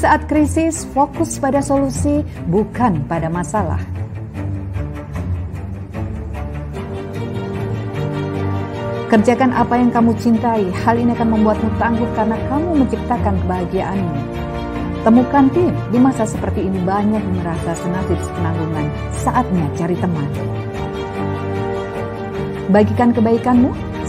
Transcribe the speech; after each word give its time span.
Saat 0.00 0.32
krisis, 0.32 0.88
fokus 0.96 1.36
pada 1.36 1.60
solusi, 1.60 2.24
bukan 2.48 3.04
pada 3.04 3.28
masalah. 3.28 3.76
Kerjakan 9.12 9.52
apa 9.52 9.76
yang 9.76 9.92
kamu 9.92 10.16
cintai, 10.16 10.72
hal 10.72 10.96
ini 10.96 11.12
akan 11.12 11.36
membuatmu 11.36 11.68
tangguh 11.76 12.08
karena 12.16 12.40
kamu 12.48 12.80
menciptakan 12.80 13.34
kebahagiaanmu. 13.44 14.14
Temukan 15.04 15.52
tim, 15.52 15.74
di 15.92 15.98
masa 16.00 16.24
seperti 16.24 16.64
ini 16.64 16.80
banyak 16.80 17.20
yang 17.20 17.36
merasa 17.44 17.76
senasib 17.76 18.16
penanggungan, 18.40 18.88
saatnya 19.20 19.68
cari 19.76 19.96
teman. 20.00 20.30
Bagikan 22.72 23.12
kebaikanmu, 23.12 23.68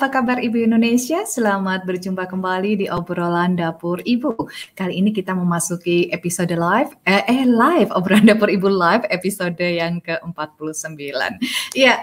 Apa 0.00 0.16
kabar 0.16 0.40
Ibu 0.40 0.64
Indonesia? 0.64 1.28
Selamat 1.28 1.84
berjumpa 1.84 2.24
kembali 2.24 2.72
di 2.80 2.86
obrolan 2.88 3.52
dapur 3.52 4.00
Ibu. 4.00 4.32
Kali 4.72 4.96
ini 4.96 5.12
kita 5.12 5.36
memasuki 5.36 6.08
episode 6.08 6.56
live, 6.56 6.96
eh, 7.04 7.20
eh 7.28 7.44
live, 7.44 7.92
obrolan 7.92 8.32
dapur 8.32 8.48
Ibu 8.48 8.64
live 8.64 9.04
episode 9.12 9.60
yang 9.60 10.00
ke-49. 10.00 11.04
Ya, 11.76 12.00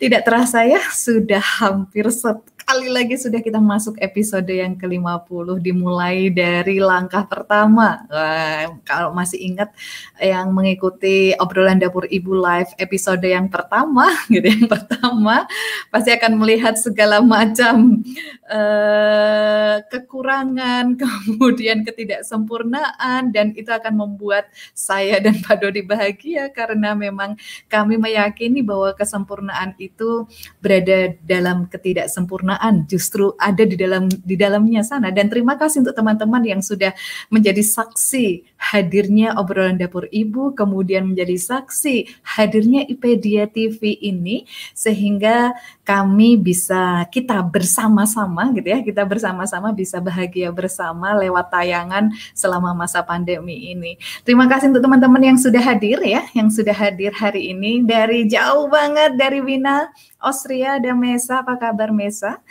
tidak 0.00 0.24
terasa 0.24 0.64
ya, 0.64 0.80
sudah 0.88 1.44
hampir 1.60 2.08
set 2.08 2.55
Kali 2.66 2.90
lagi 2.90 3.14
sudah 3.14 3.38
kita 3.46 3.62
masuk 3.62 3.94
episode 4.02 4.50
yang 4.50 4.74
ke-50 4.74 5.62
dimulai 5.62 6.34
dari 6.34 6.82
langkah 6.82 7.22
pertama. 7.22 8.02
Wah, 8.10 8.74
kalau 8.82 9.14
masih 9.14 9.38
ingat 9.38 9.70
yang 10.18 10.50
mengikuti 10.50 11.30
obrolan 11.38 11.78
dapur 11.78 12.10
Ibu 12.10 12.34
live 12.34 12.74
episode 12.82 13.22
yang 13.22 13.46
pertama 13.46 14.10
gitu 14.34 14.50
yang 14.50 14.66
pertama 14.66 15.46
pasti 15.94 16.10
akan 16.10 16.42
melihat 16.42 16.74
segala 16.74 17.22
macam 17.22 18.02
uh, 18.50 19.78
kekurangan, 19.86 20.98
kemudian 21.06 21.86
ketidaksempurnaan 21.86 23.30
dan 23.30 23.54
itu 23.54 23.70
akan 23.70 23.94
membuat 23.94 24.50
saya 24.74 25.22
dan 25.22 25.38
Pak 25.38 25.62
Dodi 25.62 25.86
bahagia 25.86 26.50
karena 26.50 26.98
memang 26.98 27.38
kami 27.70 27.94
meyakini 27.94 28.58
bahwa 28.66 28.90
kesempurnaan 28.98 29.78
itu 29.78 30.26
berada 30.58 31.14
dalam 31.22 31.70
ketidaksempurnaan 31.70 32.55
kesempurnaan 32.56 32.88
justru 32.88 33.36
ada 33.38 33.64
di 33.68 33.76
dalam 33.76 34.08
di 34.08 34.36
dalamnya 34.36 34.82
sana. 34.82 35.12
Dan 35.12 35.28
terima 35.28 35.60
kasih 35.60 35.84
untuk 35.84 35.96
teman-teman 35.96 36.42
yang 36.44 36.60
sudah 36.64 36.96
menjadi 37.28 37.60
saksi 37.60 38.56
hadirnya 38.56 39.36
obrolan 39.36 39.76
dapur 39.76 40.08
ibu 40.10 40.56
kemudian 40.56 41.12
menjadi 41.12 41.36
saksi 41.36 42.24
hadirnya 42.24 42.88
IPedia 42.88 43.46
TV 43.52 44.00
ini 44.00 44.48
sehingga 44.72 45.52
kami 45.86 46.34
bisa 46.34 47.06
kita 47.14 47.38
bersama-sama 47.46 48.50
gitu 48.58 48.66
ya 48.66 48.82
kita 48.82 49.06
bersama-sama 49.06 49.70
bisa 49.70 50.02
bahagia 50.02 50.50
bersama 50.50 51.14
lewat 51.14 51.46
tayangan 51.48 52.10
selama 52.34 52.74
masa 52.74 53.06
pandemi 53.06 53.70
ini 53.70 53.94
terima 54.26 54.50
kasih 54.50 54.74
untuk 54.74 54.82
teman-teman 54.82 55.22
yang 55.22 55.38
sudah 55.38 55.62
hadir 55.62 56.02
ya 56.02 56.26
yang 56.34 56.50
sudah 56.50 56.74
hadir 56.74 57.14
hari 57.14 57.54
ini 57.54 57.86
dari 57.86 58.26
jauh 58.26 58.66
banget 58.66 59.14
dari 59.14 59.38
Wina 59.38 59.86
Austria 60.26 60.82
dan 60.82 60.98
Mesa, 60.98 61.46
apa 61.46 61.54
kabar 61.54 61.94
Mesa? 61.94 62.42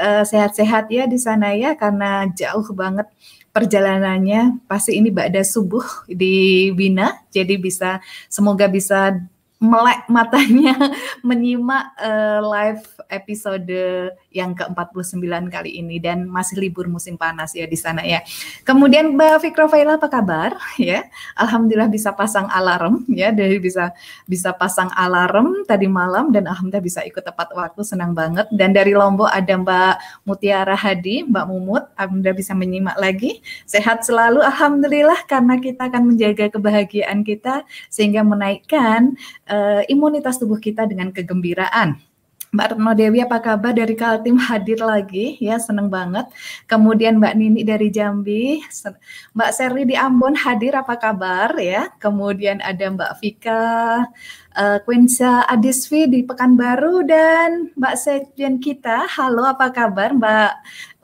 sehat 0.00 0.56
sehat-sehat 0.56 0.88
ya 0.88 1.04
di 1.04 1.20
sana 1.20 1.52
ya 1.52 1.76
karena 1.76 2.24
jauh 2.32 2.64
banget 2.72 3.04
perjalanannya. 3.52 4.64
Pasti 4.64 4.96
ini 4.96 5.12
Ba'da 5.12 5.44
subuh 5.44 5.84
di 6.08 6.70
Bina, 6.72 7.20
jadi 7.28 7.60
bisa 7.60 8.00
semoga 8.32 8.64
bisa 8.66 9.20
melek 9.60 10.08
matanya 10.08 10.72
menyimak 11.28 11.92
uh, 12.00 12.40
live 12.40 12.80
episode 13.12 13.68
yang 14.32 14.56
ke-49 14.56 15.52
kali 15.52 15.76
ini 15.84 16.00
dan 16.00 16.24
masih 16.24 16.56
libur 16.56 16.88
musim 16.88 17.20
panas 17.20 17.52
ya 17.52 17.68
di 17.68 17.76
sana 17.76 18.00
ya. 18.00 18.24
Kemudian 18.64 19.12
Mbak 19.12 19.44
Fikro 19.44 19.68
Faila 19.68 20.00
apa 20.00 20.08
kabar 20.08 20.56
ya? 20.80 21.04
Alhamdulillah 21.36 21.92
bisa 21.92 22.16
pasang 22.16 22.48
alarm 22.48 23.04
ya, 23.12 23.28
dari 23.36 23.60
bisa 23.60 23.92
bisa 24.24 24.56
pasang 24.56 24.88
alarm 24.96 25.68
tadi 25.68 25.84
malam 25.84 26.32
dan 26.32 26.48
alhamdulillah 26.48 26.80
bisa 26.80 27.04
ikut 27.04 27.20
tepat 27.20 27.52
waktu 27.52 27.84
senang 27.84 28.16
banget. 28.16 28.48
Dan 28.48 28.72
dari 28.72 28.96
Lombok 28.96 29.28
ada 29.28 29.52
Mbak 29.60 30.24
Mutiara 30.24 30.72
Hadi, 30.72 31.28
Mbak 31.28 31.44
Mumut, 31.52 31.84
alhamdulillah 32.00 32.38
bisa 32.40 32.56
menyimak 32.56 32.96
lagi. 32.96 33.44
Sehat 33.68 34.08
selalu 34.08 34.40
alhamdulillah 34.40 35.28
karena 35.28 35.60
kita 35.60 35.92
akan 35.92 36.16
menjaga 36.16 36.48
kebahagiaan 36.48 37.20
kita 37.28 37.68
sehingga 37.92 38.24
menaikkan 38.24 39.20
uh, 39.50 39.82
imunitas 39.90 40.38
tubuh 40.38 40.62
kita 40.62 40.86
dengan 40.86 41.10
kegembiraan. 41.10 41.98
Mbak 42.50 42.74
Retno 42.74 42.92
Dewi 42.98 43.22
apa 43.22 43.38
kabar 43.38 43.70
dari 43.70 43.94
Kaltim 43.94 44.34
hadir 44.34 44.82
lagi 44.82 45.38
ya 45.38 45.54
seneng 45.62 45.86
banget. 45.86 46.26
Kemudian 46.66 47.22
Mbak 47.22 47.34
Nini 47.38 47.62
dari 47.62 47.94
Jambi, 47.94 48.58
Mbak 49.38 49.50
Serli 49.54 49.86
di 49.86 49.94
Ambon 49.94 50.34
hadir 50.34 50.74
apa 50.74 50.98
kabar 50.98 51.54
ya. 51.62 51.94
Kemudian 52.02 52.58
ada 52.58 52.90
Mbak 52.90 53.12
Vika, 53.22 54.02
uh, 54.58 54.78
Quinsa 54.82 55.46
Adisvi 55.46 56.10
di 56.10 56.26
Pekanbaru 56.26 57.06
dan 57.06 57.70
Mbak 57.78 57.94
Sekjen 57.94 58.58
kita. 58.58 59.06
Halo 59.06 59.46
apa 59.46 59.70
kabar 59.70 60.10
Mbak 60.10 60.52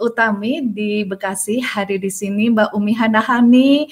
Utami 0.03 0.67
di 0.67 1.07
Bekasi 1.07 1.63
hadir 1.63 2.03
di 2.03 2.11
sini. 2.11 2.51
Mbak 2.51 2.75
Umi 2.75 2.91
Hanahani 2.91 3.87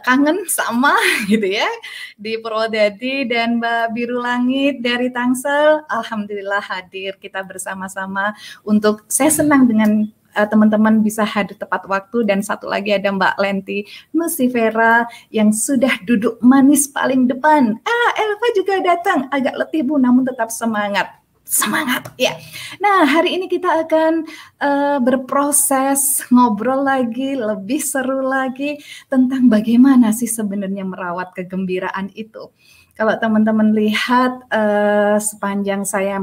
kangen 0.00 0.48
sama 0.48 0.96
gitu 1.30 1.44
ya 1.44 1.68
di 2.16 2.40
Purwodadi 2.40 3.28
dan 3.28 3.60
Mbak 3.60 3.84
Biru 3.92 4.18
Langit 4.24 4.80
dari 4.80 5.12
Tangsel. 5.12 5.84
Alhamdulillah 5.92 6.64
hadir 6.64 7.20
kita 7.20 7.44
bersama-sama 7.44 8.32
untuk 8.64 9.04
saya 9.12 9.28
senang 9.28 9.68
dengan 9.68 10.08
uh, 10.36 10.48
teman-teman 10.48 11.04
bisa 11.04 11.24
hadir 11.24 11.56
tepat 11.56 11.84
waktu. 11.84 12.24
Dan 12.24 12.40
satu 12.40 12.68
lagi 12.68 12.92
ada 12.92 13.12
Mbak 13.12 13.34
Lenti 13.36 13.84
Nusifera 14.16 15.04
yang 15.28 15.52
sudah 15.52 16.00
duduk 16.08 16.40
manis 16.40 16.88
paling 16.88 17.28
depan. 17.28 17.76
Ah, 17.84 18.10
Elva 18.16 18.48
juga 18.56 18.74
datang 18.80 19.28
agak 19.28 19.54
letih 19.60 19.84
Bu 19.84 20.00
namun 20.00 20.24
tetap 20.24 20.48
semangat 20.48 21.21
semangat 21.52 22.16
ya. 22.16 22.32
Nah 22.80 23.04
hari 23.04 23.36
ini 23.36 23.44
kita 23.44 23.84
akan 23.84 24.24
uh, 24.56 24.98
berproses 25.04 26.24
ngobrol 26.32 26.80
lagi 26.80 27.36
lebih 27.36 27.76
seru 27.84 28.24
lagi 28.24 28.80
tentang 29.12 29.52
bagaimana 29.52 30.16
sih 30.16 30.26
sebenarnya 30.26 30.88
merawat 30.88 31.36
kegembiraan 31.36 32.08
itu. 32.16 32.48
Kalau 32.92 33.16
teman-teman 33.20 33.72
lihat 33.76 34.48
uh, 34.52 35.16
sepanjang 35.20 35.84
saya 35.84 36.16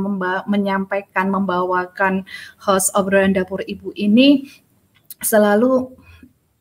menyampaikan 0.45 1.29
membawakan 1.29 2.25
host 2.61 2.93
obrolan 2.97 3.33
dapur 3.33 3.61
ibu 3.65 3.93
ini 3.93 4.49
selalu 5.21 5.98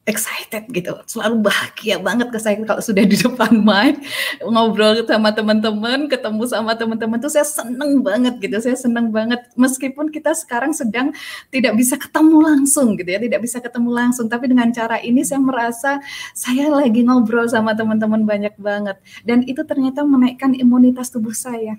excited 0.08 0.64
gitu, 0.72 0.96
selalu 1.04 1.44
bahagia 1.44 2.00
banget 2.00 2.32
ke 2.32 2.40
saya 2.40 2.56
kalau 2.64 2.80
sudah 2.80 3.04
di 3.04 3.14
depan 3.14 3.52
mic 3.68 4.00
ngobrol 4.40 5.04
sama 5.04 5.30
teman-teman, 5.36 6.08
ketemu 6.08 6.42
sama 6.48 6.72
teman-teman 6.72 7.20
tuh 7.20 7.28
saya 7.28 7.44
seneng 7.44 8.00
banget 8.00 8.40
gitu, 8.40 8.56
saya 8.64 8.74
seneng 8.74 9.12
banget. 9.12 9.44
Meskipun 9.54 10.08
kita 10.08 10.32
sekarang 10.32 10.72
sedang 10.72 11.12
tidak 11.52 11.76
bisa 11.76 12.00
ketemu 12.00 12.40
langsung 12.40 12.96
gitu 12.96 13.10
ya, 13.12 13.20
tidak 13.20 13.40
bisa 13.44 13.60
ketemu 13.60 13.90
langsung, 13.92 14.26
tapi 14.32 14.48
dengan 14.48 14.72
cara 14.72 14.96
ini 15.04 15.20
saya 15.22 15.44
merasa 15.44 16.00
saya 16.32 16.72
lagi 16.72 17.04
ngobrol 17.04 17.44
sama 17.44 17.76
teman-teman 17.76 18.24
banyak 18.24 18.56
banget. 18.56 18.96
Dan 19.28 19.44
itu 19.44 19.60
ternyata 19.68 20.02
menaikkan 20.02 20.56
imunitas 20.56 21.12
tubuh 21.12 21.36
saya 21.36 21.76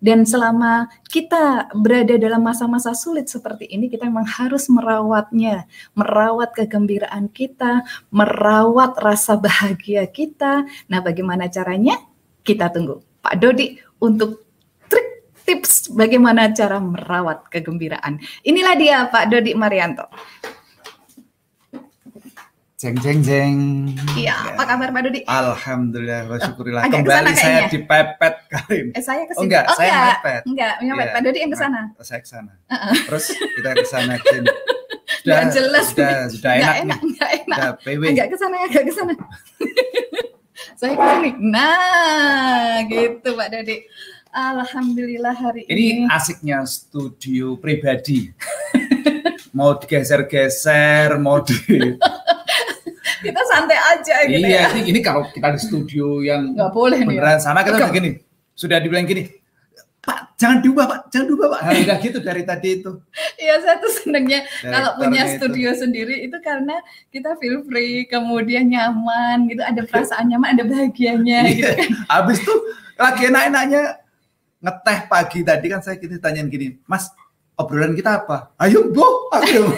dan 0.00 0.24
selama 0.24 0.88
kita 1.12 1.68
berada 1.76 2.16
dalam 2.16 2.40
masa-masa 2.40 2.96
sulit 2.96 3.28
seperti 3.28 3.68
ini, 3.68 3.92
kita 3.92 4.08
memang 4.08 4.24
harus 4.24 4.72
merawatnya, 4.72 5.68
merawat 5.92 6.56
kegembiraan 6.56 7.28
kita, 7.28 7.84
merawat 8.08 8.96
rasa 8.96 9.36
bahagia 9.36 10.08
kita. 10.08 10.64
Nah, 10.88 11.04
bagaimana 11.04 11.52
caranya? 11.52 12.00
Kita 12.40 12.72
tunggu 12.72 13.04
Pak 13.20 13.36
Dodi 13.36 13.76
untuk 14.00 14.48
trik 14.88 15.36
tips 15.44 15.92
bagaimana 15.92 16.48
cara 16.56 16.80
merawat 16.80 17.52
kegembiraan. 17.52 18.16
Inilah 18.48 18.74
dia 18.80 19.04
Pak 19.12 19.28
Dodi 19.28 19.52
Marianto. 19.52 20.08
Jeng 22.80 22.96
jeng 23.04 23.20
jeng. 23.20 23.56
Iya, 24.16 24.32
ya. 24.32 24.56
apa 24.56 24.64
kabar 24.64 24.88
Pak 24.88 25.00
Dodi? 25.04 25.20
Alhamdulillah, 25.28 26.32
syukurillah. 26.40 26.88
Oh, 26.88 26.92
Kembali 26.96 27.36
saya 27.36 27.68
dipepet 27.68 28.34
kali 28.48 28.76
ini. 28.88 28.90
Eh, 28.96 29.04
saya 29.04 29.28
ke 29.28 29.36
Oh 29.36 29.44
enggak, 29.44 29.68
oh, 29.68 29.76
saya 29.76 29.92
enggak. 29.92 30.08
mepet. 30.08 30.42
Enggak, 30.48 30.74
nyopet. 30.88 31.04
Ya. 31.04 31.12
Pak 31.12 31.20
Dodi 31.20 31.38
yang 31.44 31.52
ke 31.52 31.58
sana. 31.60 31.80
Nah, 31.92 32.04
saya 32.08 32.20
ke 32.24 32.28
sana. 32.32 32.52
Uh 32.56 32.72
-uh. 32.72 32.92
Terus 33.04 33.24
kita 33.36 33.70
ke 33.76 33.84
sana 33.84 34.12
sini. 34.16 34.48
Sudah 35.20 35.36
enggak 35.36 35.52
jelas. 35.52 35.86
Sudah, 35.92 36.16
sudah 36.32 36.52
enak, 36.56 36.74
enak 36.80 36.80
nih. 36.80 36.96
Enggak 37.04 37.30
enak. 37.36 37.58
Sudah 37.60 37.72
PW. 37.84 38.02
Enggak 38.08 38.28
ke 38.32 38.36
sana, 38.40 38.54
enggak 38.64 38.84
ke 38.88 38.92
sana. 38.96 39.14
saya 40.80 40.92
ke 40.96 41.04
sini. 41.04 41.30
Nah, 41.36 42.80
gitu 42.88 43.28
Pak 43.36 43.48
Dodi. 43.52 43.76
Alhamdulillah 44.32 45.36
hari 45.36 45.68
ini. 45.68 46.08
Ini 46.08 46.08
asiknya 46.08 46.64
studio 46.64 47.60
pribadi. 47.60 48.32
mau 49.52 49.76
digeser-geser, 49.76 51.20
mau 51.20 51.44
di 51.44 51.52
kita 53.20 53.40
santai 53.46 53.78
aja 53.78 54.16
gitu 54.26 54.48
iya, 54.48 54.68
ya. 54.68 54.68
ini, 54.76 54.96
ini 54.96 55.00
kalau 55.04 55.28
kita 55.28 55.52
di 55.54 55.60
studio 55.60 56.24
yang 56.24 56.56
nggak 56.56 56.72
boleh 56.72 57.04
beneran 57.04 57.36
nih. 57.36 57.44
Sana 57.44 57.60
kita 57.60 57.76
udah 57.76 57.92
gini, 57.92 58.10
sudah 58.56 58.76
dibilang 58.80 59.04
gini, 59.04 59.40
Pak, 60.00 60.40
jangan 60.40 60.64
diubah, 60.64 60.84
Pak, 60.88 61.00
jangan 61.12 61.26
diubah, 61.28 61.48
Pak. 61.52 61.60
Nah, 61.60 61.72
udah 61.84 61.98
gitu 62.00 62.18
dari 62.24 62.42
tadi 62.48 62.68
itu. 62.80 62.92
Iya, 63.36 63.54
saya 63.60 63.76
tuh 63.84 63.92
senengnya 64.00 64.40
kalau 64.64 64.96
punya 64.96 65.28
studio 65.36 65.76
itu. 65.76 65.80
sendiri 65.84 66.24
itu 66.24 66.36
karena 66.40 66.80
kita 67.12 67.36
feel 67.36 67.60
free, 67.68 68.08
kemudian 68.08 68.72
nyaman 68.72 69.44
gitu, 69.52 69.60
ada 69.60 69.84
perasaan 69.84 70.32
nyaman, 70.32 70.56
ada 70.56 70.64
bahagianya 70.64 71.44
iya. 71.44 71.52
gitu 71.52 71.72
kan. 71.76 71.90
Habis 72.08 72.40
tuh 72.40 72.58
lagi 72.96 73.28
enak-enaknya 73.28 73.82
ngeteh 74.60 74.98
pagi 75.08 75.40
tadi 75.44 75.66
kan 75.68 75.80
saya 75.84 76.00
kita 76.00 76.16
tanyain 76.16 76.48
gini, 76.48 76.80
Mas, 76.88 77.12
obrolan 77.60 77.92
kita 77.92 78.24
apa? 78.24 78.56
Ayo, 78.56 78.88
Bu. 78.88 79.04
Ayo. 79.36 79.68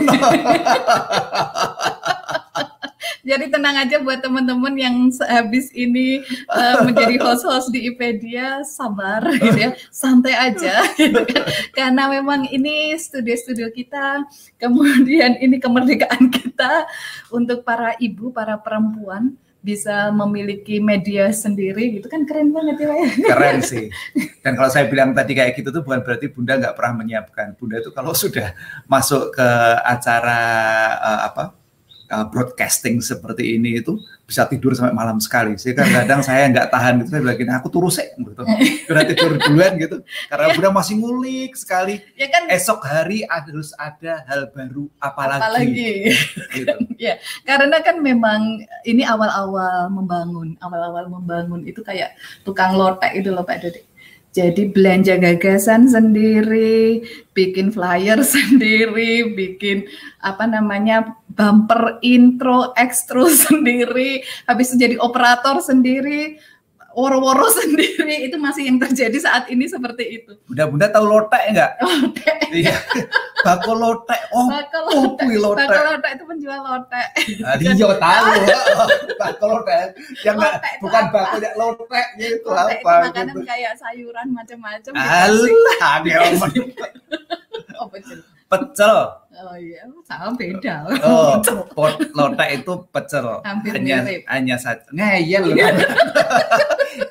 Jadi 3.22 3.54
tenang 3.54 3.78
aja 3.78 4.02
buat 4.02 4.18
teman-teman 4.18 4.74
yang 4.74 5.06
habis 5.30 5.70
ini 5.70 6.26
uh, 6.50 6.82
menjadi 6.82 7.22
host-host 7.22 7.70
di 7.70 7.86
IPedia, 7.86 8.66
sabar 8.66 9.22
gitu 9.38 9.58
ya, 9.58 9.70
santai 9.94 10.34
aja 10.34 10.82
gitu 10.98 11.22
kan. 11.22 11.46
Karena 11.70 12.10
memang 12.10 12.50
ini 12.50 12.98
studio-studio 12.98 13.70
kita, 13.70 14.26
kemudian 14.58 15.38
ini 15.38 15.62
kemerdekaan 15.62 16.34
kita 16.34 16.90
untuk 17.30 17.62
para 17.62 17.94
ibu, 18.02 18.34
para 18.34 18.58
perempuan 18.58 19.38
bisa 19.62 20.10
memiliki 20.10 20.82
media 20.82 21.30
sendiri 21.30 21.94
gitu 21.94 22.10
kan 22.10 22.26
keren 22.26 22.50
banget 22.50 22.82
ya 22.82 22.98
ya. 22.98 23.10
Keren 23.30 23.62
sih. 23.62 23.86
Dan 24.42 24.58
kalau 24.58 24.66
saya 24.66 24.90
bilang 24.90 25.14
tadi 25.14 25.38
kayak 25.38 25.54
gitu 25.54 25.70
tuh 25.70 25.86
bukan 25.86 26.02
berarti 26.02 26.26
Bunda 26.34 26.58
nggak 26.58 26.74
pernah 26.74 27.06
menyiapkan. 27.06 27.54
Bunda 27.54 27.78
itu 27.78 27.94
kalau 27.94 28.10
sudah 28.10 28.58
masuk 28.90 29.30
ke 29.30 29.48
acara 29.86 30.42
uh, 30.98 31.20
apa 31.30 31.61
uh, 32.12 32.28
broadcasting 32.28 33.00
seperti 33.00 33.56
ini 33.56 33.80
itu 33.80 33.96
bisa 34.28 34.44
tidur 34.44 34.76
sampai 34.76 34.92
malam 34.92 35.16
sekali. 35.18 35.56
Sih 35.56 35.72
kadang-kadang 35.72 36.20
saya 36.28 36.46
nggak 36.52 36.68
tahan 36.68 37.02
itu 37.02 37.08
saya 37.08 37.20
bilang 37.24 37.56
aku 37.58 37.68
turus 37.72 37.96
sih 37.96 38.08
gitu. 38.12 38.42
Udah 38.92 39.04
tidur 39.08 39.30
duluan 39.40 39.72
gitu. 39.80 40.04
Karena 40.28 40.52
ya. 40.52 40.56
udah 40.60 40.70
masih 40.70 40.94
ngulik 41.00 41.52
sekali. 41.56 42.04
Ya 42.14 42.28
kan 42.28 42.52
esok 42.52 42.84
hari 42.84 43.24
harus 43.24 43.72
ada 43.80 44.22
hal 44.28 44.52
baru 44.52 44.86
apalagi. 45.00 45.40
Apalagi. 45.40 45.92
gitu. 46.60 46.74
ya, 47.00 47.16
karena 47.48 47.80
kan 47.80 47.98
memang 48.04 48.60
ini 48.84 49.02
awal-awal 49.02 49.88
membangun, 49.88 50.54
awal-awal 50.60 51.08
membangun 51.08 51.64
itu 51.64 51.80
kayak 51.80 52.12
tukang 52.44 52.76
lotek 52.76 53.16
itu 53.16 53.32
loh 53.32 53.42
Pak 53.42 53.58
Dodi 53.64 53.92
jadi 54.32 54.72
belanja 54.72 55.20
gagasan 55.20 55.92
sendiri, 55.92 57.04
bikin 57.36 57.68
flyer 57.68 58.16
sendiri, 58.24 59.28
bikin 59.36 59.84
apa 60.24 60.48
namanya 60.48 61.20
bumper 61.32 61.98
intro, 62.04 62.76
extra 62.76 63.24
sendiri, 63.48 64.20
habis 64.44 64.72
itu 64.72 64.84
jadi 64.84 64.96
operator 65.00 65.58
sendiri, 65.64 66.36
woro-woro 66.92 67.48
sendiri 67.60 68.28
itu 68.28 68.36
masih 68.36 68.68
yang 68.68 68.78
terjadi 68.78 69.16
saat 69.16 69.48
ini 69.48 69.64
seperti 69.66 70.22
itu. 70.22 70.32
Bunda-bunda 70.44 70.92
tahu 70.92 71.04
lotek 71.08 71.42
enggak? 71.48 71.70
Lotek. 71.80 72.38
Iya. 72.52 72.76
Bako 73.42 73.72
lotek. 73.74 74.20
Oh, 74.30 74.46
bako 74.46 74.78
lotek. 74.92 75.26
Oh, 75.32 75.40
lotek. 75.40 75.68
Bako 75.68 75.80
lotek 75.88 76.10
itu 76.14 76.24
penjual 76.28 76.60
lotek. 76.60 77.08
Ah, 77.42 77.56
iya 77.58 77.72
tahu. 77.96 78.32
bako 79.20 79.44
lotek. 79.56 79.86
Yang 80.22 80.36
enggak 80.36 80.54
bukan 80.84 81.04
apa? 81.08 81.12
bako 81.16 81.36
ya 81.40 81.50
lotek 81.56 82.06
gitu 82.20 82.48
lotek 82.52 82.78
apa 82.84 82.92
itu 82.92 83.04
makanan 83.08 83.34
gitu. 83.34 83.48
kayak 83.48 83.72
sayuran 83.80 84.26
macam-macam. 84.30 84.92
Alah, 84.94 85.94
dia 86.04 86.18
omong. 86.28 86.52
oh, 87.80 87.88
betul 87.88 88.20
pecel. 88.52 88.98
Oh 89.32 89.56
iya, 89.56 89.88
sama 90.04 90.36
beda. 90.36 90.84
Oh, 91.00 91.40
pot 91.72 91.96
lotek 92.12 92.60
itu 92.60 92.74
pecel. 92.92 93.40
Hampir 93.40 93.72
hanya 93.80 94.04
mirip. 94.04 94.22
hanya 94.28 94.56
saja 94.60 94.84
ngeyel. 94.92 95.44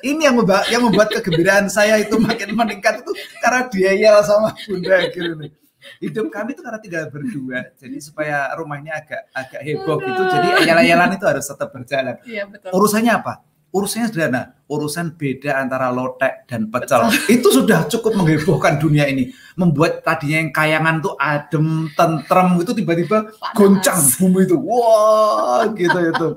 Ini 0.06 0.30
yang 0.30 0.38
membuat 0.38 0.70
yang 0.70 0.86
membuat 0.86 1.10
kegembiraan 1.10 1.66
saya 1.66 1.98
itu 1.98 2.14
makin 2.14 2.54
meningkat 2.54 3.02
itu 3.02 3.10
karena 3.42 3.66
dia 3.66 4.12
sama 4.22 4.54
Bunda 4.70 5.02
gitu 5.10 5.34
nih. 5.34 5.50
Hidup 5.98 6.30
kami 6.30 6.54
itu 6.54 6.62
karena 6.62 6.78
tinggal 6.78 7.10
berdua, 7.10 7.74
jadi 7.74 7.96
supaya 7.98 8.54
rumahnya 8.54 9.02
agak 9.02 9.26
agak 9.34 9.66
heboh 9.66 9.98
gitu. 9.98 10.22
Jadi 10.30 10.48
ayal-ayalan 10.62 11.18
itu 11.18 11.26
harus 11.26 11.42
tetap 11.42 11.74
berjalan. 11.74 12.14
Iya, 12.22 12.46
betul. 12.46 12.70
Urusannya 12.70 13.10
apa? 13.18 13.42
Urusannya 13.72 14.06
sederhana, 14.12 14.42
urusan 14.68 15.16
beda 15.16 15.56
antara 15.56 15.88
lotek 15.88 16.44
dan 16.44 16.68
pecel. 16.68 17.08
Itu 17.40 17.48
sudah 17.48 17.88
cukup 17.88 18.20
menghebohkan 18.20 18.76
dunia 18.76 19.08
ini. 19.08 19.32
Membuat 19.56 20.04
tadinya 20.04 20.44
yang 20.44 20.52
kayangan 20.52 21.00
tuh 21.00 21.16
adem, 21.16 21.88
tentrem, 21.92 22.56
itu 22.64 22.72
tiba-tiba 22.72 23.36
goncang 23.52 24.00
bumi 24.16 24.48
itu. 24.48 24.56
Wah, 24.56 25.68
gitu 25.76 25.98
itu. 26.00 26.28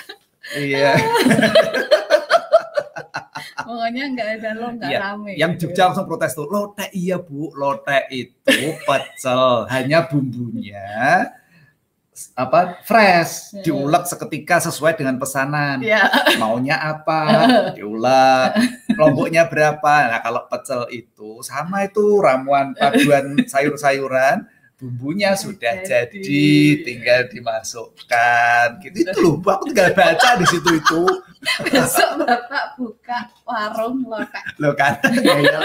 iya. 0.72 0.96
Pokoknya 3.64 4.04
nggak 4.16 4.28
ada 4.40 4.50
lo 4.56 4.66
nggak 4.80 4.90
iya. 4.92 4.98
rame. 5.00 5.32
Yang 5.36 5.52
gitu. 5.56 5.62
Jogja 5.68 5.82
langsung 5.92 6.08
protes 6.08 6.32
tuh, 6.32 6.48
lotek 6.48 6.88
iya 6.96 7.20
bu, 7.20 7.52
lotek 7.52 8.08
itu 8.12 8.60
pecel, 8.88 9.68
hanya 9.68 10.08
bumbunya 10.08 11.28
apa 12.38 12.78
fresh 12.86 13.58
yeah. 13.58 13.64
diulek 13.66 14.06
seketika 14.06 14.62
sesuai 14.62 14.94
dengan 14.94 15.18
pesanan 15.18 15.82
yeah. 15.82 16.06
maunya 16.38 16.78
apa 16.78 17.20
diulek 17.76 18.54
lomboknya 18.94 19.50
berapa 19.50 20.14
nah 20.14 20.22
kalau 20.22 20.46
pecel 20.46 20.86
itu 20.94 21.42
sama 21.42 21.90
itu 21.90 22.22
ramuan 22.22 22.70
paduan 22.78 23.34
sayur-sayuran 23.50 24.46
bumbunya 24.78 25.34
sudah 25.34 25.82
jadi. 25.82 26.14
jadi 26.14 26.46
tinggal 26.86 27.20
dimasukkan 27.34 28.78
gitu 28.86 28.96
itu 29.06 29.18
loh 29.18 29.42
aku 29.42 29.74
tinggal 29.74 29.90
baca 29.94 30.30
di 30.38 30.46
situ 30.46 30.70
itu 30.70 31.02
besok 31.66 32.10
bapak 32.22 32.78
buka 32.78 33.18
warung 33.42 34.06
lotek 34.06 34.42
lo 34.62 34.70
kan 34.78 35.02
ya, 35.18 35.62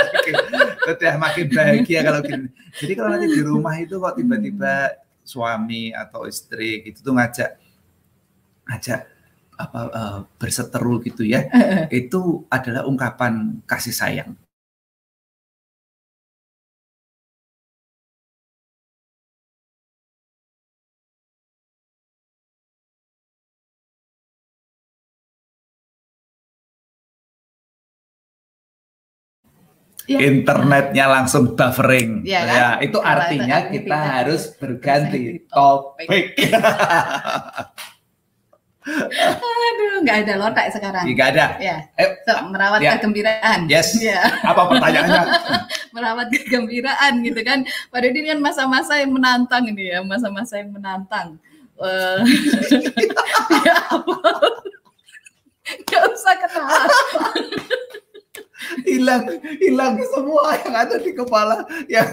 sudah 0.82 1.14
makin 1.22 1.46
bahagia 1.54 2.00
kalau 2.02 2.22
gini 2.26 2.50
jadi 2.82 2.94
kalau 2.98 3.10
nanti 3.14 3.28
di 3.30 3.42
rumah 3.46 3.76
itu 3.78 4.02
kok 4.02 4.18
tiba-tiba 4.18 4.98
suami 5.30 5.94
atau 5.94 6.26
istri 6.26 6.82
gitu 6.90 7.06
tuh 7.06 7.14
ngajak 7.14 7.52
ngajak 8.66 9.02
apa 9.60 9.80
uh, 9.94 10.20
berseteru 10.42 10.98
gitu 11.06 11.22
ya 11.22 11.46
itu 11.94 12.48
adalah 12.50 12.90
ungkapan 12.90 13.62
kasih 13.70 13.94
sayang 13.94 14.34
ya. 30.10 30.18
internetnya 30.26 31.06
langsung 31.06 31.54
buffering. 31.54 32.26
Ya, 32.26 32.42
kan? 32.42 32.56
ya 32.58 32.68
itu 32.82 32.98
Kalau 32.98 33.12
artinya 33.14 33.58
itu 33.70 33.72
kita 33.78 33.98
harus 33.98 34.42
berganti 34.58 35.22
topik. 35.46 36.10
Aduh, 38.90 40.02
nggak 40.02 40.18
ada 40.26 40.34
lotak 40.42 40.74
sekarang. 40.74 41.06
Nggak 41.06 41.28
ada. 41.38 41.46
Ya. 41.62 41.78
Eh, 41.94 42.10
so, 42.26 42.34
merawat 42.50 42.82
ya. 42.82 42.98
kegembiraan. 42.98 43.70
Yes. 43.70 43.94
Ya. 44.02 44.26
Apa 44.42 44.66
pertanyaannya? 44.66 45.24
merawat 45.96 46.28
kegembiraan 46.34 47.22
gitu 47.22 47.42
kan. 47.46 47.62
Pada 47.94 48.06
ini 48.10 48.26
kan 48.34 48.40
masa-masa 48.42 48.98
yang 48.98 49.14
menantang 49.14 49.70
ini 49.70 49.94
ya, 49.94 50.02
masa-masa 50.02 50.58
yang 50.58 50.74
menantang. 50.74 51.38
Uh, 51.80 52.20
ya 53.68 53.80
Gak 55.86 56.04
usah 56.12 56.34
ketawa 56.44 56.82
hilang 58.84 59.24
hilang 59.60 59.96
semua 60.12 60.60
yang 60.66 60.76
ada 60.76 60.96
di 61.00 61.12
kepala 61.16 61.64
yang 61.88 62.10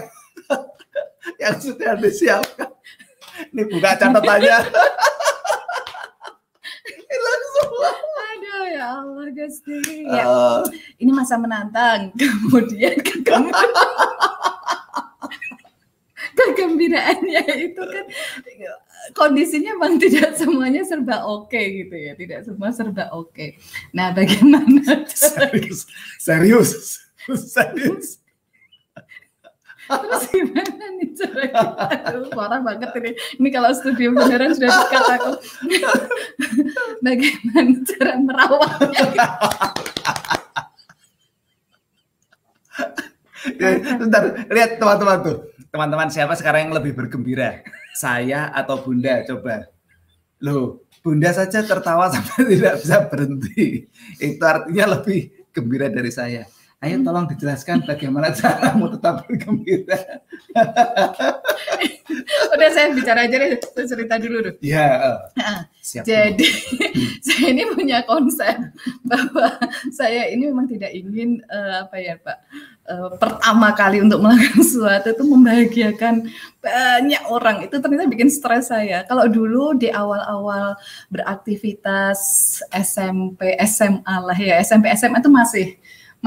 yang 1.41 1.55
sudah 1.59 1.99
disiapkan. 1.99 2.71
Ini 3.53 3.63
buka 3.69 3.93
catatannya. 3.99 4.57
hilang 7.11 7.43
semua. 7.59 7.89
Aduh 8.17 8.65
ya 8.69 8.85
Allah 9.03 9.27
Gusti. 9.33 10.05
Ya. 10.07 10.23
Uh, 10.25 10.63
ini 10.97 11.11
masa 11.13 11.37
menantang. 11.37 12.11
Kemudian 12.19 12.97
kegembiraan. 13.01 13.71
kegembiraannya 16.37 17.43
itu 17.65 17.81
kan 17.81 18.05
kondisinya 19.13 19.75
memang 19.77 19.99
tidak 20.03 20.35
semuanya 20.35 20.83
serba 20.83 21.23
oke 21.23 21.51
okay, 21.51 21.85
gitu 21.85 21.95
ya, 21.95 22.11
tidak 22.17 22.39
semua 22.43 22.69
serba 22.73 23.07
oke. 23.13 23.31
Okay. 23.31 23.49
Nah, 23.93 24.11
bagaimana? 24.11 25.05
Serius, 25.11 25.87
serius, 26.19 26.71
serius. 27.55 28.19
Terus 29.87 30.23
gimana 30.35 30.85
nih 30.99 31.15
cara 31.15 31.47
Aduh, 32.11 32.27
parah 32.35 32.59
banget 32.59 32.91
ini. 32.99 33.11
Ini 33.39 33.49
kalau 33.55 33.71
studio 33.71 34.11
beneran 34.11 34.51
sudah 34.51 34.67
dekat 34.67 35.03
aku. 35.15 35.31
Bagaimana 36.99 37.71
cara 37.87 38.13
merawatnya? 38.19 39.27
Bentar, 43.95 44.23
lihat 44.51 44.75
teman-teman 44.75 45.17
tuh. 45.23 45.37
Teman-teman 45.71 46.11
siapa 46.11 46.35
sekarang 46.35 46.67
yang 46.67 46.75
lebih 46.75 46.91
bergembira? 46.91 47.63
Saya 47.97 48.53
atau 48.53 48.77
Bunda? 48.85 49.25
Coba. 49.25 49.65
Loh, 50.37 50.85
Bunda 51.01 51.33
saja 51.33 51.65
tertawa 51.65 52.09
sampai 52.13 52.45
tidak 52.45 52.77
bisa 52.77 52.97
berhenti. 53.09 53.89
Itu 54.21 54.43
artinya 54.45 55.01
lebih 55.01 55.49
gembira 55.49 55.89
dari 55.89 56.13
saya. 56.13 56.45
Ayo 56.77 57.01
tolong 57.01 57.25
dijelaskan 57.25 57.89
bagaimana 57.89 58.29
caramu 58.37 58.93
tetap 58.93 59.25
bergembira. 59.25 60.21
Udah 62.53 62.69
saya 62.69 62.93
bicara 62.93 63.25
aja 63.25 63.33
deh, 63.33 63.57
cerita 63.89 64.21
dulu 64.21 64.45
dulu. 64.45 64.51
Ya. 64.61 65.17
Nah, 65.33 65.65
jadi 65.81 66.37
saya 67.25 67.49
ini 67.49 67.65
punya 67.73 68.05
konsep 68.05 68.61
bahwa 69.01 69.57
saya 69.89 70.29
ini 70.29 70.53
memang 70.53 70.69
tidak 70.69 70.93
ingin 70.93 71.41
uh, 71.49 71.89
apa 71.89 71.97
ya 71.97 72.13
Pak 72.21 72.37
uh, 72.93 73.09
pertama 73.17 73.73
kali 73.73 73.97
untuk 74.05 74.21
melakukan 74.21 74.61
sesuatu 74.61 75.17
itu 75.17 75.23
membahagiakan 75.25 76.29
banyak 76.61 77.23
orang 77.25 77.65
itu 77.65 77.73
ternyata 77.81 78.05
bikin 78.05 78.29
stres 78.29 78.69
saya. 78.69 79.01
Kalau 79.09 79.25
dulu 79.25 79.73
di 79.73 79.89
awal-awal 79.89 80.77
beraktivitas 81.09 82.21
SMP, 82.69 83.57
SMA 83.65 84.15
lah 84.21 84.37
ya 84.37 84.61
SMP, 84.61 84.93
SMA 84.93 85.25
itu 85.25 85.33
masih 85.33 85.67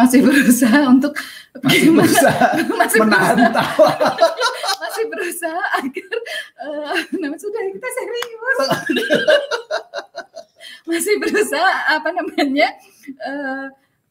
masih 0.00 0.20
berusaha 0.24 0.80
untuk 0.88 1.12
masih 1.60 1.92
berusaha 1.92 2.46
masih 2.80 2.98
menahan 3.04 3.52
tawa 3.52 3.92
masih 4.82 5.04
berusaha 5.12 5.62
agar 5.84 6.16
uh, 6.64 6.96
namanya 7.20 7.40
sudah 7.40 7.60
kita 7.68 7.88
serius 7.92 8.58
masih 10.88 11.14
berusaha 11.20 11.72
apa 11.92 12.08
namanya 12.16 12.68
uh, 13.28 13.68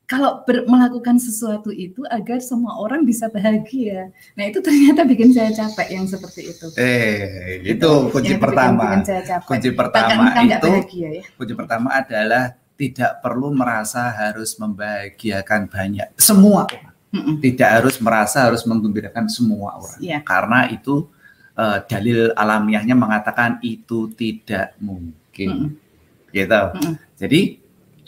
kalau 0.09 0.41
ber, 0.41 0.65
melakukan 0.65 1.21
sesuatu 1.21 1.69
itu 1.69 2.01
agar 2.09 2.41
semua 2.41 2.81
orang 2.81 3.05
bisa 3.05 3.29
bahagia. 3.29 4.09
Nah 4.33 4.49
itu 4.49 4.57
ternyata 4.57 5.05
bikin 5.05 5.29
saya 5.29 5.53
capek 5.53 6.01
yang 6.01 6.09
seperti 6.09 6.49
itu. 6.49 6.65
Eh 6.81 7.61
itu 7.61 8.09
kunci 8.09 8.33
yang 8.33 8.41
pertama. 8.41 9.05
Kunci 9.45 9.69
pertama 9.69 10.33
itu 10.41 10.65
bahagia, 10.65 11.09
ya. 11.21 11.23
kunci 11.37 11.53
pertama 11.53 11.93
adalah 11.93 12.57
tidak 12.79 13.19
perlu 13.19 13.51
merasa 13.51 14.07
harus 14.07 14.55
membahagiakan 14.55 15.67
banyak 15.67 16.07
semua 16.15 16.63
Mm-mm. 17.11 17.43
tidak 17.43 17.69
harus 17.83 17.99
merasa 17.99 18.47
harus 18.47 18.63
menggembirakan 18.63 19.27
semua 19.27 19.75
orang 19.75 19.99
yeah. 19.99 20.23
karena 20.23 20.71
itu 20.71 21.11
uh, 21.59 21.83
dalil 21.83 22.31
alamiahnya 22.39 22.95
mengatakan 22.95 23.59
itu 23.67 24.07
tidak 24.15 24.79
mungkin 24.79 25.75
Mm-mm. 25.75 26.31
gitu 26.31 26.63
Mm-mm. 26.79 26.93
jadi 27.19 27.41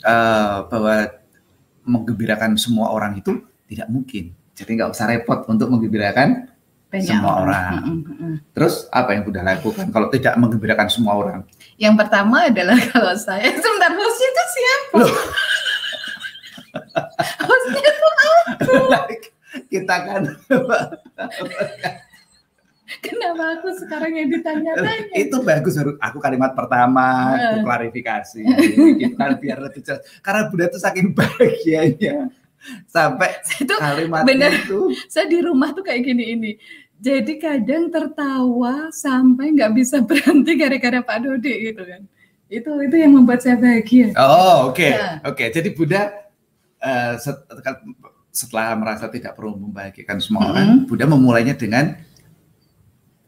uh, 0.08 0.64
bahwa 0.72 0.96
menggembirakan 1.84 2.56
semua 2.56 2.96
orang 2.96 3.20
itu 3.20 3.44
tidak 3.68 3.92
mungkin 3.92 4.32
jadi 4.56 4.70
nggak 4.72 4.90
usah 4.96 5.04
repot 5.12 5.44
untuk 5.52 5.68
menggembirakan 5.68 6.48
banyak 6.92 7.08
semua 7.08 7.34
orang. 7.40 7.72
Mm 7.88 8.02
-mm. 8.04 8.34
Terus 8.52 8.74
apa 8.92 9.16
yang 9.16 9.24
sudah 9.24 9.42
lakukan 9.42 9.86
kalau 9.88 10.08
tidak 10.12 10.36
menggembirakan 10.36 10.88
semua 10.92 11.12
orang? 11.16 11.40
Yang 11.80 11.94
pertama 12.04 12.36
adalah 12.52 12.76
kalau 12.92 13.14
saya 13.16 13.48
sebentar 13.48 13.90
hostnya 13.96 14.28
itu 14.28 14.44
siapa? 14.52 14.96
Loh. 15.00 15.16
hostnya 17.48 17.80
itu 17.80 18.08
aku. 18.12 18.32
Kita 19.72 19.96
kan 20.04 20.22
Kenapa 23.00 23.56
aku 23.56 23.72
sekarang 23.72 24.12
yang 24.12 24.28
ditanya-tanya? 24.28 25.16
Itu 25.16 25.40
bagus 25.40 25.80
aku 25.80 26.18
kalimat 26.20 26.52
pertama 26.52 27.32
uh. 27.40 27.64
klarifikasi. 27.64 28.44
gitu 29.00 29.16
kan 29.16 29.40
biar 29.40 29.64
lebih 29.64 29.80
jelas. 29.80 30.04
Karena 30.20 30.52
Bunda 30.52 30.68
itu 30.68 30.76
saking 30.76 31.16
bahagianya 31.16 32.28
sampai 32.86 33.42
itu 33.42 33.74
kalimat 33.74 34.22
bener, 34.22 34.54
itu. 34.54 34.94
Saya 35.10 35.26
di 35.26 35.42
rumah 35.42 35.74
tuh 35.74 35.82
kayak 35.82 36.06
gini 36.06 36.24
ini 36.38 36.52
jadi 37.02 37.34
kadang 37.42 37.90
tertawa 37.90 38.94
sampai 38.94 39.50
nggak 39.58 39.74
bisa 39.74 39.98
berhenti 40.08 40.54
gara-gara 40.54 41.02
Pak 41.02 41.18
Dodi 41.26 41.54
gitu 41.74 41.82
kan. 41.82 42.02
Itu 42.46 42.70
itu 42.78 42.94
yang 42.94 43.18
membuat 43.18 43.42
saya 43.42 43.58
bahagia. 43.58 44.14
Oh 44.14 44.70
oke 44.70 44.78
okay. 44.78 44.94
ya. 44.94 45.18
oke. 45.26 45.34
Okay. 45.34 45.48
Jadi 45.50 45.74
Buddha 45.74 46.14
uh, 46.78 47.14
setelah 48.30 48.78
merasa 48.78 49.10
tidak 49.10 49.34
perlu 49.34 49.58
membahagiakan 49.58 50.16
semua 50.22 50.40
mm 50.40 50.46
-hmm. 50.46 50.54
orang, 50.54 50.70
Buddha 50.86 51.06
memulainya 51.10 51.54
dengan 51.58 51.98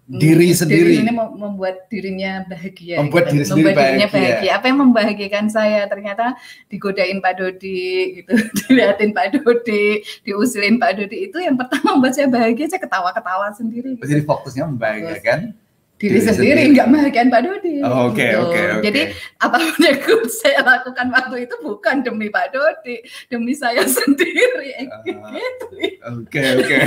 diri 0.04 0.52
sendiri. 0.52 1.00
Diri 1.00 1.08
ini 1.08 1.12
membuat 1.16 1.88
dirinya 1.88 2.44
bahagia. 2.44 3.00
Membuat 3.00 3.25
gitu. 3.25 3.32
diri 3.32 3.44
sendiri 3.49 3.66
membuat 3.73 3.80
bahagia. 3.80 4.08
bahagia. 4.12 4.50
Apa 4.52 4.64
yang 4.68 4.78
membahagiakan 4.84 5.44
saya 5.49 5.80
ternyata 5.88 6.25
digodain 6.68 7.18
Pak 7.25 7.34
Dodi 7.40 8.20
gitu, 8.20 8.32
diliatin 8.68 9.16
Pak 9.16 9.26
Dodi, 9.32 10.04
diusilin 10.28 10.76
Pak 10.76 11.00
Dodi 11.00 11.16
itu 11.32 11.40
yang 11.40 11.56
pertama 11.56 11.96
membuat 11.96 12.20
saya 12.20 12.28
bahagia. 12.28 12.68
Saya 12.68 12.82
ketawa-ketawa 12.84 13.46
sendiri. 13.56 13.96
Gitu. 13.96 14.04
Jadi 14.04 14.23
fokusnya 14.28 14.64
membahagiakan 14.68 15.40
diri, 15.96 16.20
diri 16.20 16.28
sendiri, 16.28 16.61
nggak 16.76 16.87
membahagiakan 16.92 17.28
Pak 17.32 17.42
Dodi. 17.49 17.75
Oke 17.80 17.88
oh, 17.88 18.04
oke 18.12 18.20
gitu. 18.20 18.38
oke. 18.44 18.62
Jadi 18.84 19.02
apa 19.40 19.56
pun 19.56 19.80
yang 19.80 20.00
saya 20.28 20.61
lakukan 20.61 21.06
waktu 21.16 21.37
itu 21.49 21.54
bukan 21.64 21.96
demi 22.04 22.28
Pak 22.28 22.52
Dodi, 22.52 23.00
demi 23.32 23.56
saya 23.56 23.88
sendiri. 23.96 24.84
Uh, 24.84 25.00
gitu. 25.08 25.66
Oke 26.20 26.40
oke. 26.61 26.78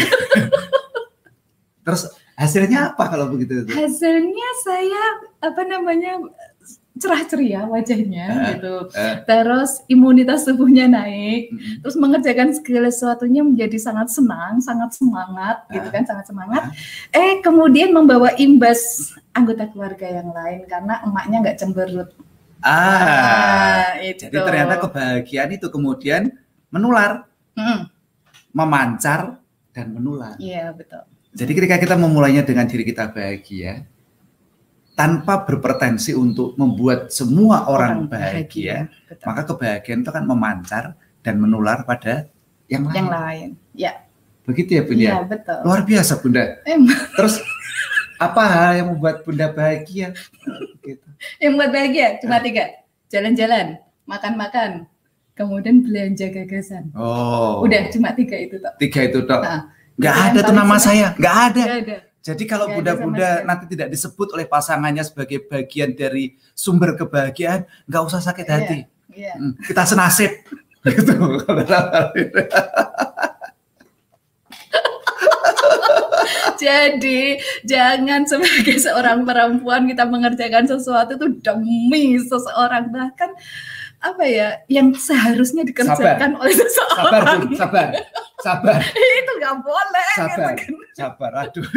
Terus 1.88 2.26
Hasilnya 2.38 2.94
apa 2.94 3.10
kalau 3.10 3.34
begitu? 3.34 3.65
Hasilnya 3.65 4.50
saya 4.62 5.03
apa 5.41 5.62
namanya 5.65 6.22
cerah 6.98 7.22
ceria 7.29 7.62
wajahnya 7.65 8.27
uh, 8.29 8.46
gitu. 8.53 8.75
Uh. 8.94 9.15
Terus 9.25 9.82
imunitas 9.89 10.46
tubuhnya 10.46 10.86
naik, 10.86 11.50
uh, 11.50 11.82
terus 11.82 11.98
mengerjakan 11.98 12.53
segala 12.53 12.89
sesuatunya 12.94 13.41
menjadi 13.46 13.77
sangat 13.82 14.13
senang, 14.13 14.62
sangat 14.62 14.94
semangat 14.94 15.65
uh, 15.65 15.74
gitu 15.74 15.88
kan, 15.89 16.03
sangat 16.06 16.25
semangat. 16.29 16.63
Uh. 16.70 17.17
Eh 17.17 17.34
kemudian 17.41 17.89
membawa 17.94 18.34
imbas 18.38 19.13
anggota 19.34 19.70
keluarga 19.74 20.06
yang 20.06 20.29
lain 20.29 20.65
karena 20.70 21.01
emaknya 21.06 21.38
nggak 21.41 21.58
cemberut. 21.58 22.10
Ah, 22.62 22.70
ah 22.70 23.89
itu. 24.01 24.29
jadi 24.29 24.38
ternyata 24.41 24.82
kebahagiaan 24.82 25.50
itu 25.53 25.70
kemudian 25.70 26.34
menular, 26.74 27.25
uh. 27.58 27.82
memancar 28.53 29.41
dan 29.74 29.94
menular. 29.94 30.38
Iya 30.41 30.74
betul. 30.74 31.16
Jadi 31.38 31.51
ketika 31.53 31.77
kita 31.77 31.94
memulainya 31.94 32.41
dengan 32.41 32.65
diri 32.65 32.82
kita 32.82 33.13
bahagia, 33.13 33.86
tanpa 34.98 35.46
berpretensi 35.46 36.17
untuk 36.17 36.58
membuat 36.58 37.13
semua 37.13 37.70
orang, 37.70 38.10
orang 38.10 38.10
bahagia, 38.10 38.89
bahagia 38.89 39.25
maka 39.29 39.41
kebahagiaan 39.46 40.01
itu 40.01 40.10
akan 40.10 40.25
memancar 40.25 40.98
dan 41.22 41.38
menular 41.38 41.86
pada 41.86 42.25
yang 42.65 42.89
lain. 42.89 42.98
Yang 42.98 43.10
lain, 43.13 43.48
ya. 43.77 43.94
Begitu 44.50 44.82
ya 44.82 44.84
Bunda? 44.88 45.06
Iya, 45.06 45.17
betul. 45.29 45.58
Luar 45.62 45.82
biasa 45.86 46.13
Bunda. 46.17 46.44
Emang. 46.65 46.98
Terus 47.13 47.36
apa 48.17 48.41
hal 48.50 48.72
yang 48.82 48.88
membuat 48.98 49.22
Bunda 49.22 49.46
bahagia? 49.53 50.17
gitu. 50.82 51.08
Yang 51.38 51.51
membuat 51.53 51.72
bahagia 51.77 52.08
cuma 52.17 52.41
tiga, 52.41 52.63
jalan-jalan, 53.13 53.65
makan-makan, 54.10 54.89
kemudian 55.38 55.86
belanja 55.86 56.34
gagasan. 56.34 56.89
Oh. 56.98 57.62
Udah 57.62 57.94
cuma 57.94 58.10
tiga 58.17 58.34
itu 58.34 58.58
toh. 58.58 58.74
Tiga 58.82 59.00
itu 59.06 59.22
toh. 59.29 59.38
Nah, 59.46 59.76
Gak 59.98 60.18
ada 60.32 60.39
tuh 60.46 60.56
nama 60.56 60.77
saya, 60.77 61.18
gak 61.18 61.38
ada. 61.54 61.63
Gak 61.66 61.80
ada. 61.84 61.98
Jadi 62.27 62.44
kalau 62.44 62.68
bunda-bunda 62.68 63.48
nanti 63.48 63.72
tidak 63.72 63.88
disebut 63.96 64.36
oleh 64.36 64.44
pasangannya 64.44 65.00
sebagai 65.00 65.48
bagian 65.48 65.96
dari 65.96 66.36
sumber 66.51 67.00
kebahagiaan, 67.00 67.63
nggak 67.88 68.04
usah 68.04 68.20
sakit 68.20 68.48
hati. 68.51 68.77
Yeah, 69.16 69.32
yeah. 69.39 69.56
Kita 69.63 69.88
senasib. 69.88 70.36
gitu. 70.92 71.16
Jadi 76.58 77.38
jangan 77.63 78.27
sebagai 78.27 78.75
seorang 78.75 79.24
perempuan 79.24 79.88
kita 79.88 80.04
mengerjakan 80.04 80.68
sesuatu 80.68 81.16
itu 81.16 81.27
demi 81.39 82.18
seseorang 82.20 82.92
bahkan 82.92 83.32
apa 84.14 84.24
ya 84.28 84.50
yang 84.72 84.96
seharusnya 84.96 85.68
dikerjakan 85.68 86.32
sabar. 86.38 86.42
oleh 86.42 86.54
seseorang. 86.56 86.98
Sabar, 86.98 87.22
Bun, 87.24 87.42
sabar. 87.56 87.88
Sabar. 88.38 88.80
itu 89.22 89.32
nggak 89.42 89.56
boleh. 89.66 90.12
Sabar. 90.16 90.54
Gitu. 90.56 90.74
Sabar. 90.96 91.32
Aduh, 91.48 91.68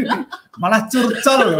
malah 0.59 0.83
curcol 0.87 1.59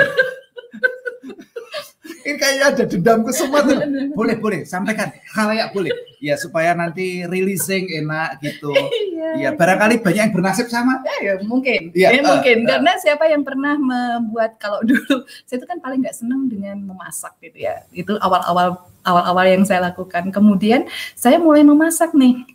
ini 2.25 2.37
kayaknya 2.37 2.65
ada 2.73 2.85
dendam 2.85 3.19
ke 3.25 3.33
semua 3.33 3.61
tuh. 3.65 3.79
Boleh, 4.13 4.37
boleh, 4.37 4.61
sampaikan. 4.69 5.13
Halayak 5.33 5.73
boleh. 5.73 5.93
Ya 6.21 6.37
supaya 6.37 6.77
nanti 6.77 7.25
releasing 7.25 7.89
enak 8.05 8.41
gitu. 8.45 8.73
Iya, 9.21 9.37
ya, 9.37 9.51
barangkali 9.53 10.01
banyak 10.01 10.33
yang 10.33 10.33
bernasib 10.33 10.73
sama. 10.73 11.05
Ya, 11.05 11.37
ya 11.37 11.45
mungkin. 11.45 11.93
Ya, 11.93 12.09
ya 12.09 12.25
mungkin. 12.25 12.65
Uh, 12.65 12.73
Karena 12.73 12.93
siapa 12.97 13.29
yang 13.29 13.45
pernah 13.45 13.77
membuat 13.77 14.57
kalau 14.57 14.81
dulu 14.89 15.29
saya 15.45 15.61
itu 15.61 15.69
kan 15.69 15.77
paling 15.77 16.01
nggak 16.01 16.17
senang 16.17 16.49
dengan 16.49 16.81
memasak 16.81 17.37
gitu 17.45 17.69
ya. 17.69 17.85
Itu 17.93 18.17
awal-awal 18.17 18.81
awal-awal 19.05 19.45
yang 19.45 19.69
saya 19.69 19.93
lakukan. 19.93 20.33
Kemudian 20.33 20.89
saya 21.13 21.37
mulai 21.37 21.61
memasak 21.69 22.17
nih. 22.17 22.49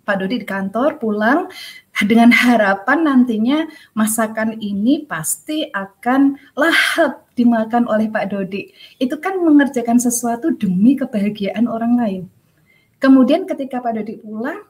Pak 0.00 0.16
Dodi 0.24 0.40
di 0.40 0.48
kantor 0.48 0.96
pulang 0.96 1.52
dengan 2.06 2.30
harapan 2.30 3.02
nantinya 3.02 3.66
masakan 3.98 4.54
ini 4.62 5.02
pasti 5.08 5.66
akan 5.74 6.38
lahap 6.54 7.26
dimakan 7.34 7.90
oleh 7.90 8.06
Pak 8.06 8.30
Dodi. 8.30 8.70
Itu 9.02 9.18
kan 9.18 9.42
mengerjakan 9.42 9.98
sesuatu 9.98 10.54
demi 10.54 10.94
kebahagiaan 10.94 11.66
orang 11.66 11.98
lain. 11.98 12.22
Kemudian 13.02 13.46
ketika 13.50 13.82
Pak 13.82 13.98
Dodi 13.98 14.18
pulang, 14.22 14.62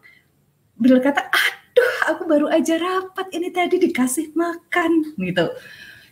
beliau 0.80 1.00
kata, 1.04 1.20
aduh 1.20 1.94
aku 2.12 2.23
baru 2.25 2.47
aja 2.49 2.80
rapat 2.80 3.28
ini 3.37 3.52
tadi 3.52 3.76
dikasih 3.76 4.32
makan 4.32 5.16
gitu 5.20 5.52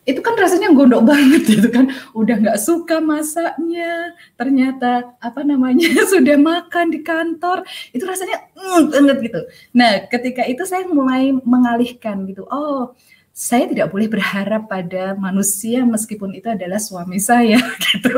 itu 0.06 0.22
kan 0.22 0.38
rasanya 0.38 0.70
gondok 0.70 1.02
banget 1.02 1.42
gitu 1.58 1.68
kan. 1.68 1.90
Udah 2.14 2.38
nggak 2.38 2.58
suka 2.62 3.02
masaknya. 3.02 4.14
Ternyata 4.38 5.18
apa 5.18 5.42
namanya 5.42 5.90
sudah 6.12 6.38
makan 6.38 6.94
di 6.94 7.02
kantor. 7.02 7.66
Itu 7.90 8.06
rasanya 8.06 8.46
mm, 8.54 9.18
gitu. 9.20 9.40
Nah 9.75 10.06
ketika 10.06 10.46
itu 10.46 10.62
saya 10.62 10.86
mulai 10.86 11.34
mengalihkan 11.34 12.22
gitu. 12.30 12.46
Oh 12.46 12.94
saya 13.36 13.68
tidak 13.68 13.92
boleh 13.92 14.08
berharap 14.08 14.64
pada 14.64 15.12
manusia 15.12 15.84
meskipun 15.84 16.32
itu 16.32 16.48
adalah 16.48 16.80
suami 16.80 17.20
saya 17.20 17.60
gitu. 17.90 18.16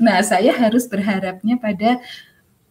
Nah 0.00 0.22
saya 0.24 0.54
harus 0.56 0.88
berharapnya 0.88 1.58
pada 1.60 2.00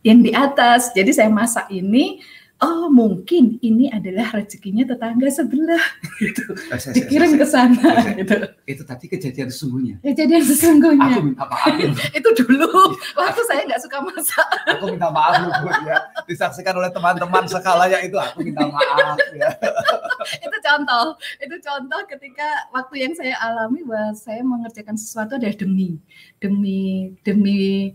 yang 0.01 0.24
di 0.24 0.32
atas. 0.32 0.89
Jadi 0.96 1.12
saya 1.12 1.29
masak 1.29 1.67
ini 1.70 2.24
oh 2.63 2.88
mungkin 2.88 3.60
ini 3.60 3.91
adalah 3.91 4.32
rezekinya 4.32 4.88
tetangga 4.88 5.27
sebelah 5.27 5.84
gitu. 6.24 6.55
Dikirim 6.96 7.36
ke 7.36 7.43
sana 7.43 8.15
gitu. 8.15 8.36
Itu 8.63 8.82
tadi 8.88 9.12
kejadian 9.12 9.51
sesungguhnya? 9.51 9.96
Kejadian 10.00 10.43
sesungguhnya. 10.48 11.20
Aku 11.20 11.22
minta 11.27 11.43
maaf 11.43 11.75
itu 12.17 12.29
dulu. 12.39 12.96
Waktu 13.20 13.41
saya 13.51 13.62
nggak 13.67 13.82
suka 13.84 13.98
masak. 14.00 14.48
Aku 14.79 14.96
minta 14.96 15.12
maaf 15.12 15.43
bu 15.60 15.67
ya. 15.84 16.00
Disaksikan 16.24 16.79
oleh 16.79 16.89
teman-teman 16.96 17.43
sekalanya 17.51 18.00
itu 18.00 18.15
aku 18.15 18.48
minta 18.48 18.63
maaf 18.72 19.20
ya. 19.36 19.51
Itu 20.46 20.58
contoh. 20.63 21.20
Itu 21.43 21.55
contoh 21.60 22.00
ketika 22.08 22.72
waktu 22.72 23.03
yang 23.03 23.13
saya 23.13 23.36
alami 23.43 23.84
bahwa 23.84 24.15
saya 24.15 24.39
mengerjakan 24.39 24.96
sesuatu 24.96 25.36
adalah 25.36 25.55
demi 25.60 26.00
demi 26.39 27.12
demi 27.27 27.91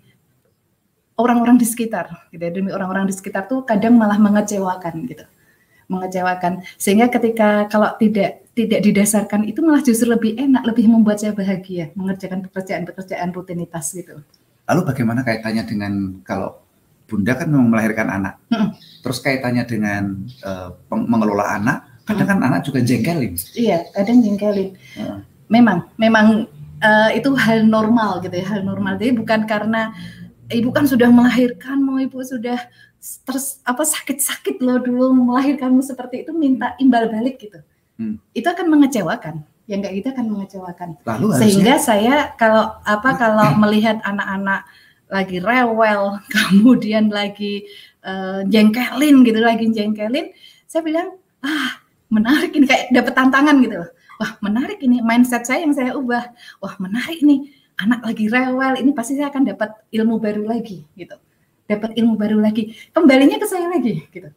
orang-orang 1.19 1.59
di 1.59 1.67
sekitar 1.67 2.31
gitu 2.31 2.43
ya. 2.43 2.51
demi 2.55 2.71
orang-orang 2.71 3.11
di 3.11 3.15
sekitar 3.15 3.51
tuh 3.51 3.67
kadang 3.67 3.99
malah 3.99 4.17
mengecewakan 4.17 4.95
gitu 5.11 5.27
mengecewakan 5.91 6.63
sehingga 6.79 7.11
ketika 7.11 7.67
kalau 7.67 7.93
tidak 7.99 8.47
tidak 8.55 8.81
didasarkan 8.85 9.49
itu 9.49 9.65
malah 9.65 9.83
justru 9.83 10.07
lebih 10.09 10.37
enak 10.39 10.63
lebih 10.63 10.87
membuat 10.87 11.19
saya 11.19 11.35
bahagia 11.35 11.91
mengerjakan 11.99 12.45
pekerjaan-pekerjaan 12.47 13.35
rutinitas 13.35 13.91
gitu 13.97 14.21
lalu 14.69 14.81
bagaimana 14.85 15.25
kaitannya 15.25 15.65
dengan 15.65 15.93
kalau 16.23 16.61
bunda 17.09 17.33
kan 17.35 17.49
memang 17.49 17.73
melahirkan 17.73 18.09
anak 18.13 18.35
hmm. 18.53 18.77
terus 19.01 19.19
kaitannya 19.25 19.65
dengan 19.65 20.29
uh, 20.45 20.77
mengelola 20.93 21.57
anak 21.57 21.79
kadang 22.05 22.29
hmm. 22.29 22.33
kan 22.37 22.41
anak 22.53 22.61
juga 22.69 22.79
jengkelin 22.85 23.33
iya 23.57 23.89
kadang 23.97 24.21
jengkelin 24.21 24.77
hmm. 24.77 25.19
memang 25.49 25.89
memang 25.97 26.27
uh, 26.85 27.11
itu 27.17 27.33
hal 27.33 27.65
normal 27.65 28.21
gitu 28.21 28.37
ya 28.37 28.45
hal 28.45 28.61
normal 28.61 29.01
jadi 29.01 29.17
bukan 29.17 29.49
karena 29.49 29.97
ibu 30.53 30.69
kan 30.73 30.85
sudah 30.89 31.09
melahirkan, 31.13 31.81
mau 31.81 32.01
ibu 32.01 32.21
sudah 32.25 32.59
terus 32.99 33.63
apa 33.63 33.87
sakit-sakit 33.87 34.59
loh 34.59 34.83
dulu 34.83 35.15
melahirkanmu 35.15 35.79
seperti 35.85 36.27
itu 36.27 36.35
minta 36.35 36.75
imbal 36.83 37.07
balik 37.07 37.39
gitu. 37.39 37.61
Hmm. 37.99 38.19
Itu 38.35 38.51
akan 38.51 38.67
mengecewakan. 38.69 39.45
Yang 39.69 39.81
kayak 39.85 39.95
gitu 40.01 40.09
akan 40.17 40.27
mengecewakan. 40.33 40.89
Lalu 41.05 41.27
Sehingga 41.37 41.75
saya 41.77 42.33
kalau 42.41 42.73
apa 42.83 43.11
kalau 43.21 43.53
melihat 43.61 44.01
anak-anak 44.03 44.65
lagi 45.09 45.39
rewel, 45.41 46.17
kemudian 46.35 47.13
lagi 47.13 47.69
uh, 48.03 48.43
jengkelin 48.49 49.25
gitu, 49.25 49.39
lagi 49.45 49.69
jengkelin, 49.69 50.33
saya 50.65 50.83
bilang, 50.85 51.09
"Ah, 51.45 51.85
menarik 52.09 52.57
ini 52.57 52.65
kayak 52.65 52.89
dapat 52.93 53.13
tantangan 53.13 53.57
gitu 53.61 53.77
loh. 53.85 53.91
Wah, 54.19 54.35
menarik 54.43 54.83
ini 54.83 54.99
mindset 54.99 55.47
saya 55.47 55.63
yang 55.63 55.77
saya 55.77 55.95
ubah. 55.95 56.35
Wah, 56.59 56.75
menarik 56.83 57.23
nih 57.23 57.55
anak 57.79 58.01
lagi 58.03 58.27
rewel, 58.27 58.75
ini 58.83 58.91
pasti 58.91 59.15
saya 59.15 59.31
akan 59.31 59.55
dapat 59.55 59.71
ilmu 59.95 60.19
baru 60.19 60.43
lagi 60.45 60.83
gitu. 60.99 61.17
Dapat 61.69 61.95
ilmu 61.95 62.19
baru 62.19 62.43
lagi. 62.43 62.75
Kembalinya 62.91 63.39
ke 63.39 63.47
saya 63.47 63.71
lagi 63.71 64.03
gitu. 64.11 64.29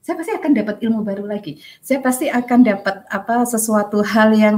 Saya 0.00 0.14
pasti 0.22 0.32
akan 0.38 0.50
dapat 0.54 0.76
ilmu 0.86 1.00
baru 1.02 1.24
lagi. 1.26 1.58
Saya 1.82 1.98
pasti 1.98 2.30
akan 2.30 2.58
dapat 2.62 2.96
apa 3.10 3.42
sesuatu 3.42 4.00
hal 4.06 4.32
yang 4.32 4.56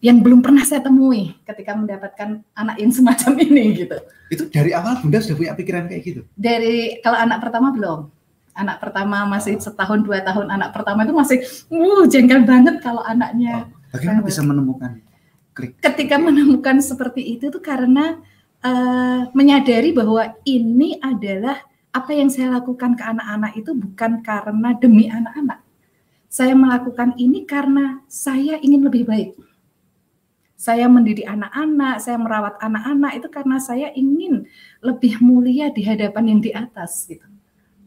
yang 0.00 0.24
belum 0.24 0.40
pernah 0.40 0.64
saya 0.64 0.80
temui 0.80 1.36
ketika 1.44 1.76
mendapatkan 1.76 2.40
anak 2.56 2.76
yang 2.80 2.92
semacam 2.92 3.32
ini 3.48 3.84
gitu. 3.84 3.96
Itu 4.28 4.42
dari 4.52 4.76
awal 4.76 5.00
Bunda 5.00 5.20
sudah 5.20 5.36
punya 5.36 5.52
pikiran 5.56 5.88
kayak 5.88 6.02
gitu? 6.04 6.20
Dari 6.36 7.00
kalau 7.00 7.16
anak 7.16 7.42
pertama 7.42 7.72
belum. 7.74 8.12
Anak 8.50 8.76
pertama 8.82 9.24
masih 9.24 9.56
setahun 9.56 10.04
dua 10.04 10.20
tahun. 10.20 10.52
Anak 10.52 10.76
pertama 10.76 11.06
itu 11.06 11.14
masih, 11.16 11.38
uh 11.72 12.04
jengkel 12.04 12.44
banget 12.44 12.82
kalau 12.84 13.00
anaknya. 13.00 13.64
Oh, 13.64 13.96
bagaimana 13.96 14.20
bisa 14.20 14.44
menemukan 14.44 15.00
klik. 15.54 15.78
Ketika 15.78 16.16
menemukan 16.16 16.82
seperti 16.82 17.38
itu 17.38 17.48
tuh 17.48 17.62
karena 17.62 18.18
uh, 18.62 19.30
menyadari 19.32 19.94
bahwa 19.94 20.34
ini 20.42 20.98
adalah 20.98 21.62
apa 21.90 22.10
yang 22.14 22.30
saya 22.30 22.54
lakukan 22.60 22.94
ke 22.94 23.02
anak-anak 23.02 23.52
itu 23.58 23.70
bukan 23.74 24.22
karena 24.22 24.68
demi 24.78 25.10
anak-anak. 25.10 25.62
Saya 26.30 26.54
melakukan 26.54 27.18
ini 27.18 27.42
karena 27.42 28.02
saya 28.06 28.58
ingin 28.62 28.86
lebih 28.86 29.02
baik. 29.06 29.34
Saya 30.54 30.86
mendidik 30.92 31.24
anak-anak, 31.24 32.04
saya 32.04 32.20
merawat 32.20 32.60
anak-anak 32.60 33.16
itu 33.16 33.28
karena 33.32 33.56
saya 33.56 33.88
ingin 33.96 34.44
lebih 34.84 35.18
mulia 35.24 35.72
di 35.72 35.82
hadapan 35.82 36.36
yang 36.36 36.40
di 36.44 36.52
atas 36.52 37.08
gitu 37.08 37.29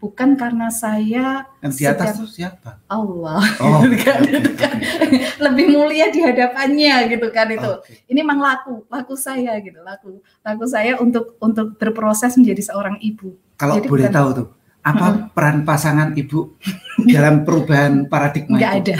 bukan 0.04 0.36
karena 0.36 0.68
saya 0.68 1.48
yang 1.64 1.72
di 1.72 1.88
atas 1.88 2.20
itu 2.20 2.44
siapa? 2.44 2.76
Allah. 2.92 3.40
Oh, 3.64 3.80
gitu 3.88 4.04
kan, 4.04 4.20
okay, 4.20 4.52
kan. 4.60 4.76
Lebih 5.48 5.66
mulia 5.72 6.12
di 6.12 6.20
hadapannya 6.20 7.08
gitu 7.08 7.32
kan 7.32 7.48
itu. 7.48 7.72
Okay. 7.80 8.04
Ini 8.12 8.20
memang 8.20 8.44
laku, 8.44 8.84
laku 8.92 9.16
saya 9.16 9.56
gitu, 9.64 9.80
laku, 9.80 10.20
laku 10.44 10.66
saya 10.68 11.00
untuk 11.00 11.40
untuk 11.40 11.80
berproses 11.80 12.36
menjadi 12.36 12.76
seorang 12.76 13.00
ibu. 13.00 13.32
Kalau 13.56 13.80
Jadi 13.80 13.88
boleh 13.88 14.12
bukan, 14.12 14.18
tahu 14.20 14.30
tuh, 14.36 14.48
apa 14.84 15.08
hmm. 15.08 15.22
peran 15.32 15.58
pasangan 15.64 16.10
ibu 16.20 16.60
dalam 17.16 17.48
perubahan 17.48 18.12
paradigma 18.12 18.60
Nggak 18.60 18.74
itu? 18.76 18.84
ada. 18.84 18.96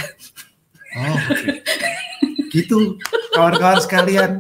Oh, 0.94 1.16
okay. 1.36 1.60
Gitu 2.54 3.02
kawan-kawan 3.34 3.82
sekalian 3.82 4.38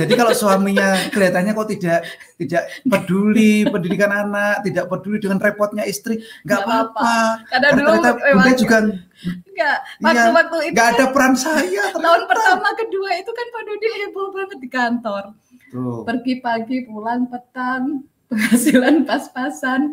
jadi 0.00 0.12
kalau 0.16 0.32
suaminya 0.32 0.96
kelihatannya 1.12 1.52
kok 1.52 1.68
tidak 1.76 2.00
tidak 2.40 2.62
peduli 2.88 3.68
pendidikan 3.68 4.08
anak, 4.08 4.64
tidak 4.64 4.88
peduli 4.88 5.20
dengan 5.20 5.36
repotnya 5.36 5.84
istri, 5.84 6.24
nggak 6.48 6.60
apa-apa. 6.64 7.44
Karena 7.52 7.68
dulu 7.76 8.50
juga 8.56 8.76
enggak 8.80 9.78
waktu-waktu 10.00 10.56
ya, 10.56 10.64
itu 10.64 10.72
nggak 10.72 10.88
ada 10.88 11.04
kan 11.04 11.12
peran 11.12 11.34
saya. 11.36 11.84
Ternyata. 11.92 12.00
Tahun 12.00 12.22
pertama 12.24 12.68
kedua 12.80 13.10
itu 13.20 13.30
kan 13.36 13.46
Pak 13.52 13.62
Dodi 13.68 13.88
heboh 13.92 14.26
banget 14.32 14.58
di 14.58 14.68
kantor. 14.72 15.24
Tuh. 15.68 16.02
Pergi 16.08 16.34
pagi 16.40 16.76
pulang 16.88 17.28
petang 17.28 18.08
penghasilan 18.30 19.02
pas-pasan, 19.02 19.90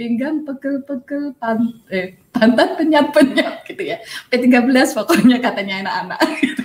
pinggang 0.00 0.48
pegel-pegel, 0.48 1.36
pan, 1.36 1.60
eh, 1.92 2.16
pantat 2.32 2.80
penyat-penyat 2.80 3.68
gitu 3.68 3.84
ya. 3.84 4.00
P13 4.32 4.96
pokoknya 4.96 5.36
katanya 5.44 5.84
anak-anak 5.84 6.20
gitu. 6.40 6.64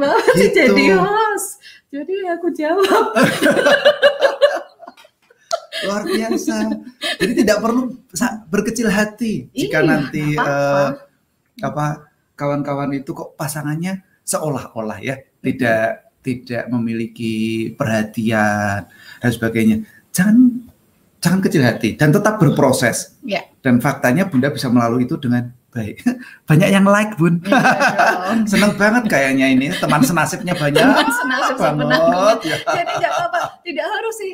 Bapak 0.00 0.34
gitu. 0.40 0.56
jadi 0.56 0.96
host. 0.96 1.60
Jadi 1.92 2.16
aku 2.32 2.48
jawab. 2.56 3.12
Luar 5.84 6.08
biasa. 6.08 6.72
Jadi 7.20 7.32
tidak 7.44 7.60
perlu 7.60 7.92
berkecil 8.48 8.88
hati 8.88 9.52
jika 9.52 9.84
Iyi, 9.84 9.88
nanti 9.88 10.24
apa, 10.32 10.48
-apa. 10.48 10.48
Uh, 10.48 10.88
apa 11.60 12.08
kawan-kawan 12.32 12.96
itu 12.96 13.12
kok 13.12 13.36
pasangannya 13.36 14.00
seolah-olah 14.24 14.96
ya 15.04 15.20
tidak 15.42 16.01
tidak 16.22 16.70
memiliki 16.70 17.68
perhatian 17.74 18.86
dan 19.18 19.30
sebagainya. 19.30 19.76
Jangan 20.14 20.70
jangan 21.22 21.38
kecil 21.42 21.62
hati 21.62 21.94
dan 21.98 22.10
tetap 22.14 22.38
berproses. 22.38 23.18
Ya. 23.26 23.46
Dan 23.62 23.78
faktanya 23.78 24.26
Bunda 24.26 24.50
bisa 24.50 24.66
melalui 24.70 25.06
itu 25.06 25.14
dengan 25.18 25.50
baik. 25.70 26.02
Banyak 26.48 26.68
yang 26.70 26.86
like, 26.86 27.14
Bun. 27.18 27.42
Ya, 28.32 28.48
Seneng 28.48 28.74
banget 28.80 29.12
kayaknya 29.12 29.46
ini. 29.52 29.66
Teman 29.76 30.00
senasibnya 30.00 30.56
banyak. 30.56 30.80
Teman 30.80 31.10
senasib 31.12 31.56
banget. 31.60 32.38
Ya. 32.48 32.56
Jadi 32.64 32.90
tidak 32.96 33.12
apa, 33.28 33.38
tidak 33.60 33.86
harus 33.86 34.14
sih. 34.16 34.32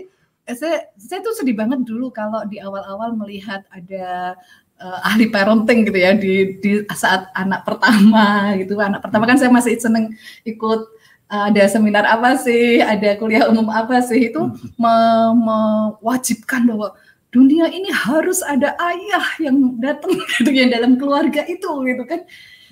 Eh, 0.48 0.56
saya, 0.56 0.86
saya 0.96 1.18
tuh 1.20 1.34
sedih 1.34 1.52
banget 1.58 1.82
dulu 1.84 2.08
kalau 2.14 2.46
di 2.46 2.62
awal-awal 2.62 3.12
melihat 3.18 3.66
ada 3.68 4.38
uh, 4.80 4.98
ahli 5.04 5.28
parenting 5.28 5.84
gitu 5.84 5.98
ya 5.98 6.14
di, 6.14 6.56
di 6.62 6.72
saat 6.94 7.28
anak 7.34 7.66
pertama 7.66 8.54
gitu. 8.56 8.78
Anak 8.78 9.02
pertama 9.02 9.26
kan 9.26 9.36
saya 9.36 9.50
masih 9.50 9.76
seneng 9.76 10.14
ikut 10.46 10.80
ada 11.28 11.62
seminar 11.68 12.08
apa 12.08 12.40
sih, 12.40 12.80
ada 12.80 13.12
kuliah 13.20 13.44
umum 13.52 13.68
apa 13.68 14.00
sih? 14.00 14.32
Itu 14.32 14.48
hmm. 14.48 14.80
me 14.80 14.96
mewajibkan 15.36 16.64
bahwa 16.64 16.96
dunia 17.28 17.68
ini 17.68 17.92
harus 17.92 18.40
ada 18.40 18.72
ayah 18.80 19.26
yang 19.36 19.76
datang 19.76 20.16
gitu 20.40 20.48
ya 20.48 20.72
dalam 20.72 20.96
keluarga 20.96 21.44
itu 21.44 21.68
gitu 21.84 22.02
kan. 22.08 22.24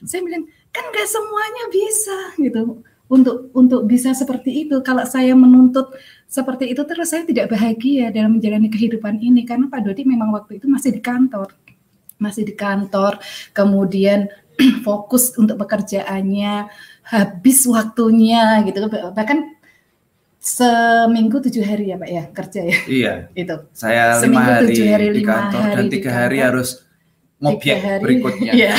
Saya 0.09 0.25
bilang 0.25 0.49
kan 0.73 0.85
gak 0.89 1.09
semuanya 1.09 1.65
bisa 1.69 2.19
gitu. 2.41 2.81
Untuk 3.07 3.53
untuk 3.53 3.85
bisa 3.85 4.17
seperti 4.17 4.67
itu. 4.67 4.81
Kalau 4.81 5.05
saya 5.05 5.37
menuntut 5.37 5.93
seperti 6.27 6.73
itu 6.75 6.83
terus 6.89 7.13
saya 7.13 7.23
tidak 7.23 7.53
bahagia 7.53 8.09
dalam 8.09 8.41
menjalani 8.41 8.73
kehidupan 8.73 9.21
ini. 9.21 9.45
Karena 9.45 9.69
Pak 9.69 9.85
Dodi 9.85 10.09
memang 10.09 10.33
waktu 10.33 10.59
itu 10.59 10.67
masih 10.67 10.97
di 10.97 11.05
kantor. 11.05 11.53
Masih 12.17 12.49
di 12.49 12.57
kantor. 12.57 13.21
Kemudian 13.53 14.33
fokus 14.87 15.37
untuk 15.37 15.61
pekerjaannya 15.61 16.73
habis 17.07 17.63
waktunya 17.71 18.67
gitu 18.67 18.91
bahkan 19.15 19.55
seminggu 20.43 21.39
tujuh 21.43 21.63
hari 21.63 21.91
ya 21.91 21.97
pak 21.99 22.11
ya 22.11 22.25
kerja 22.31 22.61
ya 22.67 22.79
iya 22.87 23.15
itu 23.47 23.57
saya 23.71 24.19
seminggu 24.19 24.43
lima 24.43 24.55
hari 24.59 24.67
tujuh 24.67 24.87
hari 24.91 25.07
di 25.11 25.23
kantor 25.23 25.63
hari 25.63 25.75
dan 25.75 25.87
tiga 25.87 26.11
hari 26.11 26.39
harus 26.43 26.87
ngobyek 27.41 27.79
berikutnya. 28.01 28.53
Iya, 28.53 28.75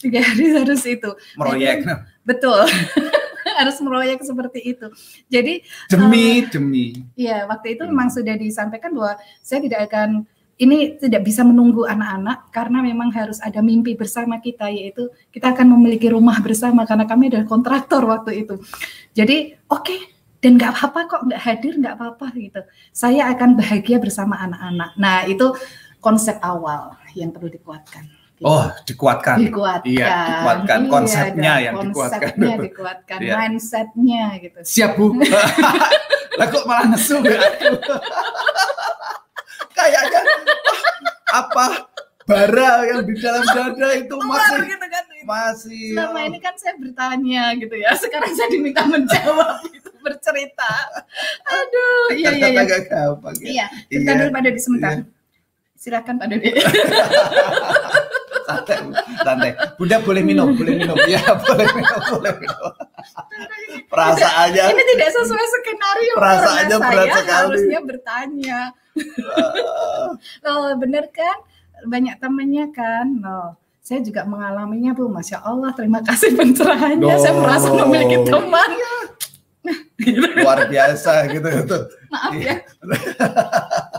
tiga 0.00 0.20
hari 0.20 0.44
harus 0.52 0.82
itu. 0.84 1.10
Meroyek. 1.36 1.84
Nah, 1.84 2.04
betul. 2.24 2.60
harus 3.58 3.76
meroyek 3.84 4.20
seperti 4.24 4.60
itu. 4.64 4.86
Jadi 5.28 5.60
demi 5.88 6.44
uh, 6.44 6.48
demi. 6.48 6.86
Iya, 7.16 7.44
waktu 7.48 7.76
itu 7.76 7.82
memang 7.84 8.08
sudah 8.08 8.36
disampaikan 8.36 8.92
bahwa 8.96 9.20
saya 9.44 9.60
tidak 9.60 9.92
akan 9.92 10.24
ini 10.60 11.00
tidak 11.00 11.24
bisa 11.24 11.42
menunggu 11.42 11.88
anak-anak 11.88 12.52
karena 12.52 12.84
memang 12.84 13.08
harus 13.10 13.40
ada 13.40 13.64
mimpi 13.64 13.96
bersama 13.96 14.38
kita 14.38 14.68
yaitu 14.68 15.08
kita 15.32 15.56
akan 15.56 15.74
memiliki 15.78 16.12
rumah 16.12 16.38
bersama 16.44 16.84
karena 16.84 17.08
kami 17.08 17.32
adalah 17.32 17.48
kontraktor 17.48 18.04
waktu 18.04 18.44
itu. 18.44 18.60
Jadi 19.16 19.56
oke 19.72 19.82
okay, 19.82 20.00
dan 20.44 20.60
nggak 20.60 20.70
apa-apa 20.76 21.00
kok 21.08 21.22
nggak 21.26 21.40
hadir 21.40 21.72
nggak 21.80 21.94
apa-apa 21.96 22.26
gitu. 22.36 22.60
Saya 22.92 23.32
akan 23.32 23.56
bahagia 23.56 23.96
bersama 23.98 24.38
anak-anak. 24.38 24.90
Nah 25.00 25.24
itu 25.24 25.56
konsep 26.02 26.36
awal 26.42 26.98
yang 27.16 27.32
perlu 27.32 27.48
dikuatkan. 27.48 28.04
Gitu. 28.42 28.50
Oh, 28.50 28.66
dikuatkan. 28.82 29.38
Dikuatkan. 29.38 29.86
Iya, 29.86 30.10
dikuatkan 30.10 30.80
iya, 30.82 30.90
konsepnya 30.90 31.52
yang 31.62 31.74
konsepnya 31.78 32.58
dikuatkan. 32.58 32.66
dikuatkan, 32.66 33.18
iya. 33.22 33.34
mindsetnya 33.38 34.24
gitu. 34.42 34.58
Siap 34.66 34.98
bu. 34.98 35.14
Lah 36.38 36.46
kok 36.48 36.64
malah 36.64 36.90
nesu 36.90 37.22
ya 39.88 40.00
Kayaknya 40.06 40.22
apa 41.32 41.66
bara 42.22 42.86
yang 42.86 43.02
di 43.02 43.14
dalam 43.18 43.42
dada 43.50 43.88
itu 43.98 44.14
masih 44.14 44.62
gitu 44.70 44.86
kan, 44.86 45.04
masih 45.26 45.86
selama 45.90 46.20
ini 46.22 46.38
kan 46.38 46.54
saya 46.54 46.74
bertanya 46.78 47.42
gitu 47.58 47.74
ya 47.74 47.90
sekarang 47.98 48.32
saya 48.38 48.48
diminta 48.52 48.86
menjawab 48.86 49.58
gitu 49.74 49.90
bercerita 50.02 50.72
aduh 51.46 52.14
iya 52.14 52.30
iya 52.30 52.48
iya 52.54 52.78
gampang 52.86 53.34
ya. 53.42 53.46
iya 53.50 53.66
kita 53.90 54.10
iya. 54.14 54.18
dulu 54.22 54.30
pada 54.30 54.50
di 54.54 54.60
sebentar 54.62 54.92
iya. 55.02 55.04
silakan 55.74 56.14
Pak 56.22 56.26
Dodi 56.30 56.50
santai 58.60 58.76
santai. 59.24 59.50
Bunda 59.78 59.96
boleh 60.04 60.22
minum 60.24 60.48
boleh 60.52 60.74
minum. 60.76 60.96
Ya 61.08 61.22
boleh 61.46 61.66
minum 61.72 62.00
boleh 62.12 62.32
minum. 62.36 62.72
Perasaannya 63.88 64.64
ini 64.72 64.82
tidak 64.96 65.10
sesuai 65.16 65.44
skenario 65.56 66.12
perasaannya 66.16 66.76
berat 66.80 67.08
sekali. 67.16 67.30
harusnya 67.32 67.80
bertanya. 67.80 68.60
Oh 70.44 70.68
benar 70.76 71.08
kan? 71.08 71.40
Banyak 71.88 72.20
temannya 72.20 72.68
kan? 72.76 73.08
Oh 73.24 73.56
saya 73.82 73.98
juga 73.98 74.22
mengalaminya 74.22 74.94
bu. 74.94 75.10
Masya 75.10 75.42
Allah 75.42 75.74
terima 75.74 75.98
kasih 76.06 76.38
pencerahannya. 76.38 77.12
Oh. 77.12 77.18
saya 77.18 77.34
merasa 77.34 77.68
memiliki 77.74 78.22
teman. 78.22 78.70
Luar 80.38 80.66
biasa 80.66 81.30
gitu 81.30 81.46
gitu. 81.46 81.78
Maaf 82.10 82.34
ya 82.34 82.56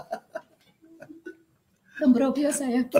Sembrobo 2.04 2.44
saya. 2.52 2.84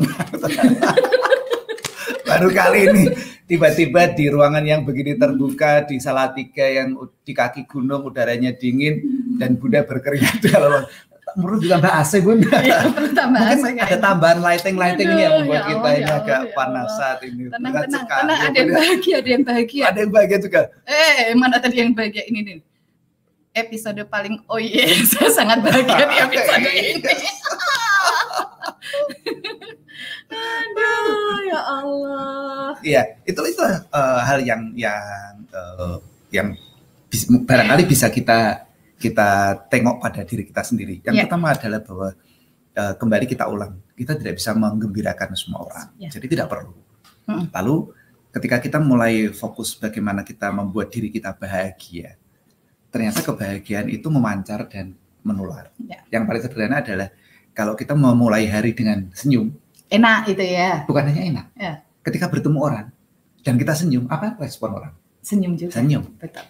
Baru 2.24 2.48
kali 2.56 2.88
ini 2.88 3.04
tiba-tiba 3.44 4.08
di 4.16 4.32
ruangan 4.32 4.64
yang 4.64 4.88
begini 4.88 5.20
terbuka 5.20 5.84
di 5.84 6.00
Salatiga 6.00 6.64
yang 6.64 6.96
di 7.20 7.36
kaki 7.36 7.68
gunung 7.68 8.08
udaranya 8.08 8.56
dingin 8.56 9.04
dan 9.36 9.60
Bunda 9.60 9.84
berkeringat 9.84 10.40
kalau 10.48 10.88
menurut 11.36 11.68
tambah 11.68 11.92
AC 11.92 12.24
bun. 12.24 12.48
Iya, 12.48 12.80
Mungkin 12.96 13.36
AC, 13.44 13.64
ada 13.76 13.98
tambahan 14.00 14.40
lighting-lighting 14.40 15.10
ini 15.12 15.22
yang 15.28 15.36
membuat 15.44 15.60
ya 15.60 15.68
kita 15.68 15.90
ini 15.92 16.00
ya 16.00 16.16
agak 16.24 16.40
ya 16.40 16.56
panas 16.56 16.90
saat 16.96 17.20
ini. 17.28 17.44
Tenang, 17.52 17.74
tenang, 17.76 18.06
tenang, 18.08 18.40
ada 18.40 18.56
yang 18.56 18.72
bahagia, 18.72 19.16
ada 19.20 19.30
yang 19.30 19.44
bahagia. 19.44 19.84
Ada 19.84 20.00
yang 20.00 20.12
bahagia 20.16 20.38
juga. 20.40 20.62
Eh, 20.88 21.36
mana 21.36 21.60
tadi 21.60 21.76
yang 21.76 21.92
bahagia 21.92 22.24
ini 22.32 22.40
nih? 22.40 22.58
Episode 23.52 24.00
paling 24.08 24.40
oh 24.48 24.58
iya, 24.64 24.96
yeah, 24.96 25.04
saya 25.12 25.30
sangat 25.30 25.60
bahagia 25.60 26.08
di 26.08 26.16
episode 26.32 26.72
ini. 26.72 27.04
Aduh, 30.34 31.38
ya 31.48 31.62
Allah. 31.62 32.74
Iya, 32.82 33.04
itu 33.28 33.42
itu 33.46 33.62
uh, 33.64 34.22
hal 34.24 34.40
yang 34.44 34.72
yang 34.74 35.04
uh, 35.54 36.00
yang 36.34 36.58
bis, 37.08 37.30
barangkali 37.30 37.84
bisa 37.86 38.10
kita 38.10 38.66
kita 38.98 39.60
tengok 39.68 40.00
pada 40.00 40.24
diri 40.24 40.48
kita 40.48 40.64
sendiri. 40.64 41.04
Yang 41.04 41.16
yeah. 41.16 41.24
pertama 41.28 41.52
adalah 41.52 41.80
bahwa 41.84 42.10
uh, 42.80 42.94
kembali 42.96 43.26
kita 43.28 43.46
ulang, 43.52 43.74
kita 43.94 44.16
tidak 44.16 44.40
bisa 44.40 44.56
menggembirakan 44.56 45.36
semua 45.36 45.68
orang. 45.68 45.88
Yeah. 46.00 46.12
Jadi 46.16 46.26
tidak 46.32 46.48
perlu. 46.48 46.74
Mm. 47.28 47.52
Lalu 47.52 47.76
ketika 48.34 48.58
kita 48.64 48.80
mulai 48.80 49.30
fokus 49.36 49.76
bagaimana 49.78 50.24
kita 50.24 50.50
membuat 50.50 50.90
diri 50.90 51.12
kita 51.12 51.36
bahagia, 51.36 52.16
ternyata 52.90 53.20
kebahagiaan 53.22 53.92
itu 53.92 54.08
memancar 54.08 54.72
dan 54.72 54.96
menular. 55.24 55.72
Yeah. 55.80 56.04
Yang 56.10 56.24
paling 56.28 56.42
sederhana 56.48 56.78
adalah 56.80 57.08
kalau 57.54 57.78
kita 57.78 57.94
memulai 57.94 58.50
hari 58.50 58.74
dengan 58.74 59.10
senyum, 59.14 59.54
enak 59.88 60.34
itu 60.34 60.44
ya. 60.44 60.84
Bukan 60.90 61.04
hanya 61.06 61.22
enak. 61.22 61.46
Ya. 61.54 61.74
Ketika 62.02 62.28
bertemu 62.28 62.60
orang 62.60 62.86
dan 63.46 63.56
kita 63.56 63.78
senyum, 63.78 64.10
apa 64.10 64.36
respon 64.42 64.74
orang? 64.74 64.94
Senyum 65.22 65.54
juga. 65.56 65.78
Senyum. 65.78 66.04
Betul. 66.18 66.44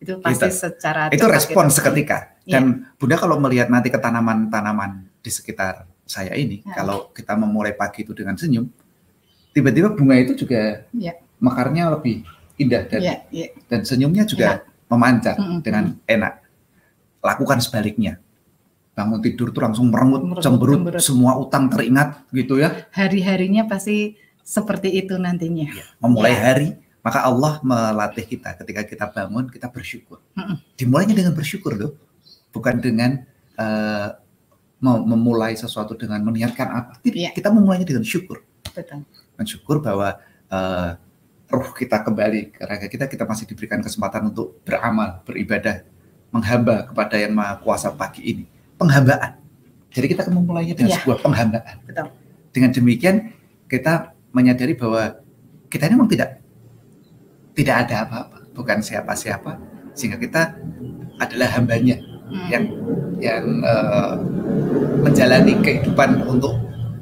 Itu 0.00 0.12
pasti 0.20 0.48
kita, 0.48 0.56
secara 0.56 1.02
itu 1.12 1.26
respon 1.26 1.68
itu. 1.68 1.74
seketika. 1.80 2.36
Ya. 2.44 2.60
Dan 2.60 2.92
Bunda 2.96 3.16
kalau 3.16 3.36
melihat 3.40 3.72
nanti 3.72 3.88
ke 3.88 3.98
tanaman-tanaman 4.00 5.08
di 5.20 5.30
sekitar 5.32 5.88
saya 6.04 6.36
ini, 6.36 6.64
ya. 6.64 6.84
kalau 6.84 7.12
kita 7.12 7.36
memulai 7.36 7.72
pagi 7.76 8.04
itu 8.04 8.12
dengan 8.16 8.36
senyum, 8.36 8.68
tiba-tiba 9.52 9.92
bunga 9.92 10.16
itu 10.20 10.32
juga 10.36 10.84
ya. 10.96 11.16
mekarnya 11.40 11.92
lebih 11.92 12.24
indah 12.60 12.84
dan 12.88 13.00
ya, 13.00 13.16
ya. 13.32 13.48
dan 13.72 13.88
senyumnya 13.88 14.28
juga 14.28 14.60
enak. 14.60 14.88
memancar 14.92 15.36
mm 15.36 15.44
-hmm. 15.44 15.58
dengan 15.64 15.84
enak. 16.04 16.34
Lakukan 17.20 17.60
sebaliknya 17.60 18.16
bangun 19.00 19.20
tidur 19.24 19.48
tuh 19.48 19.64
langsung 19.64 19.88
merengut, 19.88 20.44
cemberut, 20.44 20.76
cemberut, 20.76 21.00
semua 21.00 21.32
utang 21.40 21.72
teringat 21.72 22.28
gitu 22.36 22.60
ya. 22.60 22.84
Hari-harinya 22.92 23.64
pasti 23.64 24.20
seperti 24.44 24.92
itu 25.00 25.16
nantinya. 25.16 25.72
Ya, 25.72 25.86
memulai 26.04 26.36
ya. 26.36 26.40
hari, 26.44 26.68
maka 27.00 27.24
Allah 27.24 27.56
melatih 27.64 28.28
kita 28.28 28.60
ketika 28.60 28.84
kita 28.84 29.04
bangun 29.08 29.48
kita 29.48 29.72
bersyukur. 29.72 30.20
Mm 30.36 30.44
-mm. 30.44 30.56
Dimulainya 30.76 31.14
dengan 31.16 31.32
bersyukur 31.32 31.72
loh, 31.80 31.96
bukan 32.52 32.76
dengan 32.84 33.24
uh, 33.56 34.20
memulai 34.84 35.56
sesuatu 35.56 35.96
dengan 35.96 36.20
meniatkan 36.20 36.68
apa. 36.68 36.92
Ya. 37.08 37.32
Kita 37.32 37.48
memulainya 37.48 37.88
dengan 37.88 38.04
syukur. 38.04 38.44
Betul. 38.68 39.08
Mensyukur 39.40 39.80
bahwa 39.80 40.20
uh, 40.52 40.90
roh 41.48 41.70
kita 41.72 42.04
kembali 42.04 42.52
ke 42.52 42.62
raga 42.68 42.88
kita, 42.88 43.04
kita 43.08 43.24
masih 43.24 43.48
diberikan 43.48 43.80
kesempatan 43.80 44.28
untuk 44.32 44.60
beramal, 44.64 45.24
beribadah, 45.24 45.84
menghamba 46.32 46.88
kepada 46.88 47.16
yang 47.16 47.32
maha 47.32 47.58
kuasa 47.60 47.92
pagi 47.92 48.22
ini 48.24 48.59
penghambaan. 48.80 49.36
Jadi 49.92 50.06
kita 50.08 50.24
akan 50.24 50.34
memulainya 50.40 50.72
dengan 50.72 50.96
ya. 50.96 50.98
sebuah 51.04 51.18
penghambaan. 51.20 51.76
Betul. 51.84 52.08
Dengan 52.50 52.70
demikian 52.72 53.16
kita 53.68 54.16
menyadari 54.32 54.72
bahwa 54.74 55.20
kita 55.68 55.86
ini 55.86 55.94
memang 55.94 56.10
tidak 56.10 56.40
tidak 57.54 57.76
ada 57.86 57.94
apa-apa, 58.08 58.38
bukan 58.56 58.78
siapa-siapa, 58.80 59.60
sehingga 59.92 60.16
kita 60.16 60.56
adalah 61.20 61.48
hambanya 61.52 62.00
hmm. 62.00 62.48
yang 62.48 62.64
yang 63.20 63.44
uh, 63.60 64.16
menjalani 65.04 65.60
kehidupan 65.60 66.24
untuk 66.24 66.56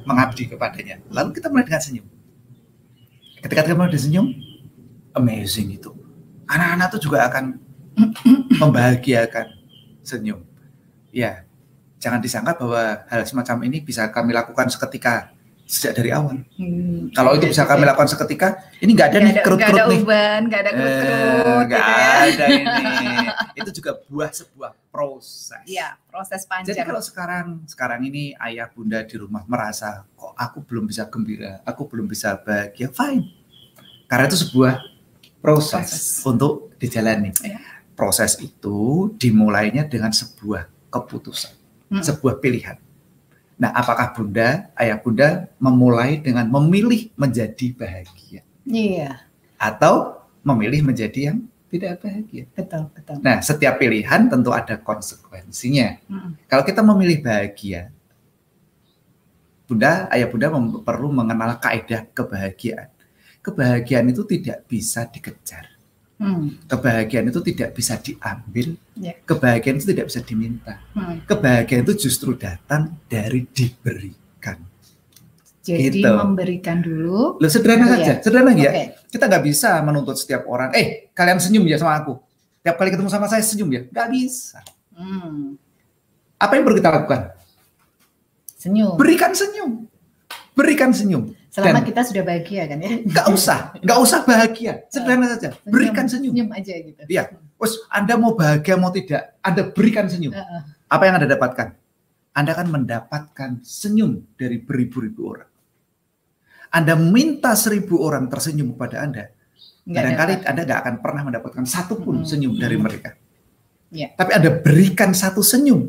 mengabdi 0.09 0.49
kepadanya. 0.49 0.99
Lalu 1.13 1.37
kita 1.37 1.53
mulai 1.53 1.65
dengan 1.69 1.83
senyum. 1.85 2.07
Ketika 3.39 3.61
kita 3.63 3.77
mulai 3.77 3.93
dengan 3.93 4.05
senyum, 4.09 4.27
amazing 5.15 5.79
itu. 5.79 5.93
Anak-anak 6.49 6.97
itu 6.97 6.99
juga 7.07 7.29
akan 7.29 7.45
membahagiakan 8.63 9.47
senyum. 10.01 10.41
Ya, 11.13 11.48
jangan 11.99 12.23
disangka 12.23 12.55
bahwa 12.55 13.05
hal 13.11 13.23
semacam 13.27 13.57
ini 13.67 13.83
bisa 13.83 14.07
kami 14.11 14.31
lakukan 14.31 14.71
seketika 14.71 15.35
sejak 15.69 16.01
dari 16.01 16.11
awal. 16.17 16.41
Hmm, 16.57 17.13
Kalau 17.13 17.37
itu 17.37 17.53
bisa 17.53 17.69
kami 17.69 17.85
lakukan 17.85 18.09
seketika, 18.09 18.73
ini 18.81 18.97
nggak 18.97 19.09
ada 19.13 19.19
nih 19.21 19.35
kerut-kerut 19.45 19.85
nih. 19.93 20.01
Nggak 20.49 20.61
ada 20.65 20.71
kerut-kerut. 20.73 21.65
Nggak 21.69 21.81
gitu 21.85 21.93
ya. 21.93 22.09
ada 22.25 22.45
ini. 22.49 22.85
itu 23.61 23.71
juga 23.77 23.91
buah 24.09 24.31
sebuah 24.33 24.73
proses. 24.89 25.61
Iya, 25.69 26.01
proses 26.09 26.49
panjang. 26.49 26.73
Jadi 26.73 26.89
kalau 26.89 27.05
sekarang 27.05 27.47
sekarang 27.69 28.01
ini 28.09 28.33
ayah 28.49 28.73
bunda 28.73 29.05
di 29.05 29.21
rumah 29.21 29.45
merasa 29.45 30.09
kok 30.17 30.33
aku 30.33 30.65
belum 30.65 30.89
bisa 30.89 31.05
gembira, 31.13 31.61
aku 31.69 31.85
belum 31.85 32.09
bisa 32.09 32.41
bahagia, 32.41 32.89
fine. 32.89 33.29
Karena 34.09 34.25
itu 34.25 34.41
sebuah 34.41 34.81
proses, 35.45 35.85
proses. 35.85 36.25
untuk 36.25 36.73
dijalani. 36.81 37.37
Ya. 37.45 37.61
Proses 37.93 38.41
itu 38.41 39.13
dimulainya 39.21 39.85
dengan 39.85 40.17
sebuah 40.17 40.65
keputusan 40.89 41.58
hmm. 41.91 42.05
sebuah 42.05 42.41
pilihan. 42.41 42.77
Nah, 43.59 43.75
apakah 43.75 44.15
Bunda, 44.15 44.71
ayah 44.79 44.97
Bunda 45.03 45.51
memulai 45.59 46.23
dengan 46.23 46.47
memilih 46.47 47.11
menjadi 47.19 47.75
bahagia? 47.75 48.47
Iya. 48.63 49.27
Atau 49.59 50.23
memilih 50.47 50.87
menjadi 50.87 51.35
yang 51.35 51.43
tidak 51.67 52.01
bahagia? 52.07 52.47
Betul, 52.55 52.87
betul. 52.95 53.19
Nah, 53.19 53.43
setiap 53.43 53.83
pilihan 53.83 54.31
tentu 54.31 54.55
ada 54.55 54.79
konsekuensinya. 54.79 55.99
Hmm. 56.07 56.39
Kalau 56.47 56.63
kita 56.63 56.87
memilih 56.87 57.19
bahagia, 57.19 57.91
Bunda, 59.69 60.09
ayah 60.15 60.29
Bunda 60.31 60.49
perlu 60.81 61.13
mengenal 61.13 61.61
kaidah 61.61 62.09
kebahagiaan. 62.15 62.89
Kebahagiaan 63.45 64.07
itu 64.09 64.25
tidak 64.25 64.65
bisa 64.65 65.05
dikejar. 65.05 65.78
Hmm. 66.19 66.51
Kebahagiaan 66.67 67.31
itu 67.31 67.41
tidak 67.47 67.79
bisa 67.79 67.95
diambil, 68.03 68.75
yeah. 68.99 69.15
kebahagiaan 69.23 69.79
itu 69.79 69.87
tidak 69.95 70.11
bisa 70.11 70.21
diminta. 70.27 70.83
Hmm. 70.91 71.23
Kebahagiaan 71.23 71.87
itu 71.87 72.11
justru 72.11 72.35
datang 72.35 72.99
dari 73.07 73.47
diberikan. 73.47 74.59
Jadi 75.63 76.03
gitu. 76.03 76.11
memberikan 76.11 76.83
dulu. 76.83 77.39
Loh, 77.39 77.51
sederhana 77.51 77.87
saja, 77.87 78.19
ya? 78.19 78.23
sederhana 78.25 78.51
okay. 78.51 78.67
ya. 78.67 78.71
Kita 79.07 79.31
nggak 79.31 79.45
bisa 79.47 79.79
menuntut 79.87 80.19
setiap 80.19 80.43
orang, 80.51 80.75
eh 80.75 81.07
kalian 81.15 81.39
senyum 81.39 81.63
ya 81.71 81.79
sama 81.79 82.03
aku. 82.03 82.19
Tiap 82.67 82.75
kali 82.75 82.91
ketemu 82.91 83.11
sama 83.15 83.31
saya 83.31 83.45
senyum 83.47 83.71
ya, 83.71 83.87
nggak 83.87 84.09
bisa. 84.11 84.59
Hmm. 84.99 85.55
Apa 86.35 86.59
yang 86.59 86.67
perlu 86.67 86.83
kita 86.83 86.91
lakukan? 86.91 87.31
Senyum. 88.59 88.99
Berikan 88.99 89.31
senyum. 89.39 89.87
Berikan 90.59 90.91
senyum. 90.91 91.31
Selama 91.49 91.81
Dan 91.81 91.89
kita 91.89 92.01
sudah 92.05 92.23
bahagia 92.29 92.63
kan 92.69 92.79
ya? 92.85 92.91
Nggak 93.09 93.27
usah, 93.33 93.59
nggak 93.81 93.99
usah 94.05 94.19
bahagia. 94.29 94.73
Sederhana 94.93 95.25
uh, 95.25 95.29
saja. 95.33 95.49
Senyum, 95.57 95.73
berikan 95.73 96.05
senyum. 96.05 96.33
Senyum 96.37 96.49
aja 96.53 96.75
gitu. 96.77 97.03
Iya. 97.09 97.23
Terus 97.33 97.75
Anda 97.89 98.15
mau 98.21 98.33
bahagia 98.37 98.75
mau 98.77 98.93
tidak, 98.93 99.41
Anda 99.41 99.63
berikan 99.73 100.07
senyum. 100.13 100.37
Uh, 100.37 100.45
uh. 100.45 100.63
Apa 100.93 101.03
yang 101.09 101.15
Anda 101.17 101.29
dapatkan? 101.33 101.69
Anda 102.37 102.51
akan 102.53 102.69
mendapatkan 102.69 103.51
senyum 103.65 104.29
dari 104.37 104.61
beribu-ribu 104.61 105.21
orang. 105.25 105.51
Anda 106.69 107.01
minta 107.01 107.57
seribu 107.57 108.05
orang 108.05 108.29
tersenyum 108.29 108.77
kepada 108.77 109.01
Anda, 109.01 109.33
kadang-kali 109.89 110.45
Anda 110.45 110.63
nggak 110.69 110.81
akan 110.85 110.95
pernah 111.01 111.23
mendapatkan 111.33 111.65
satu 111.65 111.97
pun 111.97 112.21
hmm. 112.23 112.29
senyum 112.29 112.53
dari 112.61 112.77
mereka. 112.77 113.17
Yeah. 113.89 114.13
Tapi 114.13 114.37
Anda 114.37 114.53
berikan 114.53 115.17
satu 115.17 115.41
senyum 115.41 115.89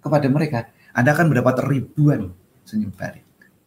kepada 0.00 0.24
mereka, 0.32 0.72
Anda 0.96 1.12
akan 1.12 1.36
mendapat 1.36 1.68
ribuan 1.68 2.32
senyum 2.64 2.96
balik. 2.96 3.25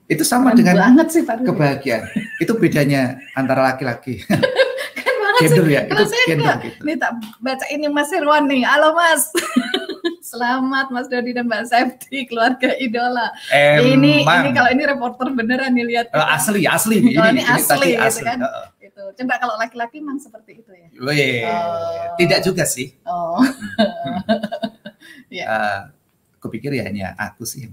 Itu 0.09 0.25
sama 0.25 0.51
Keren 0.51 0.65
dengan 0.65 0.75
banget 0.81 1.07
sih, 1.13 1.21
Pak 1.21 1.45
kebahagiaan. 1.45 2.09
Itu 2.41 2.57
bedanya 2.57 3.21
antara 3.37 3.61
laki-laki. 3.69 4.25
kan 5.05 5.13
banget 5.21 5.41
gender 5.45 5.65
sih. 5.69 5.75
ya, 5.77 5.81
itu 5.85 6.03
gender 6.25 6.55
gitu. 6.65 6.81
Nih 6.81 6.95
tak 6.97 7.11
baca 7.37 7.65
ini 7.69 7.85
Mas 7.93 8.09
Irwan 8.09 8.49
nih. 8.49 8.65
Halo 8.65 8.97
Mas. 8.97 9.29
Selamat 10.29 10.89
Mas 10.89 11.05
Dodi 11.05 11.33
dan 11.33 11.45
Mbak 11.45 11.63
Septi, 11.69 12.25
keluarga 12.25 12.73
idola. 12.81 13.29
Emang. 13.53 14.01
Ini 14.01 14.13
ini 14.25 14.49
kalau 14.53 14.69
ini 14.73 14.83
reporter 14.89 15.29
beneran 15.29 15.77
nih 15.77 15.85
lihat. 15.85 16.09
Uh, 16.09 16.25
asli, 16.33 16.65
asli. 16.65 16.97
Ini, 17.05 17.13
oh, 17.13 17.29
ini, 17.29 17.41
ini 17.41 17.41
asli, 17.45 17.89
gitu 17.93 18.01
asli. 18.01 18.25
kan. 18.25 18.37
Uh, 18.41 18.65
itu. 18.81 19.03
Coba 19.13 19.33
kalau 19.37 19.55
laki-laki 19.61 20.01
memang 20.01 20.17
seperti 20.17 20.65
itu 20.65 20.71
ya. 20.73 20.89
Oh. 21.05 22.17
Tidak 22.17 22.39
juga 22.41 22.65
sih. 22.65 22.97
Oh. 23.05 23.41
ya. 25.37 25.45
uh, 25.45 25.79
kupikir 26.41 26.73
ya 26.73 26.89
hanya 26.89 27.13
aku 27.13 27.45
sih. 27.45 27.69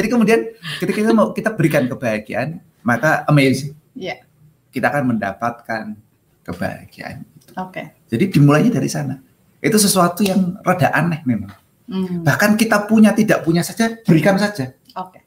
Jadi 0.00 0.08
kemudian 0.08 0.40
ketika 0.80 0.96
kita 1.04 1.12
mau 1.12 1.36
kita 1.36 1.52
berikan 1.52 1.84
kebahagiaan, 1.84 2.56
maka 2.80 3.28
amazing. 3.28 3.76
Yeah. 3.92 4.24
Kita 4.72 4.88
akan 4.88 5.12
mendapatkan 5.12 5.92
kebahagiaan. 6.40 7.28
Oke. 7.60 7.68
Okay. 7.68 7.84
Jadi 8.08 8.40
dimulainya 8.40 8.72
dari 8.72 8.88
sana. 8.88 9.20
Itu 9.60 9.76
sesuatu 9.76 10.24
yang 10.24 10.56
rada 10.64 10.88
aneh 10.96 11.20
memang. 11.28 11.52
Hmm. 11.84 12.24
Bahkan 12.24 12.56
kita 12.56 12.88
punya 12.88 13.12
tidak 13.12 13.44
punya 13.44 13.60
saja 13.60 13.92
berikan 14.08 14.40
saja. 14.40 14.72
Oke. 14.96 15.20
Okay. 15.20 15.22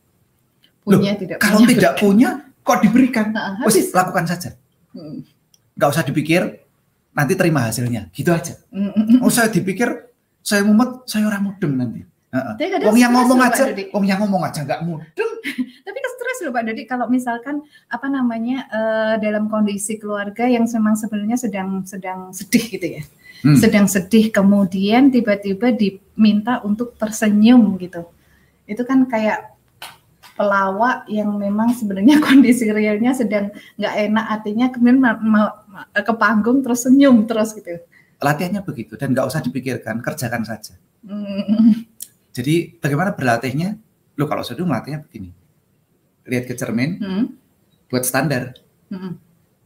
Punya 0.81 1.13
Loh, 1.13 1.21
tidak 1.21 1.37
kalau 1.37 1.61
punya, 1.61 1.69
tidak 1.69 1.91
berikan. 1.93 2.01
punya 2.01 2.29
kok 2.65 2.79
diberikan? 2.81 3.25
Nah, 3.29 3.61
lakukan 3.69 4.25
saja. 4.25 4.49
Hmm. 4.97 5.21
Gak 5.77 5.89
usah 5.93 6.01
dipikir 6.01 6.65
nanti 7.13 7.37
terima 7.37 7.69
hasilnya, 7.69 8.09
gitu 8.09 8.33
aja. 8.33 8.57
Hmm. 8.73 9.21
Oh 9.21 9.29
saya 9.29 9.53
dipikir 9.53 10.09
saya 10.41 10.65
mumet, 10.65 11.05
saya 11.05 11.29
orang 11.29 11.53
mudeng 11.53 11.77
nanti. 11.77 12.01
Uh, 12.33 12.57
Wong 12.89 12.97
yang 12.97 13.13
ngomong 13.13 13.45
aja, 13.45 13.69
wong 13.93 14.09
yang 14.09 14.17
ngomong 14.17 14.41
aja 14.41 14.65
nggak 14.65 14.81
mudeng. 14.81 15.31
Tapi 15.85 15.97
stres 16.33 16.49
loh 16.49 16.53
Pak 16.55 16.63
Dodi 16.65 16.83
kalau 16.89 17.05
misalkan 17.05 17.61
apa 17.91 18.07
namanya 18.09 18.65
uh, 18.73 19.15
dalam 19.21 19.51
kondisi 19.53 20.01
keluarga 20.01 20.49
yang 20.49 20.65
memang 20.65 20.97
sebenarnya 20.97 21.37
sedang 21.37 21.85
sedang 21.85 22.33
sedih 22.33 22.65
gitu 22.73 22.87
ya 22.99 23.03
hmm. 23.43 23.59
sedang 23.59 23.85
sedih 23.85 24.31
kemudian 24.31 25.11
tiba-tiba 25.11 25.75
diminta 25.75 26.63
untuk 26.63 26.95
tersenyum 26.95 27.75
gitu 27.77 28.07
itu 28.65 28.81
kan 28.87 29.05
kayak 29.05 29.53
pelawak 30.33 31.05
yang 31.11 31.35
memang 31.35 31.75
sebenarnya 31.75 32.17
kondisi 32.25 32.71
realnya 32.71 33.13
sedang 33.13 33.51
nggak 33.77 33.95
enak 34.09 34.25
artinya 34.39 34.65
kemudian 34.71 34.99
mau 35.03 35.51
ke 35.93 36.13
panggung 36.15 36.63
terus 36.63 36.87
senyum 36.87 37.27
terus 37.27 37.53
gitu 37.53 37.77
latihannya 38.23 38.63
begitu 38.63 38.95
dan 38.95 39.11
nggak 39.11 39.27
usah 39.27 39.43
dipikirkan 39.43 39.99
kerjakan 39.99 40.47
saja 40.47 40.79
hmm. 41.03 41.82
Jadi 42.33 42.75
bagaimana 42.81 43.13
berlatihnya 43.13 43.77
lo 44.17 44.25
kalau 44.25 44.41
sedang 44.41 44.67
melatihnya 44.67 45.05
begini 45.05 45.29
lihat 46.27 46.49
ke 46.49 46.53
cermin 46.57 46.99
hmm. 46.99 47.25
buat 47.87 48.03
standar 48.03 48.57
hmm. 48.89 49.13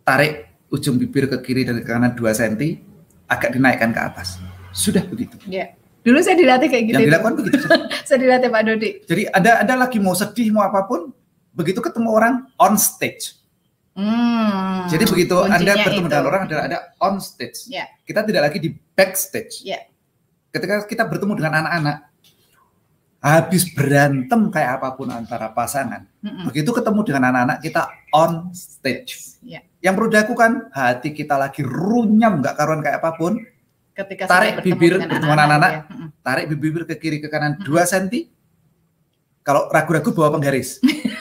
tarik 0.03 0.47
ujung 0.71 0.99
bibir 0.99 1.31
ke 1.31 1.37
kiri 1.43 1.63
dan 1.63 1.79
ke 1.79 1.87
kanan 1.87 2.11
2 2.11 2.23
cm 2.27 2.83
agak 3.27 3.55
dinaikkan 3.55 3.91
ke 3.91 4.01
atas. 4.01 4.39
Sudah 4.71 5.03
begitu. 5.03 5.35
Ya. 5.47 5.75
Dulu 6.03 6.23
saya 6.23 6.39
dilatih 6.39 6.71
kayak 6.71 6.83
gitu. 6.87 6.95
Yang 7.03 7.07
dilakukan 7.11 7.33
begitu. 7.43 7.57
saya 8.07 8.19
dilatih 8.23 8.47
Pak 8.47 8.61
Dodi. 8.63 8.89
Jadi 9.03 9.23
ada 9.27 9.51
ada 9.63 9.73
lagi 9.75 9.97
mau 9.99 10.15
sedih 10.15 10.47
mau 10.55 10.63
apa 10.63 10.87
pun, 10.87 11.11
begitu 11.51 11.83
ketemu 11.83 12.09
orang 12.15 12.33
on 12.55 12.79
stage. 12.79 13.35
Hmm, 13.97 14.85
Jadi 14.93 15.09
begitu 15.09 15.41
Anda 15.41 15.73
bertemu 15.73 16.05
dengan 16.05 16.25
orang 16.29 16.41
adalah 16.45 16.63
ada 16.69 16.79
on 17.01 17.17
stage. 17.17 17.65
Yeah. 17.65 17.89
Kita 18.05 18.21
tidak 18.23 18.45
lagi 18.45 18.61
di 18.61 18.69
backstage. 18.93 19.65
Yeah. 19.65 19.89
Ketika 20.53 20.85
kita 20.85 21.03
bertemu 21.09 21.33
dengan 21.33 21.65
anak-anak, 21.65 21.97
habis 23.27 23.67
berantem 23.71 24.47
kayak 24.47 24.79
apa 24.79 24.95
pun 24.95 25.11
antara 25.11 25.51
pasangan, 25.51 26.07
mm 26.23 26.27
-mm. 26.27 26.43
begitu 26.47 26.69
ketemu 26.71 26.99
dengan 27.03 27.23
anak-anak 27.31 27.57
kita 27.59 27.81
on 28.15 28.51
stage. 28.55 29.39
Yeah. 29.43 29.63
Yang 29.83 29.93
perlu 29.99 30.09
dilakukan 30.11 30.51
hati 30.71 31.09
kita 31.11 31.35
lagi 31.35 31.61
runyam 31.63 32.39
nggak 32.39 32.55
karuan 32.55 32.79
kayak 32.79 33.03
apa 33.03 33.11
pun. 33.15 33.39
Ketika 33.97 34.29
tarik 34.29 34.61
bibir 34.61 35.01
bertemu 35.01 35.33
anak-anak, 35.33 35.71
ya. 35.73 35.81
tarik 36.21 36.45
bibir 36.53 36.85
ke 36.85 36.95
kiri 37.01 37.17
ke 37.17 37.27
kanan 37.27 37.57
dua 37.65 37.83
senti. 37.89 38.29
Kalau 39.41 39.71
ragu-ragu 39.71 40.11
bawa 40.11 40.37
penggaris. 40.37 40.77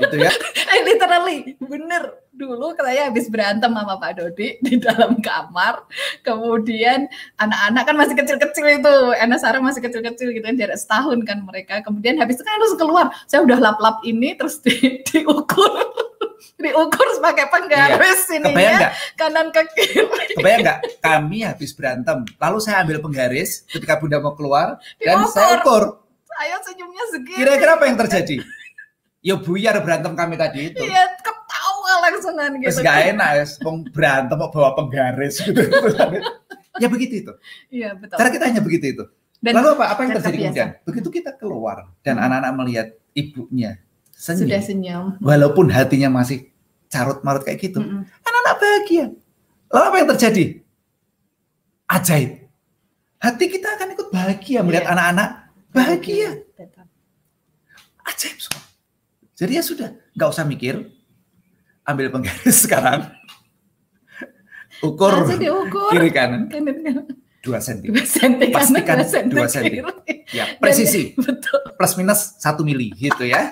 gitu 0.00 0.16
ya. 0.20 0.32
Eh, 0.70 0.86
literally, 0.86 1.58
bener. 1.58 2.22
Dulu 2.30 2.78
saya 2.78 3.10
habis 3.10 3.26
berantem 3.26 3.74
sama 3.74 3.98
Pak 3.98 4.22
Dodi 4.22 4.54
di 4.66 4.78
dalam 4.78 5.18
kamar. 5.18 5.82
Kemudian 6.22 7.10
anak-anak 7.42 7.82
kan 7.90 7.96
masih 7.98 8.14
kecil-kecil 8.14 8.66
itu. 8.78 8.94
Ena 9.18 9.34
Sarah 9.34 9.58
masih 9.58 9.82
kecil-kecil 9.82 10.30
gitu 10.30 10.46
kan, 10.46 10.54
jarak 10.54 10.78
setahun 10.78 11.18
kan 11.26 11.42
mereka. 11.42 11.82
Kemudian 11.82 12.22
habis 12.22 12.38
itu 12.38 12.46
kan 12.46 12.54
harus 12.54 12.72
keluar. 12.78 13.10
Saya 13.26 13.42
udah 13.42 13.58
lap-lap 13.58 13.98
ini 14.06 14.38
terus 14.38 14.62
di, 14.62 14.72
diukur 15.10 15.74
diukur 16.60 17.08
sebagai 17.16 17.48
penggaris 17.48 18.28
iya. 18.28 18.36
ini 18.36 18.52
ya 18.52 18.92
kanan 19.16 19.48
ke 19.48 19.64
kiri. 19.72 20.36
Kebayang 20.36 20.60
nggak? 20.60 20.78
Kami 21.00 21.38
habis 21.40 21.72
berantem, 21.72 22.28
lalu 22.36 22.58
saya 22.60 22.84
ambil 22.84 23.00
penggaris 23.00 23.64
ketika 23.64 23.96
bunda 23.96 24.20
mau 24.20 24.36
keluar 24.36 24.76
dan 25.00 25.24
saya 25.28 25.60
ukur. 25.60 26.04
Saya 26.30 26.56
senyumnya 26.64 27.04
segini. 27.10 27.38
Kira-kira 27.42 27.80
apa 27.80 27.84
yang 27.88 27.98
terjadi? 28.00 28.36
Ya 29.20 29.36
buyar 29.36 29.76
berantem 29.84 30.12
kami 30.16 30.34
tadi 30.40 30.72
itu. 30.72 30.80
Iya, 30.80 31.12
ketawa 31.20 31.92
langsungan 32.08 32.50
gitu. 32.56 32.72
Terus 32.72 32.80
gak 32.80 32.98
enak 33.12 33.28
ya, 33.36 33.44
berantem 33.92 34.36
mau 34.40 34.48
bawa 34.48 34.72
penggaris 34.72 35.44
gitu. 35.44 35.60
ya 36.82 36.88
begitu 36.88 37.14
itu. 37.28 37.32
Iya 37.68 38.00
betul. 38.00 38.16
Cara 38.16 38.28
kita 38.32 38.44
hanya 38.48 38.62
begitu 38.64 38.86
itu. 38.96 39.04
Dan 39.40 39.60
Lalu 39.60 39.68
apa? 39.76 39.84
Apa 39.92 40.00
yang 40.04 40.12
terjadi 40.20 40.36
kemudian? 40.36 40.68
Begitu 40.88 41.08
kita 41.20 41.36
keluar 41.36 41.88
dan 42.00 42.16
hmm. 42.16 42.24
anak-anak 42.28 42.50
hmm. 42.52 42.58
melihat 42.64 42.88
ibunya 43.12 43.70
senyum. 44.20 44.44
Sudah 44.44 44.60
senyum. 44.60 45.04
Walaupun 45.24 45.72
hatinya 45.72 46.12
masih 46.12 46.52
carut 46.92 47.24
marut 47.24 47.40
kayak 47.40 47.60
gitu. 47.62 47.80
Mm 47.80 48.04
-mm. 48.04 48.26
Anak-anak 48.26 48.54
bahagia. 48.60 49.04
Lalu 49.70 49.84
apa 49.86 49.96
yang 49.96 50.08
terjadi? 50.16 50.44
Ajaib. 51.88 52.30
Hati 53.20 53.44
kita 53.48 53.68
akan 53.76 53.88
ikut 53.94 54.08
bahagia 54.12 54.60
melihat 54.64 54.84
iya. 54.88 54.92
anak-anak 54.92 55.28
yeah. 55.30 55.72
bahagia. 55.72 56.30
Ajaib 58.04 58.36
semua. 58.42 58.69
Jadi 59.40 59.52
ya 59.56 59.64
sudah, 59.64 59.88
nggak 60.12 60.28
usah 60.28 60.44
mikir. 60.44 60.84
Ambil 61.88 62.12
penggaris 62.12 62.60
sekarang. 62.68 63.08
Ukur 64.84 65.24
kiri 65.92 66.12
kanan. 66.12 66.52
Dua 67.40 67.56
senti. 67.56 67.88
Dua 67.88 68.04
senti 68.04 68.52
Pastikan 68.52 69.00
dua 69.32 69.48
senti. 69.48 69.80
Ya, 70.36 70.60
presisi. 70.60 71.12
Betul. 71.24 71.72
Plus 71.72 71.92
minus 71.96 72.36
satu 72.36 72.60
mili 72.60 72.92
gitu 72.92 73.24
ya 73.24 73.48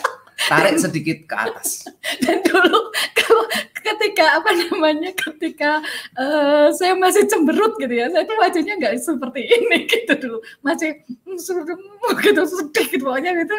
tarik 0.46 0.79
sedikit 0.79 1.18
ke 1.27 1.35
atas. 1.35 1.88
Dan 2.22 2.46
dulu 2.46 2.94
kalau 3.18 3.44
ketika 3.83 4.38
apa 4.38 4.51
namanya 4.55 5.11
ketika 5.16 5.83
uh, 6.14 6.70
saya 6.70 6.94
masih 6.94 7.27
cemberut 7.27 7.74
gitu 7.83 7.90
ya, 7.90 8.07
saya 8.12 8.22
tuh 8.29 8.38
wajahnya 8.38 8.74
nggak 8.79 8.94
seperti 9.03 9.42
ini 9.42 9.79
gitu 9.90 10.12
dulu, 10.14 10.38
masih 10.62 11.03
gitu 12.24 12.42
sedih 12.46 12.87
gitu 12.94 13.03
pokoknya 13.03 13.33
gitu. 13.42 13.57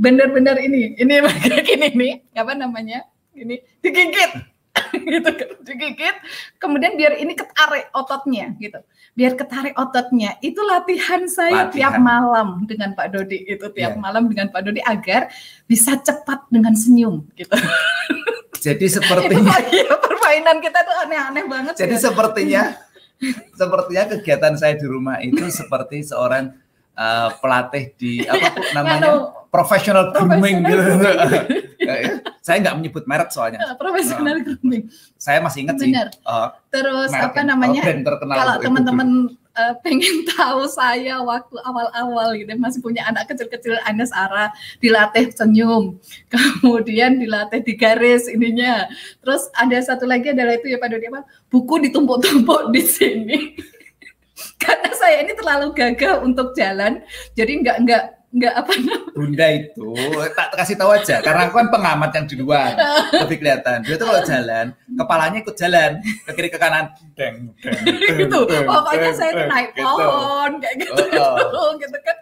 Benar-benar 0.00 0.56
ini 0.62 0.96
ini 0.96 1.14
kayak 1.20 1.64
gini 1.68 1.88
nih 1.92 2.12
apa 2.38 2.52
namanya 2.56 3.04
ini 3.36 3.60
digigit 3.84 4.51
gitu 5.12 5.30
digigit 5.64 6.16
kemudian 6.60 6.94
biar 6.94 7.16
ini 7.18 7.32
ketarik 7.34 7.88
ototnya 7.96 8.54
gitu 8.60 8.80
biar 9.12 9.36
ketarik 9.36 9.74
ototnya 9.76 10.40
itu 10.40 10.60
latihan 10.64 11.28
saya 11.28 11.68
latihan. 11.68 11.72
tiap 11.72 11.94
malam 12.00 12.64
dengan 12.64 12.96
Pak 12.96 13.12
Dodi 13.12 13.44
itu 13.44 13.66
tiap 13.72 13.96
yeah. 13.96 14.00
malam 14.00 14.28
dengan 14.28 14.48
Pak 14.48 14.60
Dodi 14.64 14.80
agar 14.84 15.28
bisa 15.68 15.96
cepat 16.00 16.48
dengan 16.48 16.72
senyum 16.72 17.24
gitu 17.36 17.52
jadi 18.60 18.86
sepertinya 19.00 19.56
itu, 19.68 19.84
ya, 19.84 19.96
permainan 20.00 20.56
kita 20.64 20.78
tuh 20.84 20.96
aneh-aneh 21.08 21.44
banget 21.48 21.74
jadi 21.76 21.96
ya. 21.96 22.00
sepertinya 22.00 22.62
sepertinya 23.54 24.04
kegiatan 24.18 24.54
saya 24.58 24.74
di 24.74 24.86
rumah 24.88 25.22
itu 25.22 25.46
seperti 25.52 26.02
seorang 26.02 26.56
uh, 26.96 27.30
pelatih 27.38 27.94
di 27.94 28.24
apa 28.26 28.48
namanya 28.74 29.41
professional 29.52 30.16
grooming 30.16 30.64
gitu. 30.64 30.82
Ya, 31.84 31.94
saya 32.46 32.56
nggak 32.64 32.76
menyebut 32.80 33.04
merek 33.04 33.28
soalnya. 33.28 33.60
Uh, 33.60 33.76
professional 33.76 34.40
uh, 34.40 34.42
grooming. 34.42 34.88
Saya 35.20 35.44
masih 35.44 35.68
ingat 35.68 35.76
Benar. 35.76 36.08
sih. 36.08 36.24
Uh, 36.24 36.48
Terus 36.72 37.12
apa 37.12 37.40
namanya? 37.44 37.84
kalau 38.16 38.56
teman-teman 38.64 39.36
uh, 39.56 39.74
pengen 39.84 40.24
tahu 40.32 40.64
saya 40.68 41.20
waktu 41.20 41.56
awal-awal 41.62 42.32
gitu 42.36 42.52
masih 42.56 42.80
punya 42.80 43.04
anak 43.04 43.28
kecil-kecil 43.28 43.76
Anes 43.84 44.12
Ara 44.12 44.52
dilatih 44.80 45.32
senyum 45.32 46.00
kemudian 46.32 47.20
dilatih 47.20 47.60
di 47.60 47.74
garis 47.76 48.28
ininya 48.28 48.88
terus 49.20 49.48
ada 49.56 49.76
satu 49.80 50.08
lagi 50.08 50.32
adalah 50.32 50.56
itu 50.56 50.72
ya 50.72 50.80
Pak 50.80 50.88
Dodi 50.88 51.06
apa 51.12 51.22
buku 51.52 51.74
ditumpuk-tumpuk 51.88 52.72
di 52.72 52.82
sini 52.82 53.38
karena 54.58 54.90
saya 54.96 55.22
ini 55.22 55.32
terlalu 55.36 55.76
gagal 55.76 56.24
untuk 56.24 56.56
jalan 56.56 57.04
jadi 57.36 57.52
nggak 57.62 57.76
nggak 57.84 58.04
nggak 58.32 58.54
apa 58.64 58.72
namanya 58.80 59.12
Bunda 59.12 59.46
itu 59.52 59.88
tak 60.32 60.56
kasih 60.56 60.76
tahu 60.80 60.90
aja 60.96 61.20
karena 61.20 61.52
aku 61.52 61.54
kan 61.60 61.68
pengamat 61.68 62.10
yang 62.16 62.24
di 62.24 62.36
luar 62.40 62.72
lebih 63.12 63.44
kelihatan 63.44 63.84
dia 63.84 64.00
tuh 64.00 64.08
kalau 64.08 64.22
jalan 64.24 64.66
kepalanya 64.72 65.38
ikut 65.44 65.56
jalan 65.60 65.90
ke 66.00 66.32
kiri 66.32 66.48
ke 66.48 66.56
kanan 66.56 66.88
deng 67.12 67.52
deng, 67.60 67.76
deng 68.08 68.16
gitu 68.24 68.38
pokoknya 68.48 69.10
deng, 69.12 69.16
saya 69.20 69.32
naik 69.44 69.76
gitu. 69.76 69.84
pohon 69.84 70.50
kayak 70.64 70.76
gitu 70.80 71.02
oh, 71.20 71.36
oh. 71.44 71.70
gitu 71.76 71.98
kan 72.00 72.16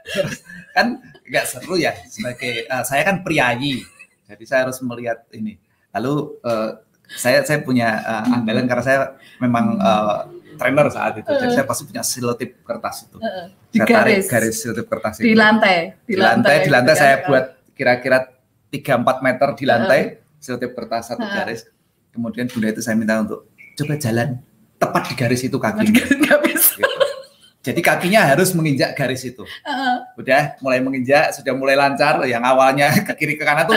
kan 0.75 0.87
nggak 1.31 1.45
seru 1.47 1.79
ya 1.79 1.95
sebagai 2.11 2.67
uh, 2.67 2.83
saya 2.83 3.07
kan 3.07 3.23
priayi 3.23 3.87
jadi 4.27 4.45
saya 4.51 4.61
harus 4.67 4.83
melihat 4.83 5.23
ini 5.31 5.63
lalu 5.95 6.35
uh, 6.43 6.75
saya 7.07 7.47
saya 7.47 7.63
punya 7.63 8.03
uh, 8.03 8.35
andalan 8.35 8.67
karena 8.67 8.83
saya 8.83 8.99
memang 9.39 9.79
uh, 9.79 10.27
trainer 10.61 10.87
saat 10.93 11.17
itu. 11.25 11.31
Jadi 11.33 11.53
saya 11.57 11.65
pasti 11.65 11.83
punya 11.89 12.05
selotip 12.05 12.61
kertas 12.61 13.09
itu. 13.09 13.17
Di 13.73 13.81
saya 13.81 13.89
garis. 13.89 13.97
tarik 13.97 14.21
garis 14.29 14.55
selotip 14.61 14.87
kertas 14.93 15.15
itu. 15.19 15.33
Di 15.33 15.35
lantai. 15.35 15.77
Di, 16.05 16.15
lantai, 16.21 16.57
di 16.61 16.71
lantai 16.71 16.95
saya 16.95 17.15
buat 17.25 17.45
kira-kira 17.73 18.29
3-4 18.69 19.25
meter 19.25 19.49
di 19.57 19.65
lantai 19.65 20.01
selotip 20.37 20.77
kertas 20.77 21.09
satu 21.09 21.25
garis. 21.25 21.65
Kemudian 22.13 22.45
bunda 22.53 22.69
itu 22.69 22.85
saya 22.85 22.99
minta 23.01 23.17
untuk 23.25 23.49
coba 23.81 23.97
jalan 23.97 24.37
tepat 24.77 25.03
di 25.09 25.15
garis 25.17 25.41
itu 25.41 25.57
kaki. 25.57 25.89
Gitu. 25.89 26.21
Jadi 27.61 27.81
kakinya 27.85 28.25
harus 28.25 28.57
menginjak 28.57 28.97
garis 28.97 29.21
itu. 29.21 29.45
Udah 30.17 30.57
mulai 30.65 30.81
menginjak, 30.81 31.37
sudah 31.37 31.53
mulai 31.53 31.77
lancar. 31.77 32.25
Yang 32.25 32.43
awalnya 32.45 32.89
ke 33.05 33.13
kiri 33.17 33.37
ke 33.37 33.45
kanan 33.45 33.69
tuh 33.69 33.77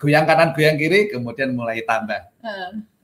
goyang 0.00 0.24
kanan 0.24 0.56
goyang 0.56 0.80
kiri, 0.80 1.12
kemudian 1.12 1.52
mulai 1.52 1.84
tambah. 1.84 2.24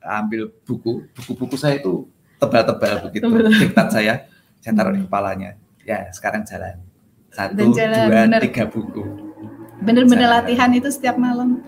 Ambil 0.01 0.49
buku, 0.65 1.05
buku-buku 1.13 1.57
saya 1.61 1.77
itu 1.77 2.09
tebal-tebal 2.45 2.95
begitu. 3.09 3.25
Diktat 3.65 3.89
saya 3.91 4.29
saya 4.61 4.73
taruh 4.77 4.93
di 4.97 5.05
kepalanya. 5.05 5.57
Ya 5.85 6.09
sekarang 6.13 6.45
jalan. 6.49 6.81
Satu 7.35 7.75
jalan, 7.75 8.07
dua 8.09 8.25
bener. 8.31 8.41
tiga 8.49 8.65
buku. 8.71 9.03
Bener-bener 9.83 10.29
latihan 10.31 10.71
itu 10.73 10.89
setiap 10.89 11.19
malam. 11.19 11.61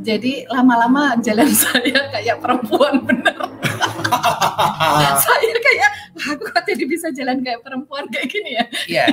Jadi 0.00 0.48
lama-lama 0.48 1.18
jalan 1.20 1.50
saya 1.66 2.08
kayak 2.08 2.40
perempuan 2.40 3.04
bener 3.04 3.36
saya 5.28 5.52
kayak 5.60 5.90
aku 6.32 6.42
kok 6.48 6.64
jadi 6.64 6.84
bisa 6.88 7.12
jalan 7.12 7.44
kayak 7.44 7.60
perempuan 7.60 8.08
kayak 8.08 8.28
gini 8.32 8.50
ya? 8.56 8.64
Iya. 8.88 9.06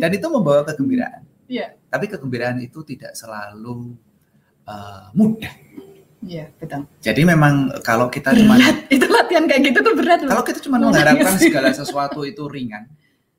Dan 0.00 0.10
itu 0.16 0.26
membawa 0.32 0.64
kegembiraan. 0.64 1.22
Iya. 1.46 1.76
Tapi 1.92 2.06
kegembiraan 2.08 2.58
itu 2.64 2.80
tidak 2.86 3.12
selalu 3.12 3.94
uh, 4.64 5.12
mudah 5.12 5.52
Iya, 6.20 6.52
betul. 6.60 6.84
Jadi 7.00 7.22
memang 7.24 7.72
kalau 7.80 8.12
kita 8.12 8.36
cuma 8.36 8.60
itu 8.94 9.06
latihan 9.08 9.48
kayak 9.48 9.72
gitu 9.72 9.78
tuh 9.80 9.94
berat. 9.96 10.20
Kalau 10.20 10.44
kita 10.44 10.60
cuma 10.60 10.76
mengharapkan 10.76 11.34
segala 11.40 11.72
sesuatu 11.72 12.28
itu 12.28 12.44
ringan, 12.44 12.84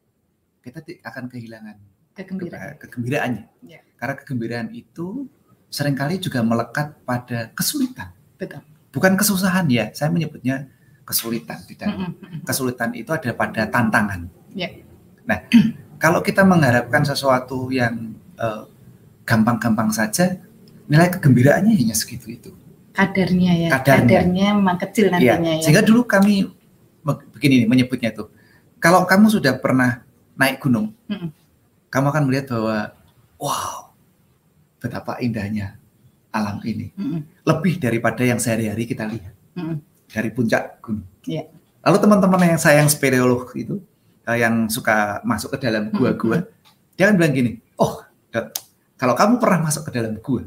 kita 0.66 0.82
akan 1.06 1.30
kehilangan 1.30 1.78
kegembiraan. 2.18 2.82
kegembiraannya. 2.82 3.46
Ya. 3.70 3.86
Karena 4.02 4.18
kegembiraan 4.18 4.70
itu 4.74 5.30
sering 5.70 5.94
kali 5.94 6.18
juga 6.18 6.42
melekat 6.42 6.98
pada 7.06 7.54
kesulitan. 7.54 8.18
Betul. 8.42 8.66
Bukan 8.92 9.14
kesusahan 9.14 9.70
ya, 9.70 9.94
saya 9.94 10.10
menyebutnya 10.10 10.68
kesulitan 11.06 11.62
tidak. 11.70 11.96
Kesulitan 12.44 12.98
itu 12.98 13.14
ada 13.14 13.30
pada 13.32 13.70
tantangan. 13.70 14.26
Ya. 14.58 14.74
Nah, 15.24 15.46
kalau 16.04 16.20
kita 16.26 16.42
mengharapkan 16.44 17.06
sesuatu 17.06 17.70
yang 17.72 18.18
eh, 18.36 18.64
gampang-gampang 19.24 19.94
uh, 19.94 19.96
saja, 19.96 20.44
nilai 20.92 21.08
kegembiraannya 21.08 21.72
hanya 21.78 21.96
segitu 21.96 22.36
itu 22.36 22.52
kadarnya 22.92 23.52
ya. 23.68 23.70
Kadarnya, 23.72 24.04
kadarnya 24.04 24.48
memang 24.56 24.78
kecil 24.80 25.06
iya. 25.08 25.14
nantinya 25.16 25.52
ya, 25.52 25.58
ya. 25.60 25.64
sehingga 25.64 25.84
dulu 25.84 26.02
kami 26.04 26.48
begini 27.34 27.66
nih 27.66 27.68
menyebutnya 27.68 28.12
itu. 28.14 28.28
Kalau 28.82 29.06
kamu 29.06 29.30
sudah 29.30 29.58
pernah 29.58 30.04
naik 30.38 30.64
gunung 30.64 30.94
mm 31.08 31.44
kamu 31.92 32.08
akan 32.08 32.24
melihat 32.24 32.56
bahwa 32.56 32.96
wow 33.36 33.92
betapa 34.80 35.20
indahnya 35.20 35.76
alam 36.32 36.60
ini. 36.64 36.92
Mm 36.96 37.48
lebih 37.48 37.80
daripada 37.82 38.24
yang 38.24 38.40
sehari-hari 38.40 38.88
kita 38.88 39.08
lihat. 39.08 39.34
Mm 39.56 39.76
dari 40.12 40.30
puncak 40.32 40.84
gunung. 40.84 41.08
Yeah. 41.24 41.48
lalu 41.82 41.98
teman-teman 42.04 42.56
yang 42.56 42.62
sayang 42.62 42.92
speleolog 42.92 43.48
itu 43.56 43.80
eh, 44.28 44.38
yang 44.44 44.68
suka 44.68 45.24
masuk 45.24 45.56
ke 45.56 45.68
dalam 45.68 45.90
gua-gua 45.90 46.44
mm 46.44 46.60
dia 47.00 47.10
akan 47.10 47.18
bilang 47.18 47.34
gini 47.34 47.52
oh 47.82 48.06
kalau 48.94 49.18
kamu 49.18 49.42
pernah 49.42 49.66
masuk 49.66 49.90
ke 49.90 49.92
dalam 49.96 50.14
gua 50.22 50.46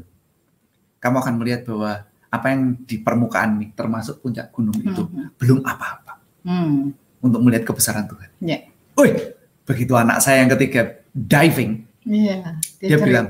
kamu 1.03 1.15
akan 1.19 1.33
melihat 1.35 1.61
bahwa 1.67 2.07
apa 2.35 2.51
yang 2.51 2.75
di 2.83 2.99
permukaan 2.99 3.63
nih 3.63 3.71
termasuk 3.71 4.19
puncak 4.19 4.51
gunung 4.51 4.75
itu 4.75 5.03
hmm. 5.07 5.39
belum 5.39 5.63
apa-apa 5.63 6.19
hmm. 6.43 6.79
untuk 7.23 7.39
melihat 7.41 7.63
kebesaran 7.71 8.05
Tuhan. 8.05 8.29
Yeah. 8.43 8.61
Wih, 8.95 9.15
begitu 9.63 9.95
anak 9.95 10.19
saya 10.23 10.43
yang 10.43 10.51
ketiga 10.55 11.03
diving, 11.11 11.83
yeah, 12.03 12.55
dia, 12.79 12.95
dia 12.95 12.97
bilang, 12.99 13.27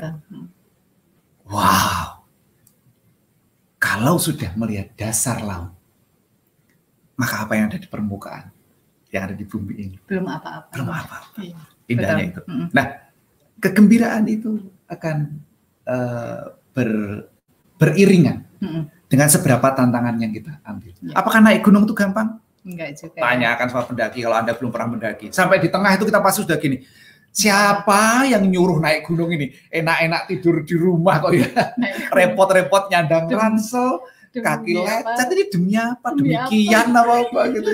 wow, 1.50 2.22
kalau 3.82 4.18
sudah 4.18 4.54
melihat 4.58 4.94
dasar 4.98 5.42
laut, 5.42 5.74
maka 7.18 7.46
apa 7.46 7.54
yang 7.58 7.66
ada 7.70 7.82
di 7.82 7.90
permukaan, 7.90 8.50
yang 9.10 9.32
ada 9.32 9.36
di 9.38 9.46
bumi 9.46 9.74
ini 9.78 9.98
belum 10.06 10.26
apa-apa. 10.26 10.70
Belum 10.74 10.90
apa-apa. 10.90 11.18
Iya, 11.42 11.58
Indahnya 11.90 12.24
betul. 12.30 12.30
itu. 12.30 12.42
Hmm. 12.46 12.68
Nah, 12.74 12.86
kegembiraan 13.62 14.26
itu 14.30 14.52
akan 14.86 15.18
uh, 15.90 16.42
ber, 16.74 16.90
beriringan. 17.82 18.46
Hmm 18.62 18.95
dengan 19.06 19.28
seberapa 19.30 19.68
tantangan 19.74 20.16
yang 20.18 20.34
kita 20.34 20.62
ambil. 20.66 20.92
Ya. 21.02 21.14
Apakah 21.18 21.40
naik 21.42 21.62
gunung 21.62 21.86
itu 21.86 21.94
gampang? 21.94 22.42
Enggak 22.66 22.98
juga. 22.98 23.22
Tanyakan 23.22 23.68
sama 23.70 23.84
pendaki 23.86 24.20
kalau 24.26 24.36
Anda 24.42 24.58
belum 24.58 24.72
pernah 24.74 24.90
mendaki. 24.98 25.30
Sampai 25.30 25.62
di 25.62 25.70
tengah 25.70 25.94
itu 25.94 26.10
kita 26.10 26.20
pasti 26.20 26.42
sudah 26.42 26.58
gini. 26.58 26.82
Siapa 27.36 28.26
yang 28.32 28.48
nyuruh 28.48 28.80
naik 28.80 29.06
gunung 29.06 29.30
ini? 29.30 29.52
Enak-enak 29.68 30.32
tidur 30.32 30.64
di 30.64 30.76
rumah 30.80 31.20
kok 31.20 31.36
ya. 31.36 31.52
Repot-repot 32.18 32.88
nyandang 32.90 33.28
ransel, 33.28 34.02
kaki 34.32 34.72
lecet 34.80 35.28
ini 35.36 35.44
demi 35.52 35.74
apa? 35.76 36.16
Demi 36.16 36.34
Demikian 36.34 36.96
apa 36.96 37.14
apa 37.28 37.40
gitu. 37.54 37.72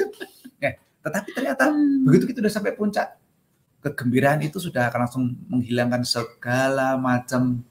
Ya, 0.57 0.75
tetapi 1.05 1.29
ternyata 1.31 1.69
hmm. 1.69 2.09
begitu 2.09 2.23
kita 2.33 2.37
sudah 2.41 2.53
sampai 2.57 2.73
puncak, 2.73 3.07
kegembiraan 3.85 4.41
itu 4.45 4.57
sudah 4.57 4.89
akan 4.89 4.99
langsung 5.07 5.23
menghilangkan 5.49 6.01
segala 6.05 6.97
macam 6.97 7.61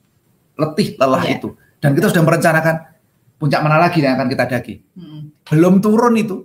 letih 0.58 0.94
lelah 0.98 1.24
ya. 1.26 1.36
itu. 1.38 1.58
Dan 1.80 1.96
kita 1.96 2.12
sudah 2.12 2.22
merencanakan 2.22 2.89
puncak 3.40 3.64
mana 3.64 3.80
lagi 3.80 4.04
yang 4.04 4.20
akan 4.20 4.28
kita 4.28 4.44
daki. 4.44 4.74
Hmm. 4.92 5.32
Belum 5.48 5.80
turun 5.80 6.12
itu 6.20 6.44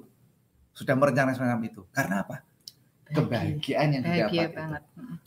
sudah 0.72 0.96
merencanakan 0.96 1.36
semacam 1.36 1.60
itu. 1.68 1.84
Karena 1.92 2.24
apa? 2.24 2.40
Kebahagiaan 3.12 3.88
yang 4.00 4.04
didapat. 4.08 4.50
Banget. 4.56 4.82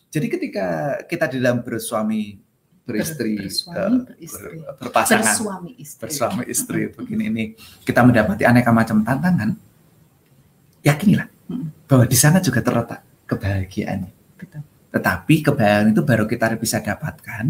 Jadi 0.09 0.27
ketika 0.33 0.67
kita 1.05 1.29
di 1.29 1.37
dalam 1.45 1.61
bersuami 1.61 2.41
beristri, 2.89 3.37
bersuami, 3.37 4.09
beristri. 4.09 4.57
Ber, 4.65 4.81
berpasangan, 4.81 5.21
bersuami 5.29 5.71
istri, 5.77 6.01
bersuami 6.09 6.43
istri 6.49 6.81
begini 6.89 7.25
ini 7.29 7.45
kita 7.85 8.01
mendapati 8.01 8.49
aneka 8.49 8.73
macam 8.73 9.05
tantangan, 9.05 9.53
yakinilah 10.81 11.29
hmm. 11.53 11.85
bahwa 11.85 12.09
di 12.09 12.17
sana 12.17 12.41
juga 12.41 12.65
terletak 12.65 13.05
kebahagiaan. 13.29 14.09
Betul. 14.41 14.65
Tetapi 14.89 15.35
kebahagiaan 15.45 15.93
itu 15.93 16.01
baru 16.01 16.25
kita 16.25 16.57
bisa 16.57 16.81
dapatkan 16.81 17.45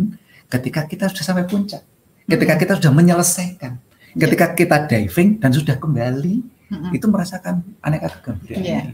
ketika 0.50 0.90
kita 0.90 1.06
sudah 1.06 1.22
sampai 1.22 1.46
puncak, 1.46 1.86
ketika 2.26 2.58
kita 2.58 2.72
sudah 2.82 2.90
menyelesaikan 2.90 3.78
Ketika 4.14 4.46
kita 4.56 4.76
diving 4.88 5.42
dan 5.42 5.50
sudah 5.52 5.76
kembali, 5.76 6.36
mm-hmm. 6.72 6.96
itu 6.96 7.06
merasakan 7.08 7.60
aneka 7.82 8.08
kegembiraan. 8.20 8.64
Yeah. 8.64 8.84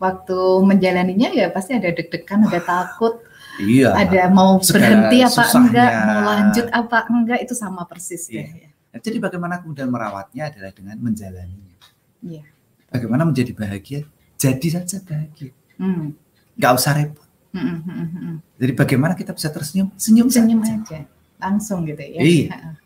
Waktu 0.00 0.38
menjalaninya 0.66 1.30
ya 1.30 1.46
pasti 1.54 1.78
ada 1.78 1.92
deg-degan, 1.94 2.50
ada 2.50 2.58
takut, 2.58 3.22
iya. 3.62 3.94
ada 3.94 4.26
mau 4.34 4.58
berhenti 4.58 5.22
apa 5.22 5.30
susahnya. 5.46 5.62
enggak, 5.62 5.90
mau 5.94 6.22
lanjut 6.26 6.66
apa 6.74 6.98
enggak 7.06 7.38
itu 7.46 7.54
sama 7.54 7.86
persis 7.86 8.26
iya. 8.26 8.50
ya. 8.50 8.68
Nah, 8.92 9.00
jadi 9.00 9.22
bagaimana 9.22 9.62
kemudian 9.62 9.88
merawatnya 9.88 10.50
adalah 10.50 10.74
dengan 10.74 10.98
menjalaninya. 10.98 11.76
Iya. 12.20 12.44
Bagaimana 12.92 13.22
menjadi 13.24 13.54
bahagia? 13.56 14.00
Jadi 14.36 14.68
saja 14.68 15.00
bahagia. 15.00 15.54
Hmm. 15.80 16.12
Gak 16.60 16.72
usah 16.76 16.92
repot. 16.98 17.24
Hmm, 17.52 17.62
hmm, 17.62 17.84
hmm, 17.84 18.08
hmm. 18.10 18.36
Jadi 18.60 18.72
bagaimana 18.76 19.12
kita 19.16 19.32
bisa 19.32 19.48
tersenyum? 19.48 19.92
Senyum, 19.96 20.28
senyum 20.28 20.60
saja. 20.60 20.82
aja. 20.82 20.98
Langsung 21.40 21.88
gitu 21.88 22.02
ya. 22.04 22.20
Iya. 22.20 22.81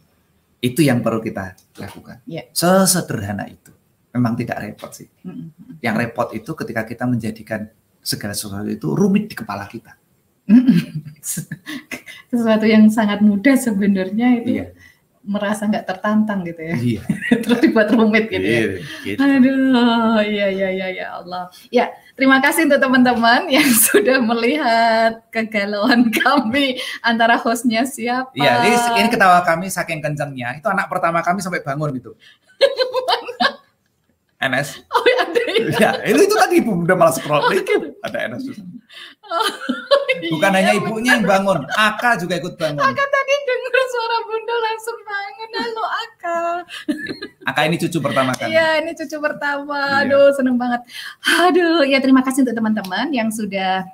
Itu 0.66 0.80
yang 0.82 0.98
perlu 0.98 1.22
kita 1.22 1.54
lakukan. 1.78 2.26
Yeah. 2.26 2.50
Sesederhana 2.50 3.46
itu. 3.46 3.70
Memang 4.16 4.34
tidak 4.34 4.58
repot 4.64 4.90
sih. 4.90 5.06
Mm-hmm. 5.06 5.78
Yang 5.84 5.94
repot 6.02 6.28
itu 6.34 6.50
ketika 6.56 6.82
kita 6.82 7.04
menjadikan 7.06 7.70
segala 8.02 8.34
sesuatu 8.34 8.66
itu 8.66 8.90
rumit 8.90 9.30
di 9.30 9.34
kepala 9.38 9.68
kita. 9.70 9.94
Mm-hmm. 10.50 11.14
sesuatu 12.30 12.66
yang 12.66 12.90
sangat 12.90 13.22
mudah 13.22 13.54
sebenarnya 13.58 14.42
itu 14.42 14.50
iya 14.62 14.66
merasa 15.26 15.66
nggak 15.66 15.84
tertantang 15.84 16.46
gitu 16.46 16.62
ya. 16.62 16.76
Iya. 16.78 17.02
Terus 17.42 17.58
dibuat 17.58 17.90
rumit 17.90 18.30
gitu 18.30 18.46
ya. 18.46 18.60
Iya, 18.62 18.66
gitu. 19.02 19.18
Aduh, 19.18 20.22
iya 20.22 20.46
iya 20.54 20.68
iya 20.70 20.88
ya 20.94 21.06
Allah. 21.18 21.50
Ya, 21.68 21.90
terima 22.14 22.38
kasih 22.38 22.70
untuk 22.70 22.78
teman-teman 22.78 23.50
yang 23.50 23.66
sudah 23.90 24.22
melihat 24.22 25.26
kegalauan 25.34 26.08
kami 26.22 26.78
antara 27.02 27.34
hostnya 27.36 27.82
siapa. 27.82 28.30
Iya, 28.38 28.70
ini, 28.70 28.78
ini 29.02 29.08
ketawa 29.10 29.42
kami 29.42 29.66
saking 29.66 29.98
kencangnya. 29.98 30.62
Itu 30.62 30.70
anak 30.70 30.86
pertama 30.86 31.20
kami 31.20 31.42
sampai 31.42 31.60
bangun 31.66 31.90
gitu. 31.98 32.14
NS. 34.36 34.84
Oh 34.92 35.04
ya 35.08 35.16
ada 35.24 35.40
ya. 35.48 35.66
ya 35.80 35.90
itu, 36.12 36.28
itu 36.28 36.36
tadi 36.36 36.54
ibu 36.60 36.76
udah 36.84 36.92
malah 36.92 37.12
scroll 37.12 37.40
oh, 37.40 37.50
gitu. 37.50 37.96
ada 38.04 38.30
NS. 38.30 38.52
Oh, 39.26 39.48
Bukan 40.32 40.50
iya, 40.52 40.58
hanya 40.58 40.72
ibunya 40.78 41.10
yang 41.18 41.26
bangun, 41.26 41.66
Aka 41.74 42.20
juga 42.20 42.34
ikut 42.38 42.54
bangun. 42.56 42.82
Aka 42.82 43.04
tadi 43.04 43.34
dengar 43.46 43.84
suara 43.90 44.18
bunda 44.24 44.56
langsung 44.60 44.98
bangun, 45.02 45.50
halo 45.54 45.84
Aka. 45.86 46.40
Aka 47.46 47.60
ini 47.68 47.76
cucu 47.78 47.98
pertama 48.02 48.32
kan? 48.34 48.48
Iya 48.50 48.68
ini 48.82 48.92
cucu 48.94 49.16
pertama, 49.18 49.80
iya. 50.02 50.06
aduh 50.08 50.28
seneng 50.34 50.56
banget. 50.58 50.82
Aduh 51.46 51.82
ya 51.86 51.98
terima 52.02 52.20
kasih 52.26 52.42
untuk 52.42 52.56
teman-teman 52.58 53.06
yang 53.14 53.28
sudah 53.30 53.86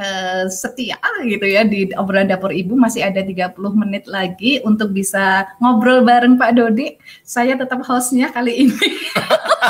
uh, 0.00 0.44
setia 0.48 1.00
gitu 1.24 1.46
ya 1.46 1.64
di 1.64 1.92
obrolan 1.96 2.28
dapur 2.28 2.52
ibu 2.52 2.76
masih 2.76 3.04
ada 3.04 3.20
30 3.20 3.56
menit 3.76 4.04
lagi 4.08 4.60
untuk 4.64 4.92
bisa 4.92 5.48
ngobrol 5.60 6.04
bareng 6.04 6.36
Pak 6.40 6.52
Dodi. 6.56 6.96
Saya 7.24 7.56
tetap 7.56 7.84
hostnya 7.84 8.32
kali 8.32 8.68
ini. 8.68 8.88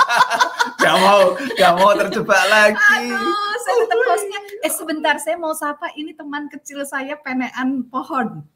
gak 0.82 0.96
mau, 1.02 1.34
gak 1.58 1.72
mau 1.78 1.90
terjebak 1.98 2.44
lagi. 2.46 2.78
Aduh, 2.78 3.45
saya 3.66 3.76
tetap 3.82 3.98
hostnya. 4.06 4.40
Eh 4.62 4.72
sebentar, 4.72 5.14
saya 5.18 5.36
mau 5.36 5.52
sapa 5.52 5.90
ini 5.98 6.14
teman 6.14 6.46
kecil 6.46 6.86
saya 6.86 7.18
penean 7.18 7.82
pohon. 7.90 8.46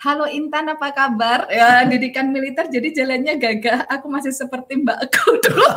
Halo 0.00 0.24
Intan, 0.32 0.64
apa 0.72 0.96
kabar? 0.96 1.44
Ya, 1.52 1.84
didikan 1.84 2.32
militer 2.32 2.72
jadi 2.72 2.88
jalannya 2.88 3.36
gagah. 3.36 3.84
Aku 3.84 4.08
masih 4.08 4.32
seperti 4.32 4.80
mbakku 4.80 5.36
dulu. 5.44 5.68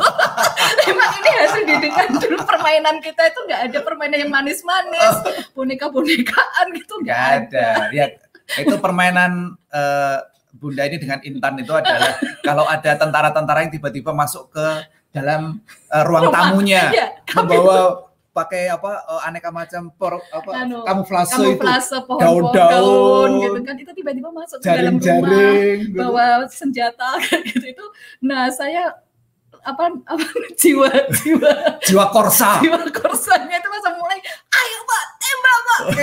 Emang 0.88 1.12
ini 1.20 1.30
hasil 1.44 1.62
didikan 1.68 2.08
dulu 2.16 2.40
permainan 2.40 3.04
kita 3.04 3.20
itu 3.28 3.40
nggak 3.44 3.60
ada 3.68 3.78
permainan 3.84 4.18
yang 4.24 4.32
manis-manis, 4.32 5.20
boneka-bonekaan 5.52 6.72
gitu 6.72 7.04
nggak 7.04 7.20
ada. 7.20 7.68
ada. 7.84 7.92
Ya, 7.92 8.16
itu 8.64 8.74
permainan 8.80 9.60
uh, 9.68 10.18
Bunda 10.56 10.88
ini 10.88 10.96
dengan 10.96 11.20
Intan 11.20 11.60
itu 11.60 11.72
adalah 11.76 12.16
kalau 12.40 12.64
ada 12.64 12.96
tentara-tentara 12.96 13.68
yang 13.68 13.72
tiba-tiba 13.76 14.16
masuk 14.16 14.48
ke 14.56 14.66
dalam 15.12 15.60
uh, 15.92 16.04
ruang 16.08 16.32
Rumah, 16.32 16.36
tamunya, 16.48 16.82
ya, 16.96 17.06
membawa 17.36 18.08
pakai 18.34 18.66
apa 18.66 19.06
uh, 19.06 19.22
aneka 19.22 19.54
macam 19.54 19.94
por, 19.94 20.18
apa 20.34 20.50
anu, 20.58 20.82
kamuflase, 20.82 21.38
kamuflase 21.38 22.02
itu 22.02 22.14
daun-daun. 22.18 23.30
gitu 23.38 23.60
kan. 23.62 23.74
Itu 23.78 23.92
tiba-tiba 23.94 24.34
masuk 24.34 24.58
ke 24.58 24.66
dalam 24.66 24.98
rumah 24.98 25.54
gitu. 25.78 25.94
bawa 25.94 26.42
senjata 26.50 27.22
gitu. 27.48 27.62
Itu 27.62 27.86
nah 28.18 28.50
saya 28.50 28.90
apa 29.62 29.86
apa 30.10 30.26
jiwa 30.58 30.90
jiwa. 31.22 31.78
Jiwa 31.86 32.04
korsa. 32.10 32.58
Jiwa 32.58 32.82
korsanya 32.90 33.62
itu 33.62 33.68
langsung 33.70 33.94
mulai 34.02 34.18
ayo 34.50 34.78
pak 34.82 35.04
tembak 35.22 35.58
pak 35.62 35.80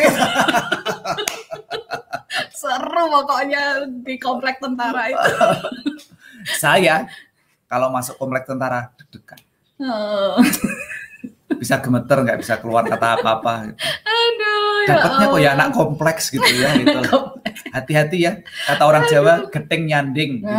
seru 2.61 3.03
pokoknya 3.11 3.91
di 4.07 4.15
komplek 4.15 4.63
tentara 4.63 5.11
itu. 5.11 5.31
Saya 6.57 7.11
kalau 7.67 7.91
masuk 7.91 8.15
komplek 8.15 8.47
tentara 8.47 8.95
deg-degan. 8.95 9.39
Oh 9.83 10.39
bisa 11.57 11.81
gemeter 11.83 12.17
nggak 12.23 12.39
bisa 12.39 12.59
keluar 12.61 12.83
kata 12.87 13.19
apa-apa 13.19 13.71
gitu. 13.71 13.79
Aduh, 14.07 14.75
ya 14.85 14.95
dapatnya 14.95 15.25
kok 15.27 15.39
ya 15.41 15.49
anak 15.57 15.69
kompleks 15.75 16.23
gitu 16.31 16.45
ya 16.45 16.69
gitu. 16.79 16.99
Hati-hati 17.71 18.17
ya 18.23 18.31
kata 18.67 18.83
orang 18.83 19.03
Jawa 19.07 19.33
geteng 19.51 19.87
nyanding. 19.87 20.43
Gitu. 20.43 20.55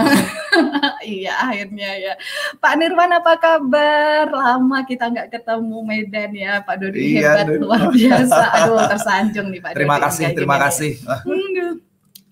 iya 1.22 1.32
akhirnya 1.40 1.90
ya. 1.99 2.12
Pak 2.59 2.72
Nirwan 2.76 3.12
apa 3.16 3.32
kabar? 3.40 4.26
Lama 4.28 4.78
kita 4.84 5.09
nggak 5.09 5.28
ketemu 5.32 5.78
Medan 5.84 6.30
ya 6.36 6.53
Pak 6.61 6.76
Dodi 6.80 7.20
iya, 7.20 7.43
hebat 7.43 7.47
luar 7.57 7.82
biasa. 7.88 8.45
Aduh 8.61 8.80
tersanjung 8.90 9.49
nih 9.49 9.61
Pak 9.61 9.70
Terima 9.76 9.97
Dodi. 9.97 10.05
kasih, 10.09 10.24
terima 10.36 10.57
kasih. 10.61 10.93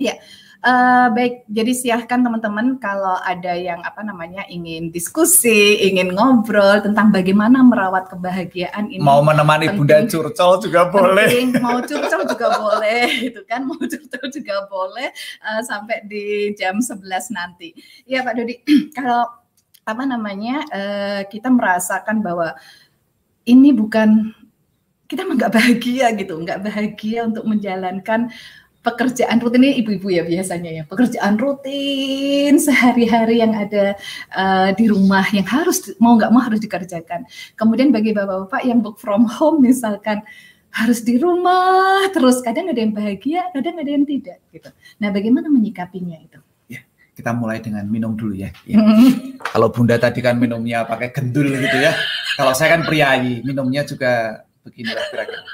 Ya. 0.00 0.16
Uh, 0.60 1.08
baik, 1.16 1.48
jadi 1.48 1.72
silahkan 1.72 2.20
teman-teman 2.20 2.76
kalau 2.76 3.16
ada 3.24 3.56
yang 3.56 3.80
apa 3.80 4.04
namanya 4.04 4.44
ingin 4.44 4.92
diskusi, 4.92 5.80
ingin 5.88 6.12
ngobrol 6.12 6.84
tentang 6.84 7.08
bagaimana 7.08 7.64
merawat 7.64 8.12
kebahagiaan 8.12 8.92
ini. 8.92 9.00
Mau 9.00 9.24
menemani 9.24 9.72
penting, 9.72 9.80
Bunda 9.80 9.98
Curcol 10.04 10.60
juga 10.60 10.92
boleh. 10.92 11.48
mau 11.64 11.80
curcol 11.80 12.22
juga 12.28 12.48
boleh, 12.60 13.32
itu 13.32 13.40
kan. 13.48 13.64
Mau 13.64 13.80
curcol 13.80 14.26
juga 14.28 14.68
boleh 14.68 15.08
uh, 15.40 15.64
sampai 15.64 16.04
di 16.04 16.52
jam 16.52 16.76
11 16.76 17.08
nanti. 17.32 17.72
Iya 18.04 18.20
Pak 18.20 18.34
Dodi, 18.36 18.60
kalau 19.00 19.32
apa 19.88 20.02
namanya 20.04 20.60
uh, 20.68 21.20
kita 21.24 21.48
merasakan 21.48 22.20
bahwa 22.20 22.52
ini 23.48 23.72
bukan 23.72 24.36
kita 25.08 25.24
nggak 25.24 25.56
bahagia 25.56 26.12
gitu, 26.14 26.36
nggak 26.36 26.68
bahagia 26.68 27.26
untuk 27.26 27.48
menjalankan 27.48 28.28
pekerjaan 28.80 29.36
rutin 29.44 29.60
ini 29.60 29.84
ibu-ibu 29.84 30.08
ya 30.08 30.22
biasanya 30.24 30.70
ya 30.72 30.82
pekerjaan 30.88 31.36
rutin 31.36 32.56
sehari-hari 32.56 33.44
yang 33.44 33.52
ada 33.52 33.92
uh, 34.32 34.72
di 34.72 34.88
rumah 34.88 35.24
yang 35.36 35.44
harus 35.44 35.92
mau 36.00 36.16
nggak 36.16 36.32
mau 36.32 36.40
harus 36.40 36.60
dikerjakan. 36.64 37.28
Kemudian 37.60 37.92
bagi 37.92 38.16
bapak-bapak 38.16 38.62
yang 38.64 38.80
work 38.80 38.96
from 38.96 39.28
home 39.28 39.60
misalkan 39.60 40.24
harus 40.70 41.02
di 41.04 41.18
rumah 41.20 42.08
terus 42.14 42.40
kadang 42.40 42.70
ada 42.70 42.78
yang 42.78 42.94
bahagia 42.94 43.50
kadang 43.52 43.76
ada 43.76 43.90
yang 43.90 44.04
tidak 44.08 44.40
gitu. 44.48 44.70
Nah 44.96 45.08
bagaimana 45.12 45.52
menyikapinya 45.52 46.16
itu? 46.16 46.40
Ya 46.72 46.80
kita 47.12 47.36
mulai 47.36 47.60
dengan 47.60 47.84
minum 47.84 48.16
dulu 48.16 48.32
ya, 48.32 48.48
ya. 48.64 48.80
kalau 49.52 49.68
bunda 49.68 50.00
tadi 50.00 50.24
kan 50.24 50.40
minumnya 50.40 50.88
pakai 50.88 51.12
gendul 51.12 51.52
gitu 51.52 51.78
ya. 51.84 51.92
Kalau 52.38 52.56
saya 52.56 52.80
kan 52.80 52.88
priayi 52.88 53.44
minumnya 53.44 53.84
juga 53.84 54.40
beginilah 54.64 55.04
kira-kira 55.12 55.44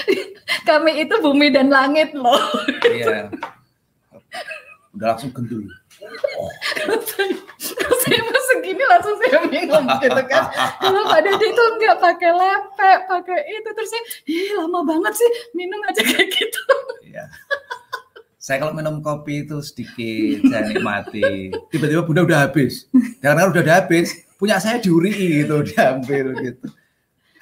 Kami 0.68 1.04
itu 1.04 1.14
bumi 1.20 1.52
dan 1.52 1.68
langit 1.68 2.12
loh. 2.16 2.40
Iya. 2.86 3.28
Udah 4.92 5.16
langsung 5.16 5.32
gendul. 5.32 5.68
Oh. 6.02 6.50
saya 8.02 8.18
segini 8.50 8.84
langsung 8.90 9.16
saya 9.22 9.38
minum 9.46 9.84
gitu 10.02 10.22
kan. 10.26 10.50
Kalau 10.82 11.02
pada 11.06 11.30
dia 11.30 11.48
itu 11.48 11.64
nggak 11.78 11.96
pakai 12.02 12.30
lepek, 12.34 12.98
pakai 13.06 13.38
itu 13.46 13.68
terus 13.70 13.90
saya, 13.92 14.02
ih 14.26 14.50
lama 14.58 14.80
banget 14.82 15.14
sih 15.14 15.30
minum 15.54 15.78
aja 15.86 16.02
kayak 16.02 16.28
gitu. 16.34 16.64
Iya. 17.06 17.24
Saya 18.42 18.58
kalau 18.58 18.74
minum 18.74 18.98
kopi 18.98 19.46
itu 19.46 19.62
sedikit 19.62 20.50
saya 20.50 20.66
nikmati. 20.66 21.54
Tiba-tiba 21.70 22.02
bunda 22.02 22.26
udah 22.26 22.50
habis. 22.50 22.90
Karena 23.22 23.46
udah 23.46 23.62
udah 23.62 23.76
habis, 23.86 24.26
punya 24.34 24.58
saya 24.58 24.82
diuri 24.82 25.14
gitu, 25.14 25.62
diambil 25.62 26.34
gitu. 26.42 26.66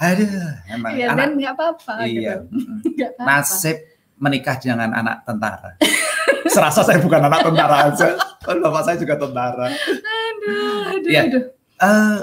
Aduh, 0.00 0.32
emang 0.72 0.96
ya, 0.96 1.12
anak, 1.12 1.18
dan 1.20 1.30
nggak 1.36 1.52
apa-apa. 1.60 1.94
Iya. 2.08 2.34
Gitu. 2.48 3.04
apa 3.04 3.20
-apa. 3.20 3.24
Nasib 3.28 3.76
menikah 4.16 4.56
dengan 4.56 4.90
anak 4.96 5.28
tentara. 5.28 5.76
Serasa 6.52 6.80
saya 6.80 6.98
bukan 7.04 7.20
anak 7.20 7.44
tentara 7.44 7.92
aja. 7.92 8.16
Bapak 8.40 8.82
saya 8.88 8.96
juga 8.96 9.20
tentara. 9.20 9.68
Aduh, 9.68 10.96
aduh, 10.96 11.10
ya. 11.12 11.22
aduh. 11.28 11.42
Uh, 11.80 12.18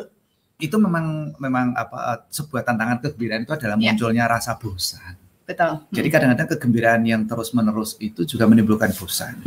itu 0.57 0.73
memang 0.81 1.37
memang 1.37 1.77
apa 1.77 2.25
sebuah 2.33 2.65
tantangan 2.65 2.97
kegembiraan 2.97 3.45
itu 3.45 3.53
adalah 3.53 3.77
ya. 3.77 3.93
munculnya 3.93 4.25
rasa 4.25 4.57
bosan. 4.57 5.26
Betul. 5.47 5.79
Jadi 5.95 6.07
kadang-kadang 6.11 6.47
kegembiraan 6.51 7.07
yang 7.07 7.23
terus-menerus 7.23 7.95
itu 8.03 8.27
juga 8.27 8.51
menimbulkan 8.51 8.91
bosan. 8.91 9.39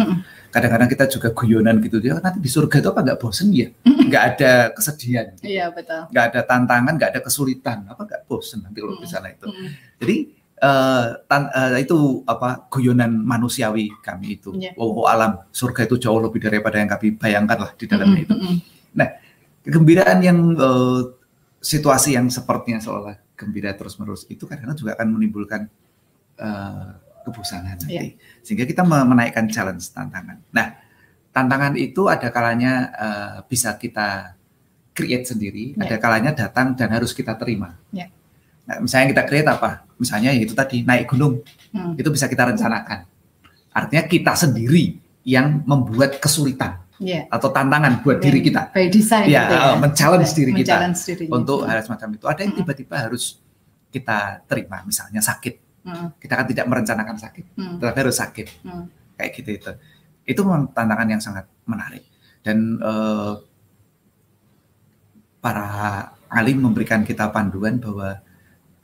Kadang-kadang 0.48 0.88
kita 0.88 1.04
juga 1.12 1.28
guyonan 1.36 1.76
gitu, 1.84 2.00
dia 2.00 2.16
nanti 2.16 2.40
di 2.40 2.48
surga 2.48 2.80
itu 2.80 2.88
apa 2.88 3.00
nggak 3.04 3.18
bosan 3.20 3.52
ya? 3.52 3.68
Nggak 3.84 4.22
ada 4.32 4.52
kesedihan. 4.72 5.28
Iya 5.44 5.68
betul. 5.68 6.08
Nggak 6.08 6.24
ada 6.32 6.40
tantangan, 6.48 6.92
nggak 6.96 7.10
ada 7.12 7.20
kesulitan, 7.20 7.84
apa 7.84 8.00
nggak 8.08 8.24
bosan 8.24 8.64
nanti 8.64 8.80
kalau 8.80 8.96
di 8.96 9.08
sana 9.12 9.28
itu. 9.28 9.44
Jadi 10.00 10.16
uh, 10.64 11.20
tan 11.28 11.52
uh, 11.52 11.76
itu 11.76 12.24
apa 12.24 12.64
guyonan 12.72 13.20
manusiawi 13.20 13.92
kami 14.00 14.40
itu. 14.40 14.56
Yeah. 14.56 14.72
Wow, 14.80 15.04
alam 15.04 15.44
surga 15.52 15.84
itu 15.84 16.00
jauh 16.00 16.16
lebih 16.16 16.40
daripada 16.40 16.80
yang 16.80 16.88
kami 16.88 17.12
bayangkan 17.12 17.68
lah 17.68 17.70
di 17.76 17.84
dalamnya 17.84 18.24
itu. 18.24 18.34
Nah, 18.96 19.20
kegembiraan 19.68 20.24
yang 20.24 20.56
uh, 20.56 21.12
situasi 21.60 22.16
yang 22.16 22.32
sepertinya 22.32 22.80
seolah 22.80 23.20
gembira 23.36 23.72
terus-menerus 23.76 24.24
itu 24.32 24.48
kadang-kadang 24.48 24.76
juga 24.80 24.90
akan 24.96 25.08
menimbulkan 25.16 25.68
uh, 26.40 26.96
kebosanan 27.22 27.76
nanti. 27.76 27.92
Yeah. 27.92 28.16
Sehingga 28.40 28.64
kita 28.64 28.82
menaikkan 28.82 29.46
challenge 29.52 29.92
tantangan. 29.92 30.40
Nah, 30.50 30.80
tantangan 31.30 31.76
itu 31.76 32.08
ada 32.08 32.32
kalanya 32.32 32.72
uh, 32.96 33.36
bisa 33.46 33.76
kita 33.76 34.34
create 34.96 35.28
sendiri, 35.28 35.76
yeah. 35.76 35.86
ada 35.86 35.96
kalanya 36.00 36.30
datang 36.34 36.74
dan 36.74 36.90
harus 36.90 37.14
kita 37.14 37.36
terima. 37.38 37.78
Yeah. 37.94 38.10
Nah, 38.66 38.82
misalnya 38.82 39.12
kita 39.16 39.22
create 39.28 39.48
apa? 39.48 39.86
Misalnya 40.00 40.30
itu 40.34 40.56
tadi 40.56 40.82
naik 40.82 41.12
gunung, 41.12 41.44
hmm. 41.76 42.00
itu 42.00 42.08
bisa 42.10 42.26
kita 42.26 42.50
rencanakan. 42.50 43.06
Artinya 43.70 44.04
kita 44.08 44.32
sendiri 44.34 44.98
yang 45.22 45.62
membuat 45.62 46.18
kesulitan 46.18 46.80
yeah. 46.98 47.28
atau 47.30 47.52
tantangan 47.52 48.02
buat 48.02 48.18
yeah. 48.18 48.24
diri 48.26 48.40
kita. 48.42 48.62
By 48.74 48.88
design. 48.90 49.26
Ya, 49.30 49.46
gitu 49.46 49.56
ya. 49.56 49.72
men-challenge 49.78 50.30
diri 50.34 50.52
kita 50.64 50.76
untuk 51.30 51.68
hal 51.68 51.78
semacam 51.84 52.08
itu. 52.16 52.24
Ada 52.26 52.40
yang 52.48 52.54
tiba-tiba 52.56 52.96
harus 52.98 53.38
kita 53.90 54.46
terima, 54.46 54.86
misalnya 54.86 55.18
sakit 55.18 55.69
Hmm. 55.90 56.08
Kita 56.22 56.38
kan 56.38 56.46
tidak 56.46 56.66
merencanakan 56.70 57.16
sakit, 57.18 57.44
hmm. 57.58 57.76
tetapi 57.82 57.98
harus 57.98 58.16
sakit. 58.22 58.46
Hmm. 58.62 58.86
Kayak 59.18 59.30
gitu 59.34 59.50
itu. 59.50 59.72
Itu 60.22 60.40
tantangan 60.46 61.08
yang 61.10 61.18
sangat 61.18 61.50
menarik. 61.66 62.06
Dan 62.40 62.78
uh, 62.78 63.42
para 65.42 65.68
alim 66.30 66.62
memberikan 66.62 67.02
kita 67.02 67.28
panduan 67.34 67.82
bahwa 67.82 68.22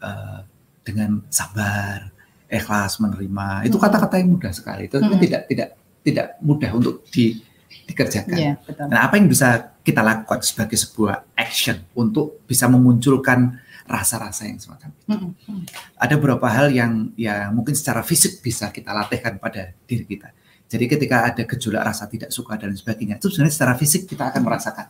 uh, 0.02 0.38
dengan 0.82 1.22
sabar, 1.30 2.11
ikhlas 2.50 2.98
menerima, 2.98 3.70
itu 3.70 3.78
hmm. 3.78 3.84
kata-kata 3.86 4.14
yang 4.18 4.34
mudah 4.34 4.50
sekali. 4.50 4.90
Itu 4.90 4.98
hmm. 4.98 5.22
tidak 5.22 5.42
tidak 5.46 5.68
tidak 6.02 6.26
mudah 6.42 6.70
untuk 6.74 7.07
di 7.11 7.38
dikerjakan. 7.86 8.36
Ya, 8.36 8.52
betul. 8.62 8.86
Nah, 8.90 9.07
apa 9.07 9.14
yang 9.18 9.30
bisa 9.30 9.74
kita 9.86 10.02
lakukan 10.02 10.42
sebagai 10.42 10.74
sebuah 10.74 11.22
action 11.38 11.78
untuk 11.94 12.42
bisa 12.46 12.66
memunculkan 12.66 13.62
rasa-rasa 13.87 14.47
yang 14.47 14.59
semacam 14.59 14.91
itu? 14.93 15.05
Mm 15.09 15.18
-hmm. 15.18 15.61
Ada 15.97 16.14
beberapa 16.18 16.47
hal 16.51 16.70
yang 16.74 17.11
yang 17.16 17.55
mungkin 17.55 17.72
secara 17.72 18.03
fisik 18.03 18.43
bisa 18.43 18.68
kita 18.74 18.93
latihkan 18.93 19.39
pada 19.41 19.72
diri 19.87 20.05
kita. 20.05 20.30
Jadi 20.66 20.84
ketika 20.91 21.30
ada 21.30 21.43
gejolak 21.47 21.82
rasa 21.87 22.11
tidak 22.11 22.34
suka 22.34 22.59
dan 22.59 22.74
sebagainya, 22.74 23.22
itu 23.22 23.30
sebenarnya 23.30 23.55
secara 23.55 23.74
fisik 23.78 24.11
kita 24.11 24.34
akan 24.34 24.43
merasakan. 24.43 24.87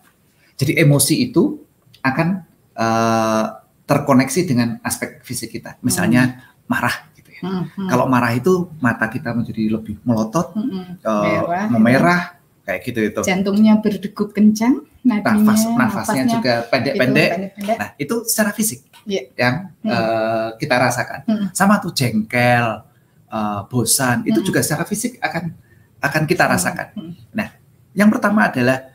Jadi 0.56 0.72
emosi 0.80 1.14
itu 1.28 1.60
akan 2.00 2.28
uh, 2.72 3.46
terkoneksi 3.84 4.40
dengan 4.48 4.68
aspek 4.80 5.20
fisik 5.20 5.52
kita. 5.52 5.76
Misalnya 5.84 6.40
mm. 6.40 6.64
marah 6.64 6.96
gitu 7.12 7.28
ya. 7.28 7.40
-hmm. 7.44 7.88
Kalau 7.92 8.08
marah 8.08 8.32
itu 8.32 8.72
mata 8.80 9.12
kita 9.12 9.36
menjadi 9.36 9.76
lebih 9.76 10.00
melotot, 10.00 10.56
mm 10.56 10.64
-hmm. 10.64 10.84
uh, 11.04 11.68
memerah, 11.76 12.40
kayak 12.66 12.80
gitu 12.82 13.00
itu. 13.06 13.20
Jantungnya 13.22 13.78
berdegup 13.78 14.34
kencang, 14.34 14.82
nadinya, 15.06 15.54
nafas 15.54 15.62
nafasnya 15.70 16.24
juga 16.26 16.54
pendek-pendek. 16.66 17.30
Gitu, 17.54 17.72
nah 17.78 17.88
itu 17.94 18.14
secara 18.26 18.50
fisik 18.50 18.82
yeah. 19.06 19.30
yang 19.38 19.54
hmm. 19.86 19.88
uh, 19.88 20.48
kita 20.58 20.74
rasakan. 20.74 21.20
Hmm. 21.30 21.46
Sama 21.54 21.78
tuh 21.78 21.94
jengkel, 21.94 22.82
uh, 23.30 23.60
bosan, 23.70 24.26
hmm. 24.26 24.30
itu 24.34 24.42
juga 24.42 24.66
secara 24.66 24.82
fisik 24.82 25.22
akan 25.22 25.54
akan 26.02 26.22
kita 26.26 26.44
hmm. 26.44 26.52
rasakan. 26.52 26.88
Hmm. 26.98 27.14
Nah 27.30 27.48
yang 27.94 28.10
pertama 28.10 28.50
adalah 28.50 28.90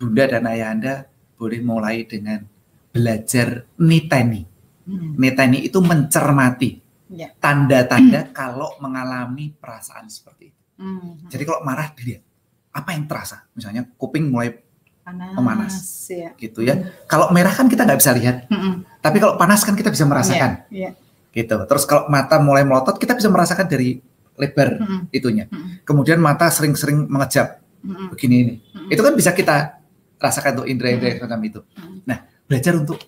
bunda 0.00 0.24
dan 0.24 0.48
ayah 0.48 0.72
anda 0.72 0.94
boleh 1.36 1.60
mulai 1.60 2.08
dengan 2.08 2.40
belajar 2.88 3.68
niteni. 3.76 4.48
Hmm. 4.88 5.14
Niteni 5.20 5.68
itu 5.68 5.78
mencermati 5.78 6.70
ya. 7.12 7.28
tanda-tanda 7.36 8.24
yeah. 8.24 8.32
kalau 8.32 8.80
mengalami 8.80 9.52
perasaan 9.52 10.08
seperti 10.08 10.50
itu. 10.50 10.60
Hmm. 10.80 11.28
Jadi 11.28 11.42
kalau 11.44 11.60
marah 11.60 11.92
dilihat 11.92 12.24
apa 12.70 12.94
yang 12.94 13.04
terasa? 13.10 13.46
Misalnya 13.54 13.86
kuping 13.98 14.30
mulai 14.30 14.54
panas, 15.02 15.32
memanas, 15.34 15.74
ya. 16.06 16.30
gitu 16.38 16.62
ya. 16.62 16.78
Hmm. 16.78 16.86
Kalau 17.10 17.26
merah 17.34 17.50
kan 17.50 17.66
kita 17.66 17.82
nggak 17.82 17.98
bisa 17.98 18.12
lihat, 18.14 18.46
hmm. 18.46 19.02
tapi 19.02 19.18
kalau 19.18 19.34
panas 19.34 19.66
kan 19.66 19.74
kita 19.74 19.90
bisa 19.90 20.06
merasakan, 20.06 20.64
yeah, 20.70 20.90
yeah. 20.90 21.34
gitu. 21.34 21.56
Terus 21.66 21.84
kalau 21.88 22.06
mata 22.06 22.38
mulai 22.38 22.62
melotot, 22.62 22.94
kita 23.00 23.18
bisa 23.18 23.26
merasakan 23.26 23.66
dari 23.66 23.98
lebar 24.38 24.78
hmm. 24.78 25.02
itunya. 25.10 25.50
Hmm. 25.50 25.82
Kemudian 25.82 26.22
mata 26.22 26.46
sering-sering 26.48 27.10
mengejap, 27.10 27.58
hmm. 27.82 28.14
begini 28.14 28.36
ini, 28.40 28.54
hmm. 28.60 28.88
itu 28.94 29.00
kan 29.02 29.14
bisa 29.18 29.34
kita 29.34 29.80
rasakan 30.20 30.62
tuh 30.62 30.66
indera-indera 30.68 31.16
hmm. 31.16 31.18
semacam 31.24 31.40
itu. 31.48 31.60
Hmm. 31.74 31.98
Nah, 32.06 32.18
belajar 32.46 32.72
untuk 32.76 32.98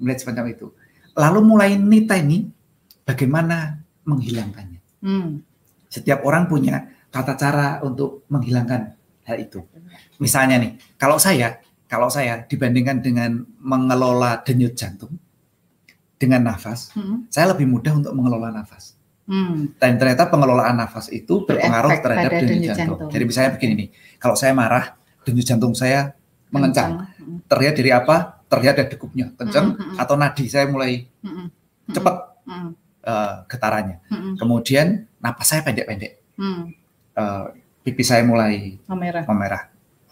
melihat 0.00 0.18
semacam 0.24 0.44
itu. 0.52 0.66
Lalu 1.16 1.40
mulai 1.42 1.70
nita 1.76 2.14
ini 2.16 2.48
bagaimana 3.04 3.80
menghilangkannya. 4.06 4.80
Hmm. 5.02 5.42
Setiap 5.90 6.22
orang 6.24 6.46
punya 6.46 6.95
tata 7.10 7.34
cara 7.38 7.80
untuk 7.80 8.28
menghilangkan 8.28 8.96
hal 9.26 9.36
itu. 9.42 9.60
Misalnya 10.22 10.56
nih, 10.62 10.72
kalau 10.96 11.18
saya, 11.18 11.60
kalau 11.90 12.08
saya 12.08 12.46
dibandingkan 12.46 13.02
dengan 13.02 13.42
mengelola 13.58 14.40
denyut 14.46 14.78
jantung 14.78 15.18
dengan 16.16 16.46
nafas, 16.46 16.94
hmm. 16.96 17.28
saya 17.28 17.52
lebih 17.52 17.66
mudah 17.68 17.92
untuk 17.98 18.14
mengelola 18.14 18.54
nafas. 18.54 18.96
Hmm. 19.26 19.74
Dan 19.82 19.98
ternyata 19.98 20.30
pengelolaan 20.30 20.78
nafas 20.78 21.10
itu 21.10 21.42
berpengaruh 21.42 21.98
terhadap 21.98 22.30
denyut, 22.38 22.48
denyut 22.48 22.68
jantung. 22.72 22.86
jantung. 23.02 23.10
Jadi 23.10 23.24
misalnya 23.26 23.50
begini 23.58 23.72
nih, 23.74 23.88
kalau 24.22 24.38
saya 24.38 24.54
marah, 24.54 24.94
denyut 25.26 25.46
jantung 25.46 25.74
saya 25.74 26.14
mengencang. 26.54 27.10
Hmm. 27.18 27.42
Terlihat 27.50 27.74
dari 27.74 27.90
apa? 27.90 28.38
Terlihat 28.46 28.74
dari 28.78 28.88
dekupnya 28.94 29.34
kencang 29.34 29.74
hmm, 29.74 29.78
hmm, 29.82 29.90
hmm. 29.98 30.02
atau 30.06 30.14
nadi 30.14 30.44
saya 30.46 30.70
mulai 30.70 31.02
hmm. 31.02 31.46
cepat 31.90 32.16
hmm. 32.46 32.70
uh, 33.02 33.34
getarannya. 33.50 33.98
Hmm. 34.06 34.38
Kemudian 34.38 35.10
napas 35.18 35.50
saya 35.50 35.66
pendek-pendek. 35.66 36.22
Hmm 36.38 36.85
uh, 37.16 37.50
pipi 37.82 38.04
saya 38.04 38.22
mulai 38.22 38.78
memerah. 38.86 39.24
memerah. 39.26 39.62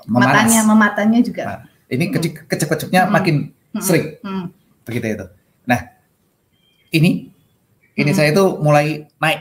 Memanas. 0.04 0.28
Matanya, 0.28 0.60
mematanya 0.68 1.20
juga. 1.24 1.42
Nah, 1.48 1.58
ini 1.88 2.04
hmm. 2.12 2.48
kecep-kecepnya 2.48 3.08
hmm. 3.08 3.12
makin 3.12 3.36
hmm. 3.72 3.80
sering. 3.80 4.06
Hmm. 4.20 4.52
Begitu 4.84 5.06
itu. 5.16 5.26
Nah, 5.64 5.80
ini 6.92 7.32
ini 7.94 8.10
hmm. 8.10 8.16
saya 8.16 8.28
itu 8.32 8.44
mulai 8.60 9.08
naik. 9.16 9.40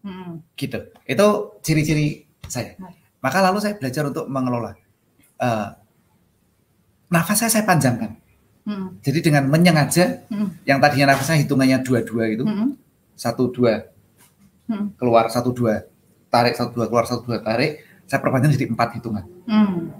Hmm. 0.00 0.40
Gitu. 0.56 0.78
Itu 1.04 1.26
ciri-ciri 1.60 2.24
saya. 2.48 2.78
Maka 3.20 3.44
lalu 3.44 3.58
saya 3.60 3.74
belajar 3.76 4.08
untuk 4.08 4.30
mengelola. 4.30 4.72
Uh, 5.38 5.74
nafas 7.12 7.44
saya 7.44 7.50
saya 7.50 7.64
panjangkan. 7.68 8.16
Hmm. 8.68 9.00
Jadi 9.00 9.24
dengan 9.24 9.48
menyengaja, 9.48 10.28
hmm. 10.28 10.68
yang 10.68 10.76
tadinya 10.76 11.16
nafasnya 11.16 11.40
hitungannya 11.40 11.80
dua-dua 11.80 12.24
itu, 12.28 12.44
hmm. 12.44 12.76
satu 13.16 13.48
dua, 13.48 13.88
hmm. 14.68 15.00
keluar 15.00 15.32
satu 15.32 15.56
dua, 15.56 15.88
tarik 16.28 16.54
satu 16.56 16.70
dua 16.76 16.86
keluar 16.88 17.04
satu 17.08 17.24
dua 17.24 17.40
tarik 17.40 17.84
saya 18.08 18.24
perpanjang 18.24 18.56
jadi 18.56 18.72
empat 18.72 18.88
hitungan. 18.96 19.24
Hmm. 19.44 19.92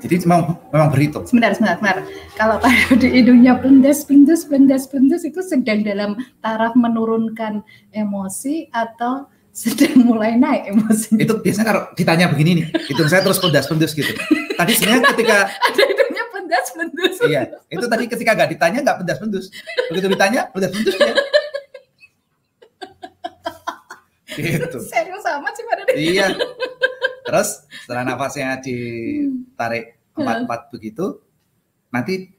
Jadi 0.00 0.24
memang 0.24 0.56
memang 0.70 0.88
berhitung. 0.88 1.26
Sebentar, 1.26 1.52
sebentar, 1.52 1.76
sebentar. 1.76 1.98
Kalau 2.38 2.56
pada 2.62 2.94
di 2.96 3.08
hidungnya 3.10 3.58
pendas, 3.58 4.06
pendas, 4.06 4.46
pendas, 4.46 4.88
pendas 4.88 5.22
itu 5.26 5.42
sedang 5.42 5.82
dalam 5.84 6.16
taraf 6.40 6.72
menurunkan 6.78 7.60
emosi 7.92 8.70
atau 8.72 9.28
sedang 9.50 10.06
mulai 10.06 10.38
naik 10.38 10.72
emosi. 10.72 11.16
Itu 11.20 11.42
biasanya 11.42 11.66
kalau 11.66 11.82
ditanya 11.92 12.30
begini 12.30 12.62
nih, 12.62 12.66
hidung 12.88 13.10
saya 13.10 13.20
terus 13.26 13.42
pendas, 13.42 13.66
pendas 13.68 13.92
gitu. 13.92 14.14
Tadi 14.56 14.72
sebenarnya 14.76 15.02
ketika 15.12 15.36
ada 15.68 15.82
hidungnya 15.82 16.24
pendas, 16.32 16.66
pendas. 16.72 17.14
Iya, 17.26 17.40
itu 17.68 17.84
tadi 17.84 18.04
ketika 18.08 18.30
nggak 18.32 18.50
ditanya 18.56 18.78
nggak 18.80 18.96
pendas, 19.02 19.18
pendas. 19.18 19.44
Begitu 19.92 20.06
ditanya 20.12 20.40
pendas, 20.54 20.70
pendas 20.72 20.94
ya. 20.96 21.14
Gitu. 24.36 24.78
Serius 24.92 25.24
amat 25.24 25.52
sih 25.56 25.64
pada 25.64 25.82
Iya. 25.96 26.26
Terus 27.26 27.48
setelah 27.82 28.02
nafasnya 28.06 28.60
ditarik 28.62 29.98
empat-empat 30.14 30.60
begitu, 30.70 31.20
nanti 31.90 32.30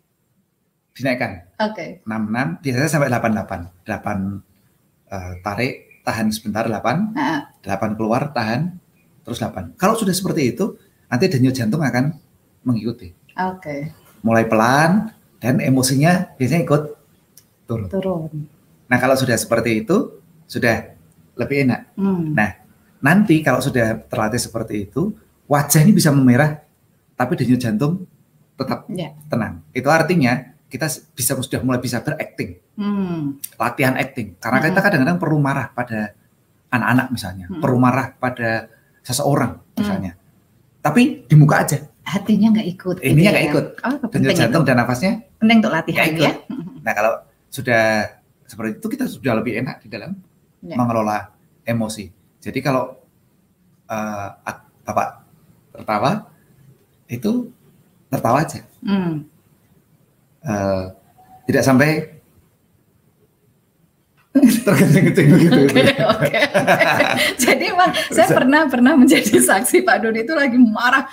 dinaikkan. 0.98 1.46
Oke. 1.62 2.02
Enam 2.08 2.32
enam, 2.32 2.48
biasanya 2.64 2.90
sampai 2.90 3.10
delapan 3.12 3.32
delapan. 3.36 3.62
Delapan 3.84 4.18
uh, 5.12 5.34
tarik, 5.44 6.02
tahan 6.08 6.28
sebentar 6.34 6.64
delapan, 6.66 7.12
delapan 7.62 7.92
keluar, 8.00 8.32
tahan, 8.32 8.80
terus 9.28 9.38
delapan. 9.44 9.76
Kalau 9.76 9.94
sudah 10.00 10.16
seperti 10.16 10.56
itu, 10.56 10.80
nanti 11.12 11.28
denyut 11.28 11.54
jantung 11.54 11.84
akan 11.84 12.16
mengikuti. 12.64 13.12
Oke. 13.38 13.62
Okay. 13.62 13.80
Mulai 14.26 14.50
pelan 14.50 15.14
dan 15.38 15.62
emosinya 15.62 16.34
biasanya 16.36 16.66
ikut 16.66 16.84
turun. 17.70 17.88
Turun. 17.92 18.32
Nah 18.88 18.98
kalau 18.98 19.14
sudah 19.14 19.38
seperti 19.38 19.86
itu, 19.86 20.24
sudah 20.50 20.97
lebih 21.38 21.70
enak. 21.70 21.82
Hmm. 21.96 22.34
Nah, 22.34 22.50
nanti 23.00 23.40
kalau 23.46 23.62
sudah 23.62 24.02
terlatih 24.10 24.42
seperti 24.42 24.90
itu, 24.90 25.14
wajah 25.46 25.82
ini 25.86 25.94
bisa 25.94 26.10
memerah, 26.10 26.60
tapi 27.14 27.38
denyut 27.38 27.62
jantung 27.62 28.04
tetap 28.58 28.90
yeah. 28.90 29.14
tenang. 29.30 29.62
Itu 29.72 29.88
artinya 29.94 30.58
kita 30.68 30.90
bisa 31.16 31.38
sudah 31.40 31.62
mulai 31.64 31.80
bisa 31.80 32.02
berakting, 32.04 32.60
hmm. 32.76 33.56
latihan 33.56 33.96
acting. 33.96 34.36
Karena 34.42 34.60
hmm. 34.60 34.68
kita 34.74 34.80
kadang-kadang 34.84 35.18
perlu 35.22 35.38
marah 35.40 35.72
pada 35.72 36.12
anak-anak 36.74 37.08
misalnya, 37.14 37.46
hmm. 37.48 37.62
perlu 37.64 37.78
marah 37.80 38.12
pada 38.18 38.68
seseorang 39.06 39.62
hmm. 39.62 39.78
misalnya. 39.78 40.12
Hmm. 40.18 40.26
Tapi 40.84 41.02
di 41.30 41.36
muka 41.38 41.64
aja. 41.64 41.80
Hatinya 42.08 42.56
nggak 42.56 42.68
ikut. 42.80 42.96
Ini 43.04 43.20
gitu 43.20 43.24
nggak 43.28 43.44
ya. 43.44 43.50
ikut. 43.52 43.66
Oh, 43.84 43.96
denyut 44.12 44.36
jantung 44.36 44.64
itu. 44.64 44.70
dan 44.72 44.76
nafasnya. 44.80 45.14
Penting 45.38 45.58
untuk 45.60 45.74
latihan 45.76 46.08
ya. 46.16 46.34
Nah 46.82 46.94
kalau 46.96 47.14
sudah 47.52 48.16
seperti 48.48 48.80
itu 48.80 48.88
kita 48.88 49.06
sudah 49.12 49.34
lebih 49.36 49.60
enak 49.60 49.84
di 49.84 49.92
dalam 49.92 50.16
ya. 50.64 50.76
mengelola 50.76 51.32
emosi. 51.68 52.10
Jadi 52.42 52.60
kalau 52.64 52.96
uh, 53.90 54.28
bapak 54.86 55.08
tertawa 55.76 56.12
itu 57.08 57.52
tertawa 58.08 58.44
aja, 58.44 58.64
hmm. 58.84 59.16
uh, 60.48 60.86
tidak 61.48 61.64
sampai 61.64 62.18
terkencing-kencing. 64.66 65.28
Oke, 65.34 65.50
okay. 65.60 65.86
Okay. 66.18 66.44
Jadi 67.38 67.64
emang 67.74 67.92
saya 68.14 68.28
pernah 68.32 68.62
pernah 68.70 68.94
menjadi 68.98 69.38
saksi 69.38 69.86
Pak 69.86 69.98
Doni 70.02 70.26
itu 70.26 70.34
lagi 70.34 70.58
marah 70.58 71.10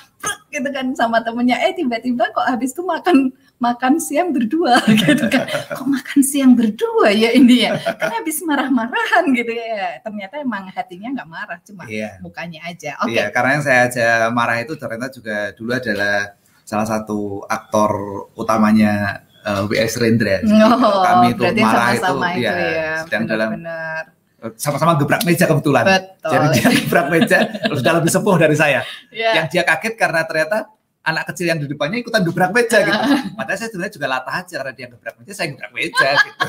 gitu 0.49 0.69
kan 0.71 0.93
sama 0.97 1.21
temennya. 1.21 1.61
Eh 1.61 1.73
tiba-tiba 1.77 2.31
kok 2.33 2.47
habis 2.47 2.73
itu 2.73 2.83
makan 2.85 3.33
makan 3.63 4.03
siang 4.03 4.35
berdua 4.35 4.83
gitu 5.01 5.25
kan. 5.31 5.47
Kok 5.49 5.89
makan 5.89 6.21
siang 6.21 6.53
berdua 6.59 7.15
ya 7.15 7.31
ini 7.33 7.65
ya? 7.65 7.79
Kan 7.79 8.13
habis 8.21 8.43
marah-marahan 8.43 9.25
gitu 9.33 9.53
ya. 9.55 10.03
Ternyata 10.03 10.43
emang 10.43 10.69
hatinya 10.69 11.09
nggak 11.21 11.29
marah, 11.29 11.59
cuma 11.63 11.87
yeah. 11.87 12.19
mukanya 12.21 12.67
aja. 12.67 12.99
Oke. 13.01 13.15
Okay. 13.15 13.23
Iya, 13.23 13.27
karena 13.31 13.51
yang 13.59 13.65
saya 13.65 13.81
aja 13.89 14.09
marah 14.35 14.59
itu 14.61 14.75
ternyata 14.75 15.07
juga 15.09 15.55
dulu 15.55 15.71
adalah 15.73 16.35
salah 16.65 16.89
satu 16.89 17.45
aktor 17.45 17.93
utamanya 18.35 19.23
uh, 19.47 19.65
eh, 19.65 19.71
WS 19.71 19.95
Rendra. 20.01 20.41
Oh, 20.45 21.05
Kami 21.05 21.37
itu 21.37 21.43
marah 21.61 21.95
sama 21.97 22.35
itu, 22.35 22.43
itu 22.43 22.49
ya, 22.49 22.53
ya 22.57 22.93
sedang 23.07 23.25
dalam 23.29 23.51
sama-sama 24.61 25.01
gebrak 25.01 25.25
meja 25.25 25.49
kebetulan. 25.49 25.85
Betul. 25.89 26.31
Jadi 26.37 26.47
dia 26.53 26.69
gebrak 26.69 27.07
meja 27.09 27.39
sudah 27.73 27.93
lebih 27.97 28.11
sepuh 28.13 28.37
dari 28.37 28.57
saya. 28.57 28.85
Yeah. 29.09 29.41
Yang 29.41 29.47
dia 29.57 29.63
kaget 29.65 29.95
karena 29.97 30.21
ternyata 30.29 30.69
anak 31.05 31.25
kecil 31.31 31.53
yang 31.53 31.61
di 31.61 31.69
depannya 31.69 32.01
ikutan 32.01 32.25
gebrak 32.25 32.51
meja 32.57 32.81
gitu. 32.81 32.99
Padahal 33.37 33.59
saya 33.61 33.69
sebenarnya 33.69 33.95
juga 34.01 34.07
latah 34.09 34.35
aja 34.41 34.55
karena 34.65 34.73
dia 34.73 34.87
gebrak 34.89 35.15
meja, 35.21 35.33
saya 35.37 35.49
gebrak 35.53 35.73
meja 35.77 36.09
gitu. 36.27 36.49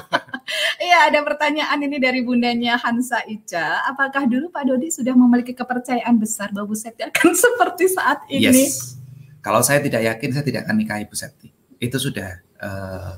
Iya, 0.79 0.97
ada 1.11 1.19
pertanyaan 1.27 1.79
ini 1.83 1.97
dari 1.99 2.23
bundanya 2.23 2.79
Hansa 2.79 3.19
Ica. 3.27 3.83
Apakah 3.91 4.23
dulu 4.31 4.47
Pak 4.49 4.63
Dodi 4.63 4.87
sudah 4.95 5.11
memiliki 5.11 5.51
kepercayaan 5.51 6.15
besar 6.15 6.55
bahwa 6.55 6.71
Bu 6.71 6.75
Septi 6.79 7.03
akan 7.03 7.35
seperti 7.45 7.85
saat 7.91 8.23
ini? 8.31 8.63
Yes. 8.63 8.95
Kalau 9.43 9.59
saya 9.61 9.83
tidak 9.83 10.01
yakin, 10.01 10.29
saya 10.31 10.45
tidak 10.47 10.65
akan 10.65 10.75
nikahi 10.79 11.03
Bu 11.03 11.19
Septi. 11.19 11.51
Itu 11.75 11.99
sudah 11.99 12.39
uh, 12.63 13.13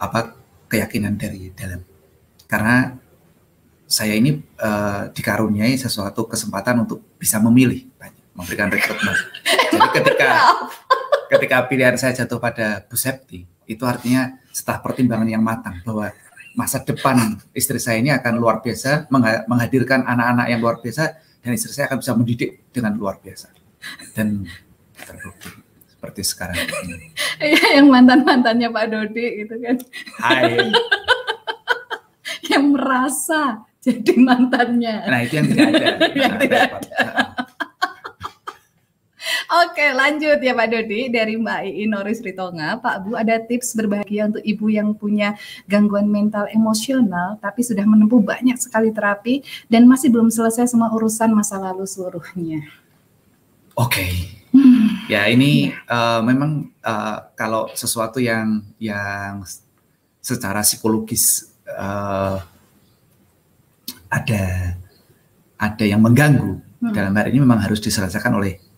apa 0.00 0.32
keyakinan 0.72 1.20
dari 1.20 1.52
dalam. 1.52 1.84
Karena 2.48 2.96
saya 3.84 4.16
ini 4.16 4.38
uh, 4.62 5.12
dikaruniai 5.12 5.76
sesuatu 5.76 6.24
kesempatan 6.24 6.88
untuk 6.88 7.04
bisa 7.20 7.36
memilih 7.42 7.90
memberikan 8.34 8.68
rekrutmen. 8.70 9.16
Jadi 9.72 9.88
ketika 10.00 10.30
ketika 11.30 11.56
pilihan 11.70 11.96
saya 11.98 12.12
jatuh 12.14 12.42
pada 12.42 12.82
Bu 12.86 12.98
Septi, 12.98 13.46
itu 13.70 13.82
artinya 13.86 14.34
setelah 14.50 14.82
pertimbangan 14.82 15.28
yang 15.30 15.42
matang 15.42 15.78
bahwa 15.86 16.10
masa 16.58 16.82
depan 16.82 17.38
istri 17.54 17.78
saya 17.78 18.02
ini 18.02 18.10
akan 18.10 18.42
luar 18.42 18.58
biasa, 18.58 19.06
menghadirkan 19.46 20.02
anak-anak 20.02 20.46
yang 20.50 20.60
luar 20.60 20.82
biasa, 20.82 21.04
dan 21.40 21.50
istri 21.54 21.70
saya 21.70 21.86
akan 21.86 21.98
bisa 22.02 22.12
mendidik 22.18 22.50
dengan 22.74 22.98
luar 22.98 23.22
biasa. 23.22 23.54
Dan 24.12 24.44
terbukti 24.98 25.48
seperti 25.88 26.22
sekarang 26.24 26.56
ini. 26.88 27.08
Iya, 27.40 27.80
yang 27.80 27.88
mantan-mantannya 27.88 28.68
Pak 28.68 28.84
Dodi 28.92 29.26
gitu 29.40 29.56
kan. 29.64 29.76
Hai. 30.20 30.68
yang 32.52 32.76
merasa 32.76 33.64
jadi 33.80 34.12
mantannya. 34.20 35.08
Nah, 35.08 35.20
itu 35.24 35.40
yang 35.40 35.46
tidak 35.48 35.66
ada. 35.72 35.86
yang 36.12 36.32
nah, 36.36 36.40
tidak 36.44 36.60
ada. 36.68 37.00
Oke, 39.80 39.96
lanjut 39.96 40.44
ya 40.44 40.52
Pak 40.52 40.68
Dodi 40.76 41.08
dari 41.08 41.40
Mbak 41.40 41.60
Ii 41.64 41.88
Noris 41.88 42.20
Ritonga. 42.20 42.76
Pak 42.84 43.00
Bu, 43.00 43.16
ada 43.16 43.40
tips 43.40 43.72
berbahagia 43.72 44.28
untuk 44.28 44.44
ibu 44.44 44.68
yang 44.68 44.92
punya 44.92 45.40
gangguan 45.64 46.04
mental 46.04 46.44
emosional 46.52 47.40
tapi 47.40 47.64
sudah 47.64 47.88
menempuh 47.88 48.20
banyak 48.20 48.60
sekali 48.60 48.92
terapi 48.92 49.40
dan 49.72 49.88
masih 49.88 50.12
belum 50.12 50.28
selesai 50.28 50.68
semua 50.68 50.92
urusan 50.92 51.32
masa 51.32 51.56
lalu 51.56 51.88
seluruhnya. 51.88 52.60
Oke. 53.72 54.04
Okay. 54.04 54.12
Hmm. 54.52 55.00
Ya, 55.08 55.24
ini 55.32 55.72
ya. 55.72 55.80
Uh, 55.88 56.20
memang 56.28 56.68
uh, 56.84 57.32
kalau 57.32 57.72
sesuatu 57.72 58.20
yang 58.20 58.60
yang 58.76 59.48
secara 60.20 60.60
psikologis 60.60 61.56
uh, 61.72 62.36
ada 64.12 64.76
ada 65.56 65.84
yang 65.88 66.04
mengganggu 66.04 66.60
hmm. 66.84 66.92
dalam 66.92 67.16
hal 67.16 67.32
ini 67.32 67.40
memang 67.40 67.64
harus 67.64 67.80
diselesaikan 67.80 68.36
oleh 68.36 68.68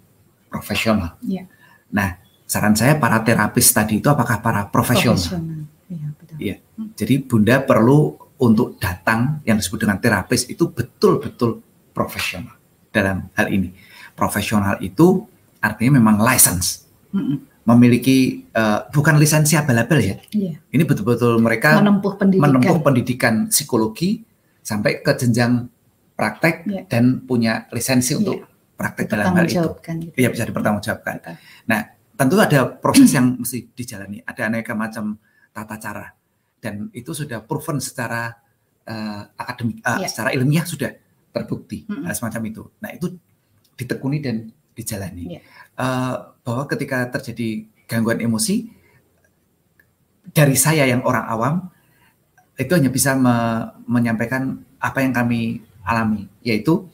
profesional. 0.53 1.16
Ya. 1.24 1.48
Nah, 1.88 2.20
saran 2.44 2.76
saya 2.76 3.00
para 3.00 3.24
terapis 3.24 3.72
tadi 3.72 4.05
itu 4.05 4.12
apakah 4.12 4.44
para 4.44 4.68
profesional? 4.68 5.16
Profesional. 5.16 5.64
Iya, 5.88 6.09
betul. 6.20 6.36
Ya. 6.36 6.57
Jadi 6.92 7.14
Bunda 7.24 7.64
perlu 7.64 8.20
untuk 8.36 8.76
datang 8.76 9.40
yang 9.48 9.57
disebut 9.57 9.88
dengan 9.88 9.96
terapis 9.96 10.44
itu 10.53 10.68
betul-betul 10.68 11.64
profesional 11.96 12.53
dalam 12.92 13.32
hal 13.32 13.48
ini. 13.48 13.72
Profesional 14.12 14.76
itu 14.84 15.24
artinya 15.64 15.96
memang 15.96 16.20
license. 16.20 16.84
Hmm. 17.14 17.48
Memiliki 17.62 18.42
uh, 18.59 18.90
bukan 18.90 19.22
lisensi 19.22 19.55
abal-abal 19.55 20.03
ya. 20.03 20.18
Iya. 20.34 20.59
Ini 20.66 20.82
betul-betul 20.82 21.38
mereka 21.38 21.78
menempuh 21.78 22.18
pendidikan. 22.18 22.42
menempuh 22.50 22.78
pendidikan 22.82 23.34
psikologi 23.46 24.26
sampai 24.66 24.98
ke 24.98 25.14
jenjang 25.14 25.70
praktek 26.18 26.66
yeah. 26.66 26.84
dan 26.90 27.22
punya 27.22 27.70
lisensi 27.70 28.14
yeah. 28.14 28.20
untuk 28.20 28.36
praktek 28.83 29.07
dalam 29.07 29.30
hal 29.30 29.47
itu. 29.47 29.62
Gitu. 29.78 30.18
Iya 30.18 30.28
bisa 30.35 30.43
dipertanggungjawabkan. 30.43 31.14
Betul. 31.22 31.35
Nah 31.70 31.80
tentu 32.18 32.35
ada 32.43 32.61
proses 32.66 33.14
yang 33.14 33.39
mesti 33.39 33.70
dijalani, 33.70 34.18
ada 34.26 34.51
aneka 34.51 34.74
macam 34.74 35.14
tata 35.55 35.78
cara 35.78 36.07
dan 36.59 36.91
itu 36.91 37.14
sudah 37.14 37.43
proven 37.47 37.78
secara 37.78 38.35
uh, 38.87 39.22
akademik, 39.39 39.83
uh, 39.83 40.03
yeah. 40.03 40.11
secara 40.11 40.35
ilmiah 40.35 40.66
sudah 40.66 40.91
terbukti 41.30 41.87
mm 41.87 42.03
-hmm. 42.03 42.14
semacam 42.14 42.43
itu. 42.51 42.62
Nah 42.83 42.91
itu 42.91 43.07
ditekuni 43.78 44.18
dan 44.18 44.51
dijalani. 44.74 45.39
Yeah. 45.39 45.43
Iya. 45.43 45.43
Uh, 45.78 46.14
bahwa 46.43 46.64
ketika 46.66 47.07
terjadi 47.14 47.70
gangguan 47.87 48.18
emosi 48.18 48.70
dari 50.30 50.55
saya 50.55 50.87
yang 50.87 51.03
orang 51.03 51.26
awam 51.26 51.55
itu 52.55 52.72
hanya 52.72 52.93
bisa 52.93 53.18
me 53.18 53.35
menyampaikan 53.89 54.62
apa 54.78 55.03
yang 55.03 55.11
kami 55.11 55.62
alami, 55.83 56.30
yaitu 56.47 56.87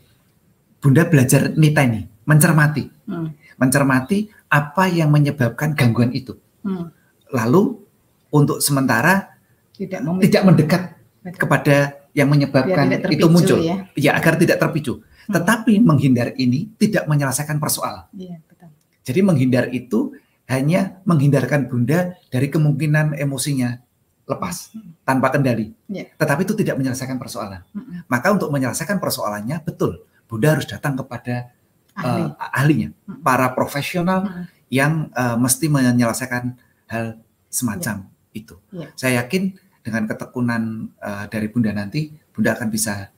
Bunda 0.79 1.03
belajar 1.11 1.51
nita 1.59 1.83
ini, 1.83 2.07
mencermati, 2.23 2.85
hmm. 3.11 3.59
mencermati 3.59 4.31
apa 4.47 4.87
yang 4.87 5.11
menyebabkan 5.11 5.75
gangguan 5.75 6.15
itu. 6.15 6.39
Hmm. 6.63 6.95
Lalu 7.35 7.83
untuk 8.31 8.63
sementara 8.63 9.35
tidak, 9.75 10.07
tidak 10.23 10.43
mendekat 10.47 10.83
Betul. 11.21 11.39
kepada 11.39 11.77
yang 12.15 12.31
menyebabkan 12.31 12.87
terpicu, 12.95 13.15
itu 13.19 13.27
muncul, 13.27 13.59
ya. 13.59 13.77
ya 13.99 14.11
agar 14.15 14.39
tidak 14.39 14.63
terpicu. 14.63 15.03
Hmm. 15.03 15.35
Tetapi 15.35 15.83
menghindar 15.83 16.33
ini 16.39 16.71
tidak 16.79 17.11
menyelesaikan 17.11 17.59
persoalan. 17.59 18.07
Ya, 18.15 18.39
betul. 18.47 18.71
Jadi 19.03 19.21
menghindar 19.27 19.67
itu 19.75 20.15
hanya 20.49 21.03
menghindarkan 21.05 21.69
bunda 21.69 22.17
dari 22.33 22.49
kemungkinan 22.49 23.19
emosinya 23.19 23.83
lepas 24.29 24.73
hmm. 24.73 25.03
tanpa 25.03 25.35
kendali. 25.35 25.75
Ya. 25.91 26.07
Tetapi 26.15 26.47
itu 26.47 26.55
tidak 26.55 26.79
menyelesaikan 26.79 27.19
persoalan. 27.19 27.67
Hmm. 27.75 28.07
Maka 28.07 28.31
untuk 28.31 28.49
menyelesaikan 28.55 29.03
persoalannya 29.03 29.59
betul 29.67 30.08
Bunda 30.29 30.55
harus 30.55 30.69
datang 30.69 30.95
kepada 30.95 31.51
Ahli. 31.97 32.23
uh, 32.29 32.53
ahlinya, 32.53 32.89
hmm. 32.93 33.25
para 33.25 33.51
profesional 33.57 34.29
hmm. 34.29 34.45
yang 34.69 35.09
uh, 35.17 35.41
mesti 35.41 35.67
menyelesaikan 35.73 36.55
hal 36.87 37.19
semacam 37.49 38.05
ya. 38.05 38.37
itu. 38.37 38.55
Ya. 38.71 38.89
Saya 38.95 39.13
yakin 39.25 39.57
dengan 39.81 40.05
ketekunan 40.05 40.93
uh, 41.01 41.25
dari 41.33 41.49
Bunda 41.49 41.73
nanti, 41.73 42.13
Bunda 42.31 42.53
akan 42.55 42.69
bisa 42.69 43.09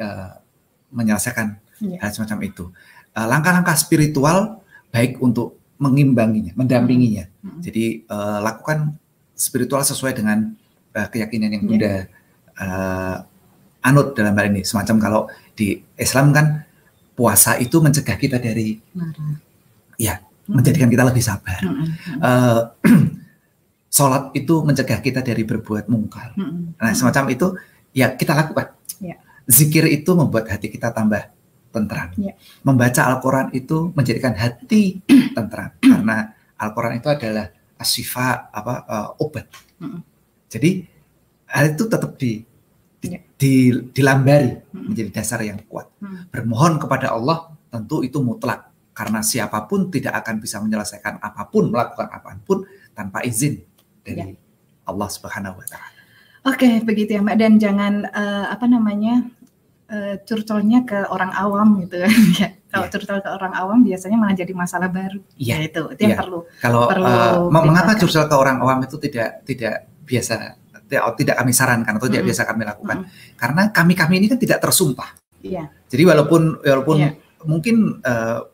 uh, 0.00 0.32
menyelesaikan 0.90 1.60
ya. 1.84 2.00
hal 2.00 2.10
semacam 2.16 2.38
itu. 2.42 2.64
Langkah-langkah 3.12 3.76
uh, 3.76 3.80
spiritual 3.80 4.38
baik 4.88 5.20
untuk 5.20 5.60
mengimbanginya, 5.76 6.56
mendampinginya. 6.56 7.28
Hmm. 7.44 7.60
Jadi 7.60 8.08
uh, 8.08 8.40
lakukan 8.40 8.96
spiritual 9.36 9.84
sesuai 9.84 10.16
dengan 10.16 10.56
uh, 10.96 11.08
keyakinan 11.12 11.52
yang 11.52 11.64
Bunda 11.68 11.84
ya. 11.84 12.02
uh, 12.56 13.16
anut 13.86 14.18
dalam 14.18 14.34
hal 14.34 14.50
ini. 14.50 14.66
Semacam 14.66 14.96
kalau 14.98 15.22
di 15.54 15.78
Islam 15.94 16.34
kan 16.34 16.66
puasa 17.14 17.56
itu 17.62 17.78
mencegah 17.78 18.18
kita 18.18 18.42
dari 18.42 18.76
marah. 18.92 19.38
Ya, 19.96 20.20
hmm. 20.20 20.52
menjadikan 20.58 20.90
kita 20.90 21.06
lebih 21.06 21.22
sabar. 21.22 21.60
Hmm. 21.62 21.86
Uh, 22.20 22.60
sholat 23.96 24.34
itu 24.36 24.60
mencegah 24.66 25.00
kita 25.00 25.22
dari 25.22 25.46
berbuat 25.46 25.88
mungkar. 25.88 26.34
Hmm. 26.36 26.76
Nah, 26.76 26.92
semacam 26.92 27.24
itu 27.32 27.46
ya 27.96 28.12
kita 28.12 28.34
lakukan. 28.34 28.76
Ya. 29.00 29.16
Zikir 29.46 29.86
itu 29.88 30.10
membuat 30.12 30.50
hati 30.50 30.68
kita 30.68 30.90
tambah 30.90 31.32
tentram. 31.70 32.12
Ya. 32.20 32.36
Membaca 32.66 33.00
Al-Quran 33.08 33.54
itu 33.56 33.94
menjadikan 33.96 34.36
hati 34.36 35.00
tentram 35.36 35.72
karena 35.80 36.36
Al-Quran 36.60 37.00
itu 37.00 37.08
adalah 37.08 37.48
asyifa 37.80 38.52
apa 38.52 38.74
uh, 38.84 39.24
obat. 39.24 39.48
Hmm. 39.80 40.04
Jadi 40.52 40.84
hal 41.48 41.72
itu 41.72 41.84
tetap 41.88 42.16
di 42.20 42.44
di, 43.00 43.08
di, 43.36 43.52
dilambari 43.92 44.50
hmm. 44.50 44.92
menjadi 44.92 45.10
dasar 45.12 45.40
yang 45.44 45.60
kuat. 45.68 45.88
Hmm. 46.00 46.28
Bermohon 46.32 46.80
kepada 46.80 47.12
Allah 47.12 47.52
tentu 47.68 48.00
itu 48.00 48.18
mutlak 48.22 48.72
karena 48.96 49.20
siapa 49.20 49.68
pun 49.68 49.92
tidak 49.92 50.24
akan 50.24 50.40
bisa 50.40 50.56
menyelesaikan 50.64 51.20
apa 51.20 51.44
pun 51.52 51.68
melakukan 51.68 52.08
apa 52.08 52.32
pun 52.40 52.64
tanpa 52.96 53.20
izin 53.28 53.60
dari 54.00 54.32
ya. 54.32 54.40
Allah 54.88 55.08
Subhanahu 55.12 55.60
wa 55.60 55.66
taala. 55.68 56.00
Oke, 56.46 56.80
begitu 56.80 57.18
ya 57.18 57.20
Mbak 57.20 57.36
dan 57.36 57.52
jangan 57.60 57.94
uh, 58.08 58.46
apa 58.48 58.64
namanya 58.70 59.26
uh, 59.92 60.16
curcolnya 60.24 60.86
ke 60.86 61.04
orang 61.12 61.34
awam 61.34 61.84
gitu 61.84 62.00
kan 62.00 62.16
ya. 62.40 62.48
Kalau 62.66 62.86
yeah. 62.88 62.92
curcol 62.92 63.18
ke 63.24 63.30
orang 63.30 63.54
awam 63.56 63.78
biasanya 63.84 64.16
malah 64.20 64.36
jadi 64.36 64.52
masalah 64.52 64.88
baru. 64.92 65.20
Iya, 65.36 65.48
yeah. 65.48 65.58
itu 65.64 65.82
itu 65.92 66.00
yeah. 66.00 66.08
yang 66.12 66.20
perlu. 66.24 66.40
Kalau 66.60 66.82
perlu 66.88 67.06
uh, 67.08 67.48
mengapa 67.52 67.92
curcol 68.00 68.26
ke 68.28 68.36
orang 68.36 68.56
awam 68.64 68.78
itu 68.84 68.96
tidak 69.00 69.44
tidak 69.44 69.74
biasa 70.06 70.34
tidak 70.88 71.36
kami 71.42 71.52
sarankan 71.52 71.92
atau 71.98 72.06
tidak 72.06 72.22
hmm. 72.22 72.30
biasa 72.30 72.42
kami 72.46 72.62
lakukan 72.62 72.96
hmm. 73.02 73.34
karena 73.34 73.62
kami 73.74 73.92
kami 73.98 74.14
ini 74.22 74.26
kan 74.30 74.38
tidak 74.38 74.58
tersumpah. 74.62 75.10
Iya. 75.42 75.70
Jadi 75.86 76.02
walaupun 76.06 76.62
walaupun 76.62 76.96
yeah. 76.98 77.14
mungkin 77.46 78.00
uh, 78.02 78.46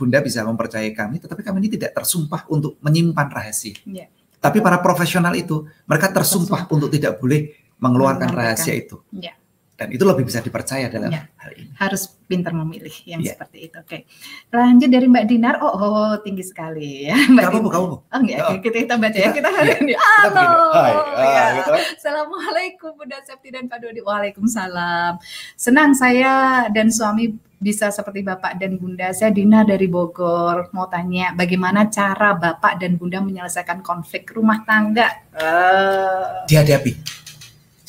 Bunda 0.00 0.24
bisa 0.24 0.40
mempercayai 0.48 0.96
kami, 0.96 1.20
tetapi 1.20 1.44
kami 1.44 1.60
ini 1.66 1.76
tidak 1.76 1.92
tersumpah 1.92 2.48
untuk 2.48 2.80
menyimpan 2.80 3.28
rahasia. 3.28 3.76
Yeah. 3.84 4.08
Tapi 4.40 4.64
para 4.64 4.80
profesional 4.80 5.36
itu 5.36 5.68
mereka 5.84 6.08
tersumpah, 6.08 6.64
tersumpah. 6.64 6.72
untuk 6.72 6.88
tidak 6.88 7.20
boleh 7.20 7.52
mengeluarkan 7.76 8.32
rahasia 8.32 8.72
itu. 8.72 8.96
Yeah. 9.12 9.36
Dan 9.80 9.88
itu 9.96 10.04
lebih 10.04 10.28
bisa 10.28 10.44
dipercaya 10.44 10.92
dalam 10.92 11.08
ya, 11.08 11.24
hal 11.40 11.56
ini. 11.56 11.72
Harus 11.80 12.12
pintar 12.28 12.52
memilih 12.52 12.92
yang 13.08 13.24
ya. 13.24 13.32
seperti 13.32 13.72
itu. 13.72 13.80
Oke. 13.80 14.04
Lanjut 14.52 14.92
dari 14.92 15.08
Mbak 15.08 15.24
Dinar. 15.24 15.56
Oh, 15.64 15.72
oh, 15.72 15.90
oh 15.96 16.14
tinggi 16.20 16.44
sekali 16.44 17.08
ya. 17.08 17.16
Mbak 17.32 17.44
kamu, 17.48 17.56
Dinar. 17.56 17.72
kamu. 17.72 17.86
Oh 17.88 18.18
enggak, 18.20 18.38
oh. 18.44 18.60
kita 18.60 18.76
kita 18.84 18.94
baca 19.00 19.16
ya 19.16 19.30
kita 19.32 19.48
hari 19.48 19.72
ini. 19.80 19.92
Halo. 19.96 20.48
Hai. 20.76 20.92
Ah, 20.92 21.24
ya. 21.24 21.44
gitu. 21.64 21.72
Assalamualaikum 21.96 22.92
Bunda 22.92 23.24
Septi 23.24 23.48
dan 23.48 23.72
Pak 23.72 23.80
Dodi. 23.80 24.04
Waalaikumsalam. 24.04 25.16
Senang 25.56 25.96
saya 25.96 26.68
dan 26.68 26.92
suami 26.92 27.40
bisa 27.56 27.88
seperti 27.88 28.20
Bapak 28.20 28.60
dan 28.60 28.76
Bunda. 28.76 29.16
Saya 29.16 29.32
Dina 29.32 29.64
dari 29.64 29.88
Bogor. 29.88 30.68
Mau 30.76 30.92
tanya, 30.92 31.32
bagaimana 31.32 31.88
cara 31.88 32.36
Bapak 32.36 32.84
dan 32.84 33.00
Bunda 33.00 33.24
menyelesaikan 33.24 33.80
konflik 33.80 34.28
rumah 34.36 34.60
tangga? 34.68 35.08
Uh... 35.32 36.44
Dihadapi 36.44 37.20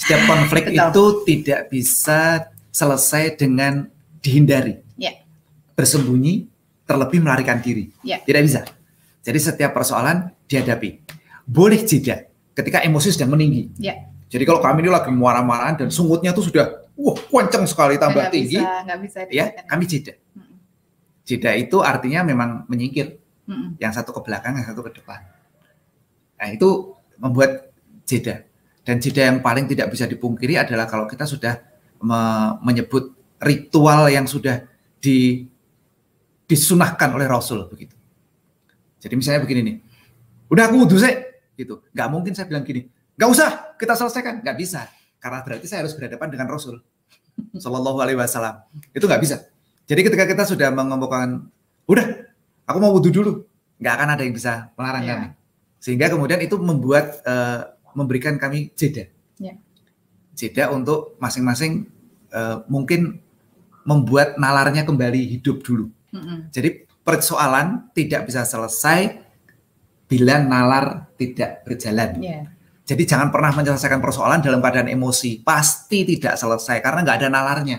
setiap 0.02 0.22
konflik 0.26 0.74
itu 0.74 1.04
tidak 1.30 1.70
bisa 1.70 2.50
selesai 2.74 3.38
dengan 3.38 3.86
dihindari. 4.18 4.82
Yeah. 4.98 5.22
Bersembunyi, 5.78 6.50
terlebih 6.90 7.22
melarikan 7.22 7.62
diri. 7.62 7.94
Yeah. 8.02 8.26
Tidak 8.26 8.42
bisa. 8.42 8.66
Jadi 9.22 9.38
setiap 9.38 9.78
persoalan 9.78 10.34
dihadapi. 10.50 11.06
Boleh 11.46 11.86
jeda 11.86 12.26
ketika 12.58 12.82
emosi 12.82 13.14
sedang 13.14 13.38
meninggi. 13.38 13.70
Yeah. 13.78 14.10
Jadi 14.32 14.48
kalau 14.48 14.64
kami 14.64 14.82
ini 14.88 14.90
lagi 14.90 15.12
marah-marahan 15.14 15.86
dan 15.86 15.88
sungutnya 15.94 16.34
tuh 16.34 16.50
sudah 16.50 16.88
wah 16.98 17.18
kencang 17.20 17.68
sekali 17.68 18.00
tambah 18.00 18.26
gak 18.26 18.32
tinggi, 18.32 18.58
bisa, 18.58 18.96
bisa 18.98 19.20
ya 19.28 19.52
kami 19.68 19.84
jeda. 19.86 20.14
Jeda 21.28 21.52
itu 21.54 21.78
artinya 21.86 22.26
memang 22.26 22.66
menyingkir. 22.66 23.22
Mm 23.46 23.78
Yang 23.78 24.02
satu 24.02 24.16
ke 24.16 24.22
belakang, 24.26 24.58
yang 24.58 24.66
satu 24.66 24.82
ke 24.82 24.98
depan. 24.98 25.20
Nah 26.40 26.50
itu 26.50 26.96
membuat 27.20 27.70
jeda. 28.08 28.48
Dan 28.82 28.98
jeda 28.98 29.30
yang 29.30 29.40
paling 29.46 29.70
tidak 29.70 29.94
bisa 29.94 30.10
dipungkiri 30.10 30.58
adalah 30.58 30.90
kalau 30.90 31.06
kita 31.06 31.30
sudah 31.30 31.62
me 32.02 32.22
menyebut 32.66 33.14
ritual 33.42 34.10
yang 34.10 34.26
sudah 34.26 34.66
di, 35.02 35.50
disunahkan 36.46 37.14
oleh 37.14 37.30
Rasul 37.30 37.66
begitu. 37.70 37.94
Jadi 39.02 39.14
misalnya 39.18 39.42
begini 39.42 39.62
nih, 39.66 39.76
udah 40.50 40.64
aku 40.70 40.86
wudhu 40.86 40.98
sih, 41.02 41.14
gitu. 41.58 41.82
Gak 41.90 42.08
mungkin 42.10 42.38
saya 42.38 42.46
bilang 42.46 42.62
gini, 42.62 42.86
gak 43.18 43.30
usah 43.30 43.50
kita 43.78 43.98
selesaikan, 43.98 44.46
gak 44.46 44.58
bisa. 44.58 44.86
Karena 45.18 45.42
berarti 45.42 45.66
saya 45.66 45.86
harus 45.86 45.98
berhadapan 45.98 46.30
dengan 46.30 46.48
Rasul. 46.50 46.82
Shallallahu 47.62 47.98
Alaihi 48.02 48.18
Wasallam. 48.18 48.62
Itu 48.94 49.10
gak 49.10 49.22
bisa. 49.22 49.42
Jadi 49.90 50.02
ketika 50.06 50.26
kita 50.30 50.44
sudah 50.46 50.70
mengemukakan, 50.70 51.50
udah, 51.90 52.06
aku 52.70 52.78
mau 52.78 52.94
wudhu 52.94 53.10
dulu, 53.10 53.44
nggak 53.82 53.94
akan 53.98 54.10
ada 54.14 54.22
yang 54.24 54.36
bisa 54.38 54.70
melarang 54.78 55.04
yeah. 55.04 55.12
kami. 55.18 55.28
Sehingga 55.82 56.08
kemudian 56.14 56.40
itu 56.40 56.56
membuat 56.62 57.20
uh, 57.26 57.74
memberikan 57.94 58.36
kami 58.40 58.72
jeda. 58.76 59.08
Ya. 59.42 59.58
Jeda 60.36 60.72
untuk 60.72 61.20
masing-masing 61.20 61.88
uh, 62.32 62.64
mungkin 62.72 63.20
membuat 63.84 64.38
nalarnya 64.38 64.86
kembali 64.86 65.38
hidup 65.38 65.66
dulu. 65.66 65.90
Mm 66.14 66.22
-hmm. 66.22 66.38
Jadi 66.54 66.70
persoalan 67.02 67.92
tidak 67.98 68.30
bisa 68.30 68.46
selesai 68.46 69.22
bila 70.06 70.38
nalar 70.44 71.10
tidak 71.16 71.64
berjalan. 71.64 72.20
Yeah. 72.20 72.46
Jadi 72.84 73.08
jangan 73.08 73.32
pernah 73.32 73.56
menyelesaikan 73.56 74.04
persoalan 74.04 74.44
dalam 74.44 74.60
keadaan 74.60 74.92
emosi. 74.92 75.40
Pasti 75.40 76.04
tidak 76.04 76.36
selesai 76.36 76.84
karena 76.84 77.08
nggak 77.08 77.18
ada 77.24 77.30
nalarnya. 77.32 77.78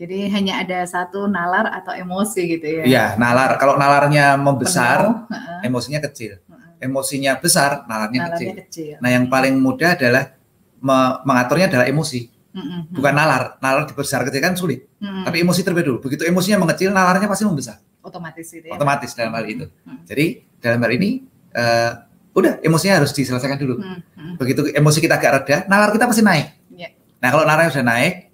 Jadi 0.00 0.32
hanya 0.32 0.64
ada 0.64 0.80
satu 0.88 1.28
nalar 1.28 1.68
atau 1.76 1.92
emosi 1.92 2.56
gitu 2.56 2.64
ya? 2.64 2.82
Iya, 2.88 3.06
nalar. 3.20 3.60
Kalau 3.60 3.76
nalarnya 3.76 4.40
membesar, 4.40 5.28
Penuh. 5.28 5.60
emosinya 5.60 6.00
kecil 6.00 6.40
emosinya 6.80 7.36
besar, 7.36 7.84
nalarnya, 7.84 8.32
nalarnya 8.32 8.36
kecil. 8.40 8.50
kecil. 8.64 8.94
Nah, 9.04 9.10
yang 9.12 9.28
paling 9.28 9.54
mudah 9.60 9.94
adalah 9.94 10.34
me 10.80 10.98
mengaturnya 11.28 11.68
adalah 11.68 11.86
emosi. 11.86 12.26
Mm-hmm. 12.50 12.80
Bukan 12.96 13.12
nalar. 13.14 13.60
Nalar 13.62 13.84
dibesar 13.86 14.24
kecil 14.26 14.40
kan 14.42 14.56
sulit. 14.56 14.88
Mm-hmm. 14.98 15.24
Tapi 15.28 15.36
emosi 15.44 15.60
terlebih 15.62 15.84
dulu. 15.86 15.98
Begitu 16.02 16.26
emosinya 16.26 16.58
mengecil, 16.64 16.90
nalarnya 16.90 17.28
pasti 17.30 17.44
membesar. 17.46 17.78
Otomatis 18.00 18.48
itu 18.50 18.66
ya. 18.66 18.74
Otomatis 18.74 19.12
dalam 19.12 19.36
hal 19.36 19.44
itu. 19.46 19.68
Mm-hmm. 19.68 20.02
Jadi 20.08 20.24
dalam 20.58 20.80
hal 20.82 20.90
ini 20.96 21.10
uh, 21.54 21.92
udah 22.34 22.64
emosinya 22.64 23.04
harus 23.04 23.12
diselesaikan 23.12 23.60
dulu. 23.60 23.78
Mm-hmm. 23.78 24.32
Begitu 24.40 24.60
emosi 24.74 24.98
kita 25.04 25.20
agak 25.20 25.30
reda, 25.44 25.56
nalar 25.68 25.92
kita 25.92 26.08
pasti 26.08 26.24
naik. 26.24 26.58
Yeah. 26.74 26.96
Nah, 27.20 27.28
kalau 27.28 27.44
nalarnya 27.44 27.70
sudah 27.70 27.86
naik, 27.86 28.32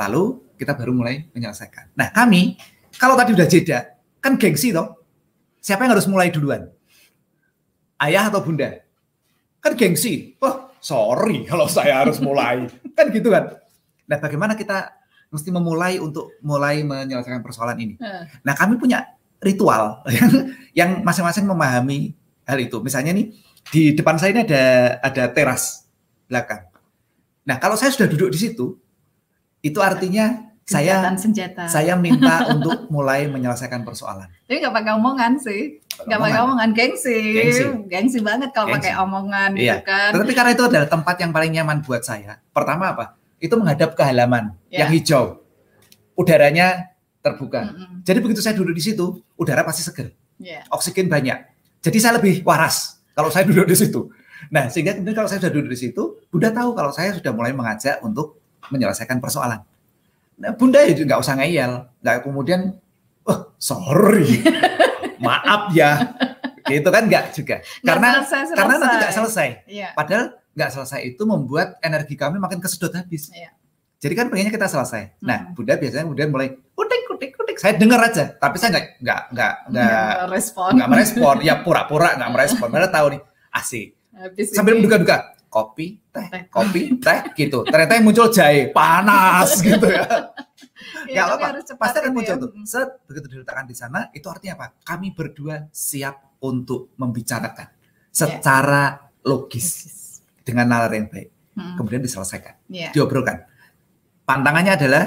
lalu 0.00 0.40
kita 0.58 0.72
baru 0.74 0.90
mulai 0.96 1.28
menyelesaikan. 1.30 1.94
Nah, 1.94 2.10
kami 2.10 2.56
kalau 2.96 3.14
tadi 3.14 3.36
udah 3.36 3.46
jeda, 3.46 4.00
kan 4.24 4.40
gengsi 4.40 4.72
toh. 4.72 5.04
Siapa 5.64 5.88
yang 5.88 5.96
harus 5.96 6.04
mulai 6.10 6.28
duluan? 6.28 6.73
Ayah 8.04 8.28
atau 8.28 8.44
bunda? 8.44 8.84
Kan 9.64 9.72
gengsi. 9.74 10.36
Oh, 10.44 10.68
sorry 10.78 11.48
kalau 11.48 11.64
saya 11.66 12.04
harus 12.04 12.20
mulai. 12.20 12.68
kan 12.92 13.08
gitu 13.10 13.32
kan. 13.32 13.56
Nah, 14.04 14.18
bagaimana 14.20 14.52
kita 14.52 14.92
mesti 15.32 15.50
memulai 15.50 15.98
untuk 15.98 16.36
mulai 16.44 16.84
menyelesaikan 16.84 17.40
persoalan 17.40 17.78
ini? 17.80 17.94
Nah, 18.44 18.54
kami 18.54 18.76
punya 18.76 19.02
ritual 19.40 20.04
yang 20.08 20.30
yang 20.72 20.90
masing-masing 21.04 21.48
memahami 21.48 22.12
hal 22.44 22.58
itu. 22.60 22.80
Misalnya 22.84 23.16
nih 23.16 23.32
di 23.72 23.96
depan 23.96 24.20
saya 24.20 24.36
ini 24.36 24.44
ada 24.44 24.64
ada 25.00 25.24
teras 25.32 25.88
belakang. 26.28 26.68
Nah, 27.44 27.56
kalau 27.60 27.76
saya 27.76 27.92
sudah 27.92 28.08
duduk 28.08 28.32
di 28.32 28.38
situ, 28.40 28.76
itu 29.60 29.78
artinya 29.80 30.52
saya 30.64 31.12
senjata. 31.20 31.68
saya 31.68 31.92
minta 31.92 32.44
untuk 32.56 32.88
mulai 32.88 33.28
menyelesaikan 33.28 33.84
persoalan. 33.84 34.32
Tapi 34.48 34.64
nggak 34.64 34.72
pakai 34.72 34.92
omongan 34.96 35.36
sih. 35.36 35.83
Gak 36.02 36.18
pakai 36.18 36.40
omongan 36.42 36.70
gengsi. 36.74 37.18
gengsi, 37.38 37.62
gengsi 37.86 38.18
banget 38.18 38.50
kalau 38.50 38.74
pakai 38.74 38.98
omongan 38.98 39.54
iya. 39.54 39.78
gitu 39.78 39.86
kan. 39.86 40.10
Tetapi 40.10 40.32
karena 40.34 40.50
itu 40.52 40.64
adalah 40.66 40.88
tempat 40.90 41.16
yang 41.22 41.30
paling 41.30 41.52
nyaman 41.54 41.78
buat 41.86 42.02
saya. 42.02 42.42
Pertama 42.50 42.90
apa? 42.90 43.14
Itu 43.38 43.54
menghadap 43.54 43.94
ke 43.94 44.02
halaman 44.02 44.58
yeah. 44.68 44.84
yang 44.84 44.90
hijau. 44.90 45.38
Udaranya 46.18 46.94
terbuka. 47.22 47.62
Mm 47.62 47.74
-hmm. 47.74 47.96
Jadi 48.02 48.18
begitu 48.20 48.40
saya 48.42 48.58
duduk 48.58 48.74
di 48.74 48.82
situ, 48.82 49.22
udara 49.38 49.62
pasti 49.62 49.86
segar. 49.86 50.10
Yeah. 50.42 50.66
Oksigen 50.74 51.06
banyak. 51.06 51.38
Jadi 51.80 51.98
saya 52.02 52.18
lebih 52.18 52.42
waras 52.42 52.98
kalau 53.14 53.30
saya 53.30 53.46
duduk 53.46 53.70
di 53.70 53.76
situ. 53.78 54.10
Nah, 54.50 54.68
sehingga 54.68 54.92
kemudian 54.98 55.16
kalau 55.16 55.28
saya 55.30 55.40
sudah 55.40 55.54
duduk 55.54 55.70
di 55.72 55.78
situ, 55.78 56.20
Bunda 56.28 56.52
tahu 56.52 56.76
kalau 56.76 56.90
saya 56.92 57.14
sudah 57.16 57.32
mulai 57.32 57.54
mengajak 57.54 58.02
untuk 58.04 58.40
menyelesaikan 58.68 59.22
persoalan. 59.22 59.62
Nah, 60.36 60.52
Bunda 60.52 60.82
ya 60.82 60.92
nggak 60.92 61.20
usah 61.22 61.38
ngeyel, 61.38 61.86
nggak 62.02 62.16
kemudian, 62.26 62.76
oh 63.24 63.54
sorry, 63.56 64.42
maaf 65.20 65.70
ya. 65.74 66.16
Gitu 66.64 66.88
kan 66.88 67.02
enggak 67.04 67.24
juga. 67.36 67.56
Karena 67.84 68.24
selesai, 68.24 68.52
selesai. 68.52 68.56
karena 68.56 68.74
nanti 68.80 68.96
enggak 68.96 69.14
selesai. 69.14 69.48
Iya. 69.68 69.88
padahal 69.92 70.24
enggak 70.54 70.70
selesai 70.72 71.00
itu 71.04 71.22
membuat 71.28 71.68
energi 71.84 72.14
kami 72.16 72.40
makin 72.40 72.58
kesedot 72.62 72.92
habis. 72.94 73.28
Iya. 73.30 73.52
jadi 74.00 74.14
kan 74.20 74.26
pengennya 74.28 74.52
kita 74.52 74.68
selesai. 74.68 75.20
Nah 75.24 75.48
hmm. 75.48 75.54
bunda 75.56 75.80
biasanya 75.80 76.04
kemudian 76.04 76.28
mulai 76.28 76.48
kutik 76.76 77.02
kutik 77.08 77.30
kutik. 77.36 77.56
Saya 77.60 77.76
dengar 77.76 78.00
aja 78.00 78.32
tapi 78.36 78.56
saya 78.60 78.76
enggak 78.76 78.86
enggak 79.00 79.22
enggak 79.32 79.52
enggak 79.68 80.14
merespon. 80.28 80.70
enggak 80.76 80.88
merespon. 80.92 81.36
Ya 81.40 81.54
pura-pura 81.60 82.08
enggak 82.16 82.30
merespon. 82.32 82.68
Padahal 82.68 82.92
tahu 82.92 83.06
nih 83.16 83.20
asik. 83.52 83.88
Habis 84.14 84.46
sambil 84.54 84.78
menduga-duga 84.78 85.36
kopi 85.52 86.00
teh. 86.12 86.26
kopi 86.48 86.80
teh 87.00 87.18
gitu. 87.36 87.64
Ternyata 87.64 87.92
yang 87.96 88.04
muncul 88.04 88.28
jahe 88.32 88.72
panas 88.72 89.58
gitu 89.66 89.86
ya 89.88 90.34
ya, 91.08 91.28
apa, 91.34 91.60
pasti 91.80 91.96
akan 92.00 92.12
muncul 92.12 92.36
ya. 92.36 92.42
tuh. 92.42 92.50
Set, 92.68 92.90
begitu 93.08 93.26
diletakkan 93.38 93.66
di 93.66 93.76
sana, 93.76 94.12
itu 94.12 94.26
artinya 94.28 94.54
apa? 94.60 94.66
Kami 94.84 95.16
berdua 95.16 95.66
siap 95.72 96.38
untuk 96.44 96.92
membicarakan 97.00 97.72
secara 98.12 99.00
yeah. 99.00 99.26
logis, 99.26 99.66
logis 99.66 99.96
dengan 100.44 100.70
nalar 100.70 100.92
yang 100.92 101.08
baik. 101.08 101.28
Hmm. 101.54 101.74
Kemudian 101.80 102.02
diselesaikan, 102.04 102.54
yeah. 102.68 102.92
diobrolkan. 102.92 103.48
Pantangannya 104.28 104.72
adalah 104.76 105.04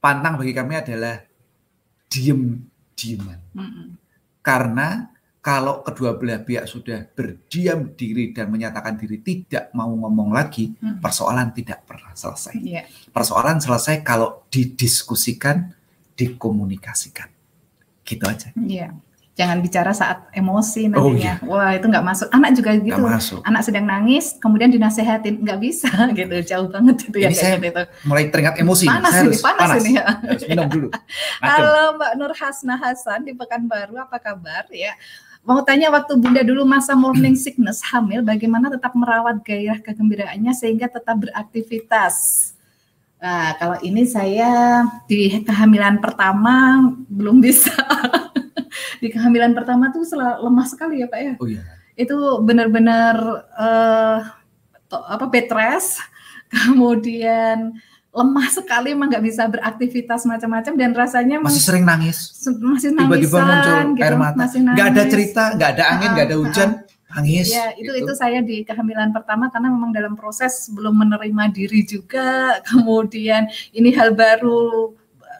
pantang 0.00 0.40
bagi 0.40 0.54
kami 0.56 0.74
adalah 0.80 1.20
diem 2.06 2.70
dieman. 2.96 3.40
Hmm. 3.52 3.96
Karena 4.40 5.09
kalau 5.40 5.80
kedua 5.80 6.20
belah 6.20 6.44
pihak 6.44 6.68
sudah 6.68 7.08
berdiam 7.16 7.96
diri 7.96 8.36
dan 8.36 8.52
menyatakan 8.52 9.00
diri 9.00 9.24
tidak 9.24 9.72
mau 9.72 9.88
ngomong 9.88 10.36
lagi, 10.36 10.76
hmm. 10.76 11.00
persoalan 11.00 11.48
tidak 11.56 11.88
pernah 11.88 12.12
selesai. 12.12 12.60
Yeah. 12.60 12.84
Persoalan 13.08 13.56
selesai 13.56 14.04
kalau 14.04 14.44
didiskusikan, 14.52 15.72
dikomunikasikan. 16.12 17.32
Gitu 18.04 18.24
aja. 18.28 18.52
Yeah. 18.60 18.92
Jangan 19.40 19.64
bicara 19.64 19.96
saat 19.96 20.28
emosi 20.36 20.92
nantinya. 20.92 21.00
Oh, 21.00 21.16
iya. 21.16 21.34
Wah 21.48 21.72
itu 21.72 21.88
nggak 21.88 22.04
masuk. 22.04 22.28
Anak 22.28 22.50
juga 22.60 22.76
gitu. 22.76 23.00
masuk. 23.00 23.40
Anak 23.40 23.62
sedang 23.64 23.88
nangis, 23.88 24.36
kemudian 24.36 24.68
dinasehatin 24.68 25.40
nggak 25.40 25.56
bisa 25.56 25.88
gitu. 26.20 26.36
Jauh 26.44 26.68
banget 26.68 27.08
itu 27.08 27.16
ya. 27.16 27.32
saya 27.32 27.56
gitu. 27.56 27.80
mulai 28.04 28.28
teringat 28.28 28.60
emosi. 28.60 28.84
Panas 28.84 29.08
saya 29.08 29.24
ini, 29.24 29.28
harus, 29.32 29.40
panas, 29.40 29.60
panas 29.64 29.80
ini. 29.88 29.92
Ya. 29.96 30.06
Harus 30.20 30.44
minum 30.44 30.68
dulu. 30.68 30.88
Halo 31.40 31.96
Mbak 31.96 32.12
Nur 32.20 32.32
Hasna 32.36 32.76
Hasan 32.76 33.24
di 33.24 33.32
Pekanbaru, 33.32 33.96
apa 33.96 34.20
kabar 34.20 34.68
ya? 34.68 34.92
Mau 35.40 35.64
tanya 35.64 35.88
waktu 35.88 36.20
Bunda 36.20 36.44
dulu 36.44 36.68
masa 36.68 36.92
morning 36.92 37.32
sickness 37.32 37.80
hamil, 37.80 38.20
bagaimana 38.20 38.68
tetap 38.68 38.92
merawat 38.92 39.40
gairah 39.40 39.80
kegembiraannya 39.80 40.52
sehingga 40.52 40.84
tetap 40.92 41.16
beraktivitas? 41.16 42.16
Nah, 43.20 43.56
kalau 43.56 43.76
ini 43.80 44.04
saya 44.04 44.84
di 45.08 45.40
kehamilan 45.40 46.00
pertama 46.00 46.84
belum 47.08 47.40
bisa. 47.40 47.72
di 49.02 49.08
kehamilan 49.08 49.56
pertama 49.56 49.88
tuh 49.88 50.04
lemah 50.16 50.66
sekali 50.68 51.00
ya 51.00 51.08
Pak 51.08 51.20
ya. 51.20 51.34
Oh 51.40 51.48
iya. 51.48 51.64
Itu 51.96 52.44
benar-benar 52.44 53.16
uh, 53.56 54.18
apa 54.92 55.24
bed 55.28 55.48
rest, 55.52 56.04
kemudian 56.52 57.80
lemah 58.10 58.48
sekali 58.50 58.90
emang 58.90 59.06
nggak 59.06 59.22
bisa 59.22 59.46
beraktivitas 59.46 60.26
macam-macam 60.26 60.74
dan 60.74 60.90
rasanya 60.90 61.38
masih 61.38 61.62
sering 61.62 61.86
nangis. 61.86 62.34
Masih 62.58 62.90
nangis 62.90 63.22
tiba-tiba 63.22 63.38
muncul 63.38 63.78
gitu, 63.94 64.02
air 64.02 64.16
mata 64.18 64.44
nggak 64.50 64.88
ada 64.90 65.02
cerita 65.06 65.42
nggak 65.54 65.70
ada 65.78 65.84
angin 65.94 66.10
nggak 66.18 66.26
uh, 66.26 66.30
ada 66.34 66.36
hujan 66.42 66.70
uh, 66.74 67.14
nangis 67.14 67.46
ya 67.50 67.74
itu 67.78 67.90
gitu. 67.90 68.06
itu 68.06 68.12
saya 68.18 68.38
di 68.42 68.66
kehamilan 68.66 69.10
pertama 69.14 69.50
karena 69.50 69.70
memang 69.70 69.90
dalam 69.94 70.14
proses 70.18 70.66
belum 70.74 70.94
menerima 71.06 71.44
diri 71.54 71.86
juga. 71.86 72.58
Kemudian 72.68 73.46
ini 73.70 73.94
hal 73.94 74.18
baru 74.18 74.94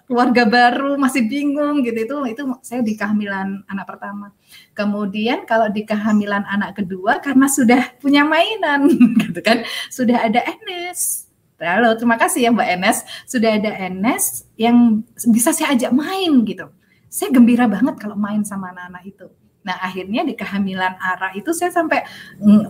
keluarga 0.06 0.42
baru 0.46 0.94
masih 0.94 1.26
bingung 1.26 1.82
gitu. 1.82 2.06
Itu 2.06 2.16
itu 2.30 2.42
saya 2.62 2.86
di 2.86 2.94
kehamilan 2.94 3.66
anak 3.66 3.86
pertama. 3.90 4.30
Kemudian 4.78 5.42
kalau 5.42 5.66
di 5.66 5.82
kehamilan 5.82 6.46
anak 6.46 6.78
kedua 6.78 7.18
karena 7.18 7.50
sudah 7.50 7.98
punya 7.98 8.22
mainan 8.22 8.86
gitu 9.26 9.42
kan 9.42 9.66
sudah 9.90 10.22
ada 10.22 10.38
Enes 10.46 11.29
Halo, 11.60 11.92
terima 11.92 12.16
kasih 12.16 12.48
ya 12.48 12.50
Mbak 12.56 12.68
Enes. 12.72 12.98
Sudah 13.28 13.60
ada 13.60 13.68
Enes 13.76 14.48
yang 14.56 15.04
bisa 15.28 15.52
saya 15.52 15.76
ajak 15.76 15.92
main 15.92 16.40
gitu. 16.48 16.72
Saya 17.12 17.28
gembira 17.36 17.68
banget 17.68 18.00
kalau 18.00 18.16
main 18.16 18.40
sama 18.48 18.72
anak-anak 18.72 19.04
itu. 19.04 19.28
Nah 19.60 19.76
akhirnya 19.76 20.24
di 20.24 20.32
kehamilan 20.32 20.96
Ara 20.96 21.36
itu 21.36 21.52
saya 21.52 21.68
sampai 21.68 22.00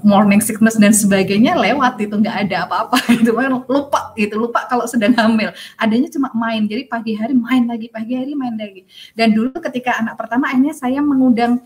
morning 0.03 0.43
sickness 0.43 0.75
dan 0.75 0.91
sebagainya 0.91 1.55
lewat 1.55 2.03
itu 2.03 2.19
nggak 2.19 2.51
ada 2.51 2.67
apa-apa 2.67 2.99
gitu 3.15 3.31
lupa 3.71 4.11
gitu 4.19 4.35
lupa 4.43 4.67
kalau 4.67 4.91
sedang 4.91 5.15
hamil 5.15 5.55
adanya 5.79 6.11
cuma 6.11 6.35
main 6.35 6.67
jadi 6.67 6.91
pagi 6.91 7.15
hari 7.15 7.39
main 7.39 7.71
lagi 7.71 7.87
pagi 7.95 8.19
hari 8.19 8.35
main 8.35 8.59
lagi 8.59 8.91
dan 9.15 9.31
dulu 9.31 9.55
ketika 9.71 10.03
anak 10.03 10.19
pertama 10.19 10.51
akhirnya 10.51 10.75
saya 10.75 10.99
mengundang 10.99 11.63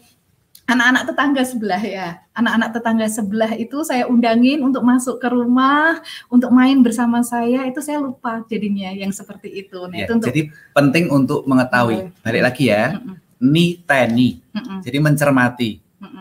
anak-anak 0.65 1.03
tetangga 1.13 1.43
sebelah 1.45 1.83
ya. 1.83 2.09
Anak-anak 2.35 2.69
tetangga 2.75 3.07
sebelah 3.07 3.53
itu 3.55 3.85
saya 3.85 4.09
undangin 4.09 4.65
untuk 4.65 4.83
masuk 4.83 5.21
ke 5.21 5.29
rumah, 5.29 6.01
untuk 6.33 6.51
main 6.51 6.81
bersama 6.81 7.21
saya. 7.21 7.69
Itu 7.69 7.85
saya 7.85 8.01
lupa 8.01 8.43
jadinya 8.49 8.91
yang 8.91 9.13
seperti 9.13 9.65
itu. 9.65 9.79
Nah, 9.87 9.97
ya, 9.97 10.07
itu 10.09 10.13
untuk, 10.17 10.29
jadi 10.33 10.43
penting 10.73 11.05
untuk 11.13 11.41
mengetahui. 11.45 12.11
Balik 12.25 12.43
lagi 12.43 12.65
ya. 12.73 12.97
Mm 12.97 13.01
-mm. 13.01 13.17
Ni 13.45 13.67
teni. 13.85 14.41
Jadi 14.81 14.99
mencermati. 14.99 15.71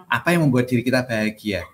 Apa 0.07 0.35
yang 0.35 0.47
membuat 0.47 0.69
diri 0.69 0.83
kita 0.85 1.03
bahagia? 1.03 1.65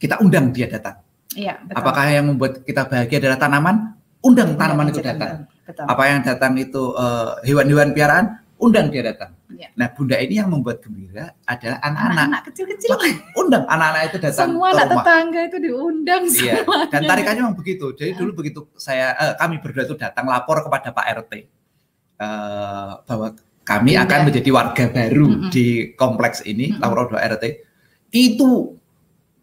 Kita 0.00 0.22
undang 0.24 0.50
dia 0.50 0.66
datang. 0.70 1.02
Iya, 1.36 1.62
betul. 1.62 1.76
Apakah 1.78 2.04
yang 2.10 2.24
membuat 2.26 2.64
kita 2.64 2.82
bahagia 2.88 3.18
adalah 3.22 3.38
tanaman? 3.38 3.76
Undang 4.24 4.58
tanaman 4.58 4.88
ya, 4.88 4.92
itu 4.92 5.00
datang. 5.04 5.46
Betul. 5.62 5.84
Apa 5.86 6.02
yang 6.10 6.20
datang 6.26 6.52
itu 6.58 6.82
uh, 6.96 7.38
hewan-hewan 7.46 7.94
piaraan? 7.94 8.42
Undang 8.60 8.86
dia 8.92 9.02
datang. 9.02 9.32
Ya. 9.56 9.68
Nah, 9.74 9.88
bunda 9.92 10.16
ini 10.20 10.36
yang 10.36 10.48
membuat 10.52 10.84
gembira 10.84 11.32
adalah 11.48 11.80
anak-anak. 11.80 12.26
Anak 12.28 12.42
kecil-kecil. 12.52 12.90
Undang 13.36 13.64
anak-anak 13.66 14.02
itu 14.12 14.18
datang 14.20 14.46
Semua 14.52 14.68
anak 14.72 14.86
tetangga 14.92 15.40
itu 15.48 15.58
diundang 15.58 16.22
iya. 16.28 16.54
Dan 16.92 17.00
tarikannya 17.08 17.40
memang 17.44 17.58
begitu. 17.58 17.86
Jadi 17.96 18.12
dulu 18.16 18.30
begitu 18.44 18.60
saya 18.76 19.16
eh, 19.16 19.34
kami 19.40 19.60
berdua 19.64 19.84
itu 19.88 19.96
datang 19.96 20.28
lapor 20.28 20.60
kepada 20.64 20.92
Pak 20.92 21.06
RT 21.24 21.32
eh, 21.36 22.92
bahwa 23.04 23.28
kami 23.64 23.92
Indah. 23.96 24.04
akan 24.08 24.20
menjadi 24.28 24.50
warga 24.52 24.84
baru 24.88 25.26
mm 25.28 25.36
-hmm. 25.36 25.50
di 25.52 25.66
kompleks 25.96 26.44
ini, 26.44 26.72
mm 26.72 26.80
-hmm. 26.80 26.82
lapor 26.84 27.16
RT. 27.16 27.44
Itu 28.10 28.79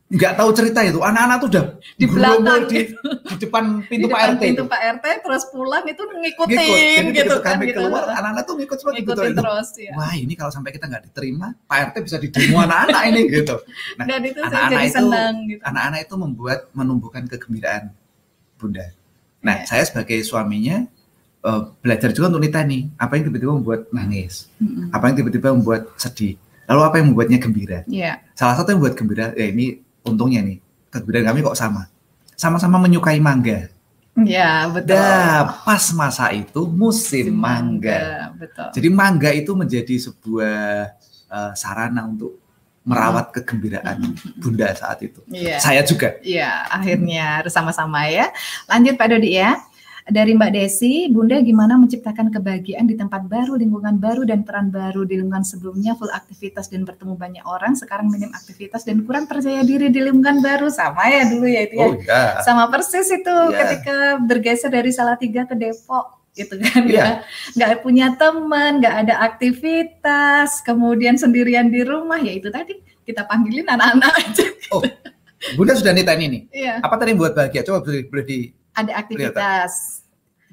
nggak 0.08 0.40
tahu 0.40 0.50
cerita 0.56 0.80
itu 0.88 1.04
anak-anak 1.04 1.36
tuh 1.44 1.50
udah 1.52 1.66
di 2.00 2.06
belakang 2.08 2.64
di, 2.72 2.80
di 3.28 3.36
depan 3.44 3.84
pintu 3.92 4.08
di 4.08 4.08
depan 4.08 4.16
Pak 4.16 4.24
RT 4.32 4.40
pintu 4.40 4.64
itu. 4.64 4.72
Pak 4.72 4.82
RT 4.96 5.06
terus 5.20 5.44
pulang 5.52 5.84
itu 5.84 6.04
ngikutin 6.08 7.04
Ngikut. 7.12 7.18
gitu 7.20 7.36
kan 7.44 7.60
kami 7.60 7.66
gitu. 7.68 7.84
keluar 7.84 8.04
anak-anak 8.16 8.44
tuh 8.48 8.56
ngikut 8.56 8.78
semua 8.80 8.94
gitu 8.96 9.12
terus 9.12 9.68
ya. 9.76 9.92
wah 10.00 10.14
ini 10.16 10.34
kalau 10.40 10.48
sampai 10.48 10.72
kita 10.72 10.88
nggak 10.88 11.12
diterima 11.12 11.52
Pak 11.68 11.78
RT 11.92 11.96
bisa 12.08 12.18
didemo 12.24 12.58
anak-anak 12.64 13.02
ini 13.12 13.22
gitu 13.36 13.56
nah, 14.00 14.06
dan 14.08 14.22
itu 14.24 14.40
anak-anak 14.40 14.82
itu 14.88 15.04
gitu. 15.52 15.62
anak-anak 15.68 16.00
itu 16.08 16.16
membuat 16.16 16.60
menumbuhkan 16.72 17.24
kegembiraan 17.28 17.92
bunda 18.56 18.88
nah 19.44 19.60
yeah. 19.60 19.68
saya 19.68 19.84
sebagai 19.84 20.24
suaminya 20.24 20.88
uh, 21.44 21.76
belajar 21.84 22.16
juga 22.16 22.32
untuk 22.32 22.48
Nita 22.48 22.64
nih 22.64 22.96
apa 22.96 23.20
yang 23.20 23.28
tiba-tiba 23.28 23.52
membuat 23.60 23.92
nangis 23.92 24.48
mm 24.56 24.68
-hmm. 24.72 24.86
apa 24.96 25.04
yang 25.12 25.16
tiba-tiba 25.20 25.52
membuat 25.52 25.92
sedih 26.00 26.40
lalu 26.64 26.82
apa 26.88 26.96
yang 26.96 27.12
membuatnya 27.12 27.38
gembira 27.44 27.80
yeah. 27.92 28.24
salah 28.40 28.56
satu 28.56 28.72
yang 28.72 28.80
membuat 28.80 28.96
gembira 28.96 29.28
ya 29.36 29.52
ini 29.52 29.84
untungnya 30.08 30.42
nih 30.44 30.58
kegembiraan 30.90 31.28
kami 31.34 31.40
kok 31.44 31.58
sama 31.60 31.92
sama-sama 32.38 32.78
menyukai 32.82 33.20
mangga 33.20 33.68
Ya 34.26 34.66
betul. 34.66 34.98
Nah, 34.98 35.62
pas 35.62 35.86
masa 35.94 36.34
itu 36.34 36.66
musim 36.66 37.30
mangga. 37.38 38.34
mangga. 38.34 38.34
Betul. 38.34 38.68
Jadi 38.74 38.88
mangga 38.90 39.30
itu 39.30 39.54
menjadi 39.54 39.96
sebuah 40.10 40.58
uh, 41.30 41.54
sarana 41.54 42.10
untuk 42.10 42.42
merawat 42.82 43.30
kegembiraan 43.30 44.18
bunda 44.42 44.74
saat 44.74 45.06
itu. 45.06 45.22
Yeah. 45.30 45.62
Saya 45.62 45.86
juga. 45.86 46.18
Iya, 46.26 46.66
akhirnya 46.66 47.46
harus 47.46 47.54
sama-sama 47.54 48.10
ya. 48.10 48.34
Lanjut 48.66 48.98
Pak 48.98 49.06
Dodi 49.06 49.38
ya 49.38 49.54
dari 50.08 50.32
Mbak 50.40 50.52
Desi, 50.56 51.12
Bunda 51.12 51.44
gimana 51.44 51.76
menciptakan 51.76 52.32
kebahagiaan 52.32 52.88
di 52.88 52.96
tempat 52.96 53.28
baru, 53.28 53.60
lingkungan 53.60 54.00
baru, 54.00 54.24
dan 54.24 54.48
peran 54.48 54.72
baru 54.72 55.04
di 55.04 55.20
lingkungan 55.20 55.44
sebelumnya 55.44 56.00
full 56.00 56.08
aktivitas 56.10 56.72
dan 56.72 56.88
bertemu 56.88 57.20
banyak 57.20 57.44
orang, 57.44 57.76
sekarang 57.76 58.08
minim 58.08 58.32
aktivitas 58.32 58.88
dan 58.88 59.04
kurang 59.04 59.28
percaya 59.28 59.68
diri 59.68 59.92
di 59.92 60.00
lingkungan 60.00 60.40
baru, 60.40 60.72
sama 60.72 61.12
ya 61.12 61.28
dulu 61.28 61.44
ya 61.44 61.62
itu 61.68 61.76
ya, 61.76 61.88
oh, 61.88 61.94
ya. 62.00 62.22
sama 62.48 62.72
persis 62.72 63.08
itu 63.12 63.28
yeah. 63.28 63.58
ketika 63.60 63.98
bergeser 64.24 64.72
dari 64.72 64.96
Salatiga 64.96 65.44
ke 65.44 65.60
Depok 65.60 66.24
gitu 66.38 66.54
kan 66.62 66.86
yeah. 66.86 67.26
ya 67.26 67.26
nggak 67.58 67.82
punya 67.82 68.14
teman 68.14 68.78
nggak 68.78 69.10
ada 69.10 69.26
aktivitas 69.26 70.62
kemudian 70.62 71.18
sendirian 71.18 71.74
di 71.74 71.82
rumah 71.82 72.22
ya 72.22 72.30
itu 72.30 72.54
tadi 72.54 72.78
kita 73.10 73.26
panggilin 73.26 73.66
anak-anak 73.66 74.14
aja 74.22 74.46
oh 74.70 74.86
Bunda 75.54 75.78
sudah 75.78 75.94
nita 75.94 76.18
ini 76.18 76.26
nih. 76.28 76.42
Iya. 76.50 76.74
Apa 76.82 76.98
tadi 76.98 77.14
yang 77.14 77.22
buat 77.22 77.38
bahagia? 77.38 77.62
Coba 77.62 77.86
boleh, 77.86 78.10
boleh 78.10 78.26
di 78.26 78.40
ada 78.74 78.94
aktivitas. 79.02 79.97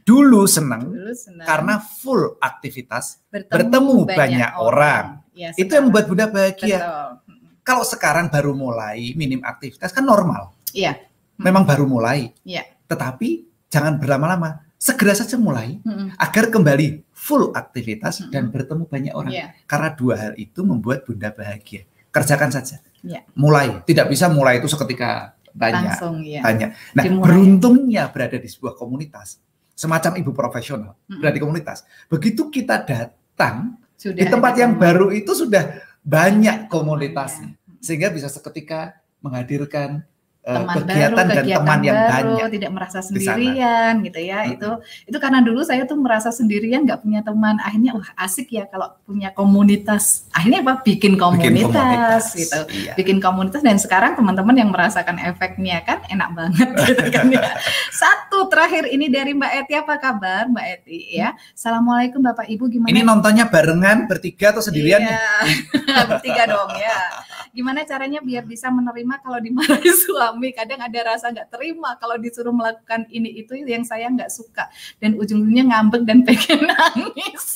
Dulu 0.05 0.45
senang, 0.45 0.93
Dulu 0.93 1.13
karena 1.49 1.81
full 1.81 2.37
aktivitas, 2.37 3.25
bertemu, 3.33 3.57
bertemu 3.57 3.97
banyak, 4.05 4.17
banyak 4.21 4.51
orang. 4.61 5.07
Ya, 5.33 5.51
itu 5.57 5.73
yang 5.73 5.89
membuat 5.89 6.07
Bunda 6.13 6.29
bahagia. 6.29 6.79
Betul. 6.79 7.41
Kalau 7.65 7.85
sekarang 7.89 8.29
baru 8.29 8.53
mulai 8.53 9.17
minim 9.17 9.41
aktivitas 9.41 9.97
kan 9.97 10.05
normal. 10.05 10.53
Iya. 10.77 11.01
Memang 11.41 11.65
baru 11.65 11.89
mulai. 11.89 12.37
Iya. 12.45 12.69
Tetapi 12.85 13.49
jangan 13.73 13.97
berlama-lama. 13.97 14.61
Segera 14.77 15.17
saja 15.17 15.41
mulai 15.41 15.81
mm 15.81 16.21
agar 16.21 16.53
kembali 16.53 17.09
full 17.17 17.57
aktivitas 17.57 18.29
mm 18.29 18.29
dan 18.29 18.53
bertemu 18.53 18.85
banyak 18.85 19.13
orang. 19.17 19.33
Yeah. 19.33 19.57
Karena 19.65 19.97
dua 19.97 20.15
hal 20.21 20.33
itu 20.37 20.61
membuat 20.61 21.09
Bunda 21.09 21.33
bahagia. 21.33 21.89
Kerjakan 22.13 22.53
saja. 22.53 22.85
Yeah. 23.01 23.25
Mulai. 23.33 23.81
Tidak 23.89 24.05
bisa 24.13 24.29
mulai 24.29 24.61
itu 24.61 24.69
seketika 24.69 25.33
banyak 25.55 25.95
Langsung, 25.95 26.17
ya. 26.27 26.43
banyak 26.43 26.71
nah 26.99 27.03
Dimulai. 27.07 27.25
beruntungnya 27.31 28.11
berada 28.11 28.37
di 28.43 28.51
sebuah 28.51 28.75
komunitas 28.75 29.39
semacam 29.75 30.17
ibu 30.17 30.31
profesional 30.31 30.95
hmm. 31.11 31.21
berada 31.21 31.35
di 31.35 31.43
komunitas. 31.43 31.79
Begitu 32.07 32.49
kita 32.49 32.87
datang 32.87 33.79
sudah 33.99 34.17
di 34.17 34.27
tempat 34.27 34.55
yang 34.59 34.79
baru 34.79 35.11
itu 35.11 35.35
sudah 35.35 35.83
banyak 36.07 36.71
komunitasnya. 36.71 37.59
Sehingga 37.83 38.09
bisa 38.09 38.31
seketika 38.33 38.97
menghadirkan 39.21 40.07
teman 40.45 40.77
kegiatan 40.85 41.17
baru, 41.17 41.17
dan 41.17 41.37
kegiatan 41.41 41.65
teman 41.65 41.81
yang 41.81 41.97
baru, 41.97 42.13
banyak 42.37 42.49
tidak 42.53 42.71
merasa 42.77 42.99
sendirian 43.01 43.93
gitu 44.05 44.21
ya. 44.21 44.39
Hmm. 44.45 44.53
itu 44.53 44.71
itu 45.09 45.17
karena 45.17 45.41
dulu 45.41 45.61
saya 45.65 45.83
tuh 45.89 45.97
merasa 45.97 46.29
sendirian 46.29 46.85
nggak 46.85 47.01
punya 47.01 47.25
teman. 47.25 47.57
Akhirnya 47.65 47.97
wah 47.97 48.11
asik 48.21 48.53
ya 48.53 48.69
kalau 48.69 48.93
punya 49.09 49.33
komunitas. 49.33 50.29
Akhirnya 50.37 50.61
apa? 50.61 50.85
Bikin 50.85 51.17
komunitas, 51.17 51.49
bikin 51.49 51.73
komunitas 51.73 52.25
gitu. 52.37 52.61
iya. 52.77 52.93
bikin 52.93 53.19
komunitas 53.25 53.65
dan 53.65 53.81
sekarang 53.81 54.21
teman-teman 54.21 54.53
yang 54.53 54.69
merasakan 54.69 55.17
efeknya 55.17 55.81
kan 55.81 56.05
enak 56.13 56.29
banget 56.37 56.69
gitu 56.93 57.05
kan 57.09 57.27
ya. 57.33 57.57
Satu 57.89 58.53
terakhir 58.53 58.85
ini 58.93 59.09
dari 59.09 59.33
Mbak 59.33 59.53
Eti 59.65 59.75
apa 59.81 59.97
kabar 59.97 60.45
Mbak 60.53 60.67
Eti 60.77 61.25
ya? 61.25 61.33
Assalamualaikum 61.57 62.21
Bapak 62.21 62.45
Ibu 62.53 62.69
gimana? 62.69 62.93
Ini 62.93 63.01
nontonnya 63.01 63.49
barengan 63.49 64.05
bertiga 64.05 64.53
atau 64.53 64.61
sendirian? 64.61 65.01
Iya. 65.01 66.05
bertiga 66.13 66.45
dong 66.45 66.69
ya 66.77 67.33
gimana 67.55 67.87
caranya 67.87 68.19
biar 68.19 68.43
bisa 68.43 68.67
menerima 68.67 69.23
kalau 69.23 69.39
dimarahi 69.39 69.87
suami? 70.03 70.51
Kadang 70.51 70.83
ada 70.83 71.15
rasa 71.15 71.31
nggak 71.31 71.55
terima 71.55 71.95
kalau 72.03 72.19
disuruh 72.19 72.51
melakukan 72.51 73.07
ini 73.15 73.31
itu 73.39 73.55
yang 73.63 73.87
saya 73.87 74.11
nggak 74.11 74.29
suka. 74.29 74.67
Dan 74.99 75.15
ujung-ujungnya 75.15 75.71
ngambek 75.71 76.03
dan 76.03 76.19
pengen 76.27 76.67
nangis. 76.67 77.47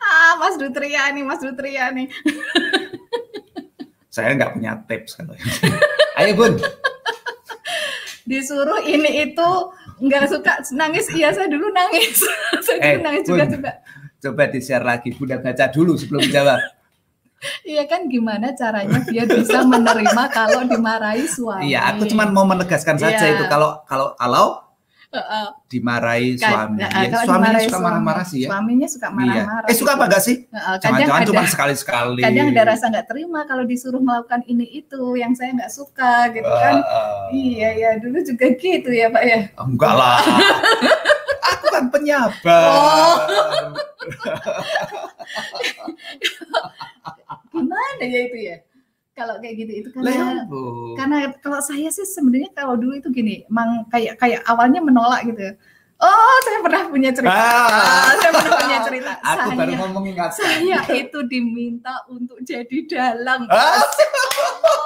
Ah 0.00 0.36
Mas 0.36 0.60
Dutria 0.60 1.08
nih 1.08 1.24
Mas 1.24 1.40
Dutria 1.40 1.88
nih. 1.88 2.04
Saya 4.12 4.36
nggak 4.36 4.52
punya 4.52 4.76
tips 4.84 5.16
kalau 5.16 5.32
ayo 6.20 6.32
Bun. 6.36 6.60
Disuruh 8.28 8.84
ini 8.84 9.24
itu 9.24 9.48
nggak 10.04 10.24
suka 10.28 10.60
nangis. 10.76 11.08
Iya 11.16 11.32
saya 11.32 11.48
dulu 11.48 11.72
nangis. 11.72 12.20
Saya 12.60 12.76
eh, 12.76 12.92
dulu 12.98 13.04
nangis 13.08 13.24
juga 13.24 13.44
juga. 13.48 13.72
coba 14.20 14.42
di 14.52 14.60
share 14.60 14.84
lagi. 14.84 15.16
Bunda 15.16 15.40
baca 15.40 15.64
dulu 15.72 15.96
sebelum 15.96 16.28
jawab 16.28 16.60
Iya 17.64 17.88
kan 17.88 18.04
gimana 18.12 18.52
caranya 18.52 19.00
dia 19.08 19.24
bisa 19.24 19.64
menerima 19.64 20.22
kalau 20.36 20.60
dimarahi 20.68 21.24
suami. 21.24 21.72
Iya, 21.72 21.96
aku 21.96 22.04
cuma 22.12 22.28
mau 22.28 22.44
menegaskan 22.44 23.00
saja 23.00 23.24
iya. 23.24 23.36
itu 23.36 23.44
kalau 23.48 23.80
kalau 23.88 24.12
kalau 24.20 24.70
dimarahi 25.66 26.38
suami. 26.38 26.86
Uh, 26.86 27.02
ya, 27.02 27.26
suaminya 27.26 27.58
suka 27.66 27.78
marah-marah 27.82 28.22
sih 28.22 28.46
ya. 28.46 28.48
Suaminya 28.54 28.86
suka 28.86 29.08
iya. 29.10 29.16
marah-marah. 29.16 29.66
Iya. 29.66 29.74
Eh 29.74 29.76
suka 29.78 29.90
apa 29.98 30.04
enggak 30.06 30.22
sih? 30.22 30.36
Jangan-jangan 30.54 31.26
cuma 31.26 31.44
sekali-sekali. 31.50 32.22
Kadang 32.22 32.48
ada 32.54 32.62
rasa 32.70 32.84
nggak 32.94 33.06
terima 33.10 33.40
kalau 33.48 33.64
disuruh 33.66 33.98
melakukan 33.98 34.46
ini 34.46 34.66
itu 34.70 35.02
yang 35.18 35.34
saya 35.34 35.50
nggak 35.56 35.72
suka 35.72 36.30
gitu 36.30 36.46
kan. 36.46 36.76
Uh, 36.78 37.26
iya 37.34 37.74
ya 37.74 37.90
dulu 37.98 38.22
juga 38.22 38.46
gitu 38.54 38.90
ya 38.94 39.10
Pak 39.10 39.24
ya. 39.26 39.50
Enggak 39.58 39.94
lah. 39.98 40.22
Aku 41.58 41.66
kan 41.74 41.90
penyabar. 41.90 42.70
Oh. 42.70 43.18
Gimana 47.64 48.04
ya 48.04 48.20
itu 48.26 48.38
ya? 48.40 48.56
kalau 49.20 49.36
kayak 49.42 49.54
gitu 49.60 49.72
itu 49.84 49.88
karena 49.92 50.48
karena 50.96 51.18
kalau 51.44 51.60
saya 51.60 51.92
sih 51.92 52.08
sebenarnya 52.08 52.56
kalau 52.56 52.78
dulu 52.80 52.96
itu 52.96 53.12
gini, 53.12 53.44
emang 53.52 53.84
kayak 53.92 54.16
kayak 54.16 54.40
awalnya 54.48 54.80
menolak 54.80 55.28
gitu. 55.28 55.52
Oh, 56.00 56.36
saya 56.48 56.58
pernah 56.64 56.82
punya 56.88 57.10
cerita. 57.12 57.28
Ah. 57.36 58.16
saya 58.16 58.32
pernah 58.32 58.52
punya 58.56 58.78
cerita. 58.88 59.10
Aku 59.20 59.48
saya, 59.52 59.58
baru 59.60 59.72
mau 59.76 59.90
mengingatkan. 60.00 60.32
Saya 60.40 60.80
itu 60.96 61.18
diminta 61.28 61.92
untuk 62.08 62.40
jadi 62.40 62.76
dalang. 62.88 63.44
Ah. 63.52 63.84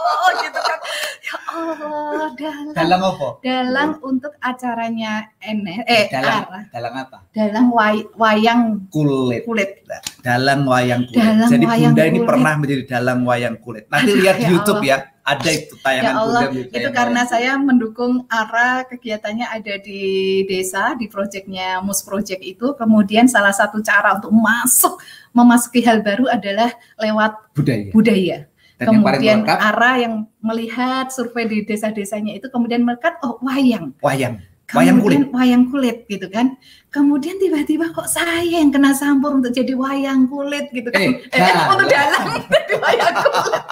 Oh, 0.05 0.31
gitu 0.43 0.59
kan. 0.59 0.79
Ya 1.23 1.37
Allah, 1.55 2.29
dalang. 2.35 2.75
Dalang 2.75 3.03
apa? 3.07 3.29
Dalang 3.41 3.91
untuk 4.03 4.35
acaranya 4.43 5.31
NS 5.39 5.87
eh 5.87 6.05
dalang, 6.11 6.43
arah. 6.51 6.62
dalang 6.75 6.95
apa? 6.99 7.19
Dalang 7.31 7.67
way, 7.71 7.97
wayang 8.19 8.62
kulit. 8.91 9.47
Kulit. 9.47 9.87
Dalang 10.19 10.67
wayang 10.67 11.07
kulit. 11.07 11.23
Dalang 11.23 11.49
Jadi 11.49 11.65
wayang 11.65 11.93
Bunda 11.95 12.03
kulit. 12.03 12.11
ini 12.11 12.21
pernah 12.27 12.53
menjadi 12.59 12.83
dalang 12.91 13.21
wayang 13.23 13.57
kulit. 13.62 13.85
Nanti 13.87 14.11
Aduh, 14.12 14.19
lihat 14.19 14.37
di 14.43 14.45
ya 14.45 14.51
YouTube 14.51 14.83
Allah. 14.83 14.99
ya 14.99 15.14
ada 15.25 15.49
itu 15.49 15.75
tayangan 15.81 16.05
ya 16.05 16.12
Allah, 16.20 16.41
Bunda 16.53 16.77
itu 16.77 16.89
karena 16.93 17.22
saya 17.25 17.57
mendukung 17.57 18.29
arah 18.29 18.85
kegiatannya 18.85 19.49
ada 19.49 19.81
di 19.81 20.45
desa 20.45 20.93
di 21.01 21.09
proyeknya 21.09 21.81
Mus 21.81 22.05
Project 22.05 22.45
itu. 22.45 22.77
Kemudian 22.77 23.25
salah 23.25 23.57
satu 23.57 23.81
cara 23.81 24.20
untuk 24.20 24.37
masuk 24.37 25.01
memasuki 25.33 25.81
hal 25.81 26.05
baru 26.05 26.29
adalah 26.29 26.77
lewat 27.01 27.57
budaya. 27.57 27.89
budaya. 27.97 28.39
Dan 28.77 28.87
kemudian 29.01 29.22
yang 29.25 29.41
arah 29.49 29.97
yang 29.97 30.14
melihat 30.45 31.09
survei 31.09 31.49
di 31.49 31.64
desa-desanya 31.64 32.37
itu 32.37 32.53
kemudian 32.53 32.85
melihat 32.85 33.16
oh 33.25 33.41
wayang. 33.41 33.97
Wayang 34.05 34.45
wayang 34.75 34.99
kulit. 35.01 35.20
wayang 35.31 35.64
kulit 35.70 35.97
gitu 36.11 36.27
kan. 36.29 36.59
Kemudian 36.91 37.39
tiba-tiba 37.43 37.91
kok 37.91 38.07
saya 38.07 38.43
yang 38.43 38.70
kena 38.70 38.95
sampur 38.95 39.35
untuk 39.35 39.51
jadi 39.51 39.75
wayang 39.75 40.31
kulit 40.31 40.70
gitu 40.70 40.91
kan. 40.91 41.03
Eh, 41.03 41.11
eh, 41.31 41.41
eh 41.43 41.64
untuk 41.70 41.89
dalang 41.91 42.27
jadi 42.55 42.75
wayang 42.79 43.14
kulit. 43.18 43.64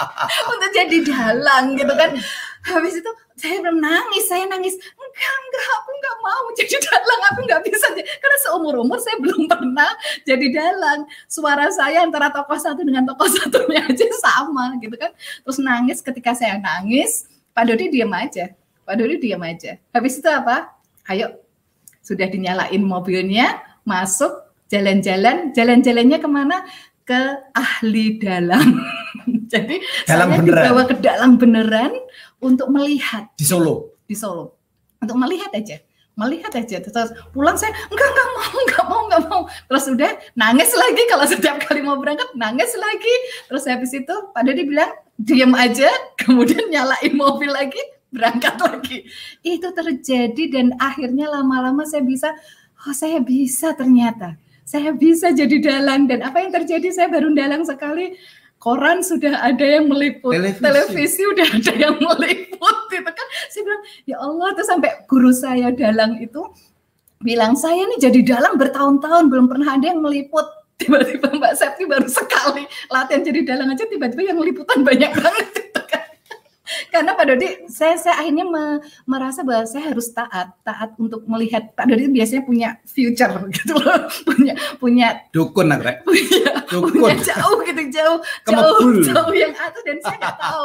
Untuk 0.50 0.70
jadi 0.74 0.98
dalang 1.06 1.64
gitu 1.78 1.94
kan. 1.94 2.10
Habis 2.62 2.94
itu 3.02 3.10
saya 3.38 3.58
belum 3.58 3.78
nangis 3.82 4.24
saya 4.30 4.46
nangis. 4.46 4.74
Enggak 4.78 5.34
enggak 5.34 5.66
aku 5.82 5.90
enggak 5.98 6.16
mau 6.22 6.44
jadi 6.54 6.76
dalang 6.78 7.20
aku 7.30 7.38
enggak 7.42 7.62
bisa 7.66 7.86
karena 7.94 8.38
seumur 8.46 8.74
umur 8.82 8.98
saya 9.02 9.16
belum 9.18 9.50
pernah 9.50 9.90
jadi 10.22 10.46
dalang. 10.50 11.00
Suara 11.26 11.66
saya 11.74 12.06
antara 12.06 12.30
tokoh 12.30 12.58
satu 12.58 12.82
dengan 12.86 13.06
tokoh 13.06 13.26
satunya 13.38 13.82
aja 13.86 14.06
sama 14.18 14.78
gitu 14.78 14.94
kan. 14.98 15.10
Terus 15.46 15.58
nangis 15.58 15.98
ketika 16.02 16.34
saya 16.34 16.58
nangis 16.58 17.26
Pak 17.52 17.68
Dodi 17.68 17.92
diam 17.92 18.10
aja. 18.10 18.50
Pak 18.82 18.94
Dodi 18.98 19.16
diam 19.22 19.42
aja. 19.46 19.78
Habis 19.94 20.18
itu 20.18 20.26
apa 20.26 20.81
ayo 21.10 21.42
sudah 22.02 22.26
dinyalain 22.26 22.82
mobilnya, 22.82 23.62
masuk 23.86 24.30
jalan-jalan, 24.66 25.54
jalan-jalannya 25.54 26.18
ke 26.18 26.28
mana? 26.28 26.66
Ke 27.06 27.38
ahli 27.54 28.18
dalam. 28.18 28.82
Jadi 29.52 29.78
dalam 30.10 30.28
saya 30.34 30.38
beneran. 30.42 30.62
dibawa 30.66 30.82
ke 30.86 30.94
dalam 30.98 31.30
beneran 31.38 31.92
untuk 32.42 32.70
melihat 32.74 33.30
di 33.38 33.46
Solo. 33.46 33.94
Di 34.06 34.18
Solo. 34.18 34.58
Untuk 34.98 35.18
melihat 35.18 35.50
aja 35.54 35.78
melihat 36.12 36.52
aja 36.52 36.76
terus 36.76 37.08
pulang 37.32 37.56
saya 37.56 37.72
enggak 37.88 38.08
enggak 38.12 38.28
mau 38.36 38.52
enggak 38.64 38.84
mau 38.84 39.00
enggak 39.08 39.22
mau 39.32 39.42
terus 39.48 39.84
udah 39.88 40.12
nangis 40.36 40.70
lagi 40.76 41.02
kalau 41.08 41.24
setiap 41.32 41.56
kali 41.64 41.80
mau 41.80 41.96
berangkat 41.96 42.28
nangis 42.36 42.68
lagi 42.76 43.14
terus 43.48 43.64
habis 43.64 43.96
itu 43.96 44.12
Pak 44.36 44.42
Dodi 44.44 44.68
bilang 44.68 44.92
diam 45.16 45.56
aja 45.56 45.88
kemudian 46.20 46.68
nyalain 46.68 47.16
mobil 47.16 47.48
lagi 47.48 47.80
berangkat 48.12 48.54
lagi. 48.60 49.08
Itu 49.40 49.72
terjadi 49.72 50.44
dan 50.52 50.76
akhirnya 50.76 51.32
lama-lama 51.32 51.82
saya 51.88 52.04
bisa, 52.04 52.30
oh 52.84 52.94
saya 52.94 53.18
bisa 53.24 53.72
ternyata. 53.72 54.36
Saya 54.62 54.94
bisa 54.94 55.34
jadi 55.34 55.58
dalang 55.58 56.06
dan 56.06 56.22
apa 56.22 56.38
yang 56.38 56.54
terjadi 56.54 56.92
saya 56.94 57.08
baru 57.10 57.34
dalang 57.34 57.66
sekali 57.66 58.14
koran 58.62 59.02
sudah 59.02 59.42
ada 59.42 59.66
yang 59.66 59.90
meliput, 59.90 60.38
televisi, 60.38 60.62
televisi 60.62 61.22
udah 61.26 61.48
ada 61.50 61.72
yang 61.74 61.96
meliput 61.98 62.76
gitu 62.94 63.10
kan. 63.10 63.26
Saya 63.50 63.62
bilang, 63.66 63.82
ya 64.06 64.16
Allah 64.22 64.48
tuh 64.54 64.66
sampai 64.70 64.90
guru 65.10 65.34
saya 65.34 65.74
dalang 65.74 66.22
itu 66.22 66.46
bilang, 67.18 67.58
saya 67.58 67.82
nih 67.90 67.98
jadi 67.98 68.38
dalang 68.38 68.54
bertahun-tahun 68.54 69.26
belum 69.34 69.50
pernah 69.50 69.74
ada 69.74 69.90
yang 69.90 69.98
meliput. 69.98 70.46
Tiba-tiba 70.78 71.30
Mbak 71.30 71.54
Septi 71.58 71.86
baru 71.86 72.06
sekali 72.10 72.66
latihan 72.90 73.22
jadi 73.22 73.40
dalang 73.46 73.70
aja 73.70 73.86
tiba-tiba 73.86 74.34
yang 74.34 74.38
liputan 74.42 74.82
banyak 74.82 75.14
banget 75.14 75.71
karena 76.90 77.10
Pak 77.16 77.24
Dodi 77.28 77.48
saya 77.68 77.94
saya 77.98 78.20
akhirnya 78.22 78.44
me, 78.46 78.64
merasa 79.08 79.40
bahwa 79.42 79.64
saya 79.66 79.92
harus 79.92 80.10
taat 80.10 80.52
taat 80.62 80.94
untuk 80.96 81.24
melihat 81.26 81.72
Pak 81.72 81.86
Dodi 81.88 82.08
biasanya 82.10 82.42
punya 82.44 82.68
future 82.86 83.32
gitu 83.52 83.74
loh. 83.78 84.06
Punya 84.32 84.54
punya 84.78 85.08
dukun 85.34 85.68
nak 85.68 85.82
punya, 86.06 86.52
dukun. 86.70 87.04
punya 87.04 87.16
jauh 87.20 87.58
gitu 87.66 87.82
jauh 87.92 88.18
jauh 88.48 88.80
jauh 89.08 89.34
yang 89.34 89.54
atas 89.54 89.82
dan 89.84 89.98
saya 90.00 90.16
nggak 90.18 90.36
tahu. 90.40 90.64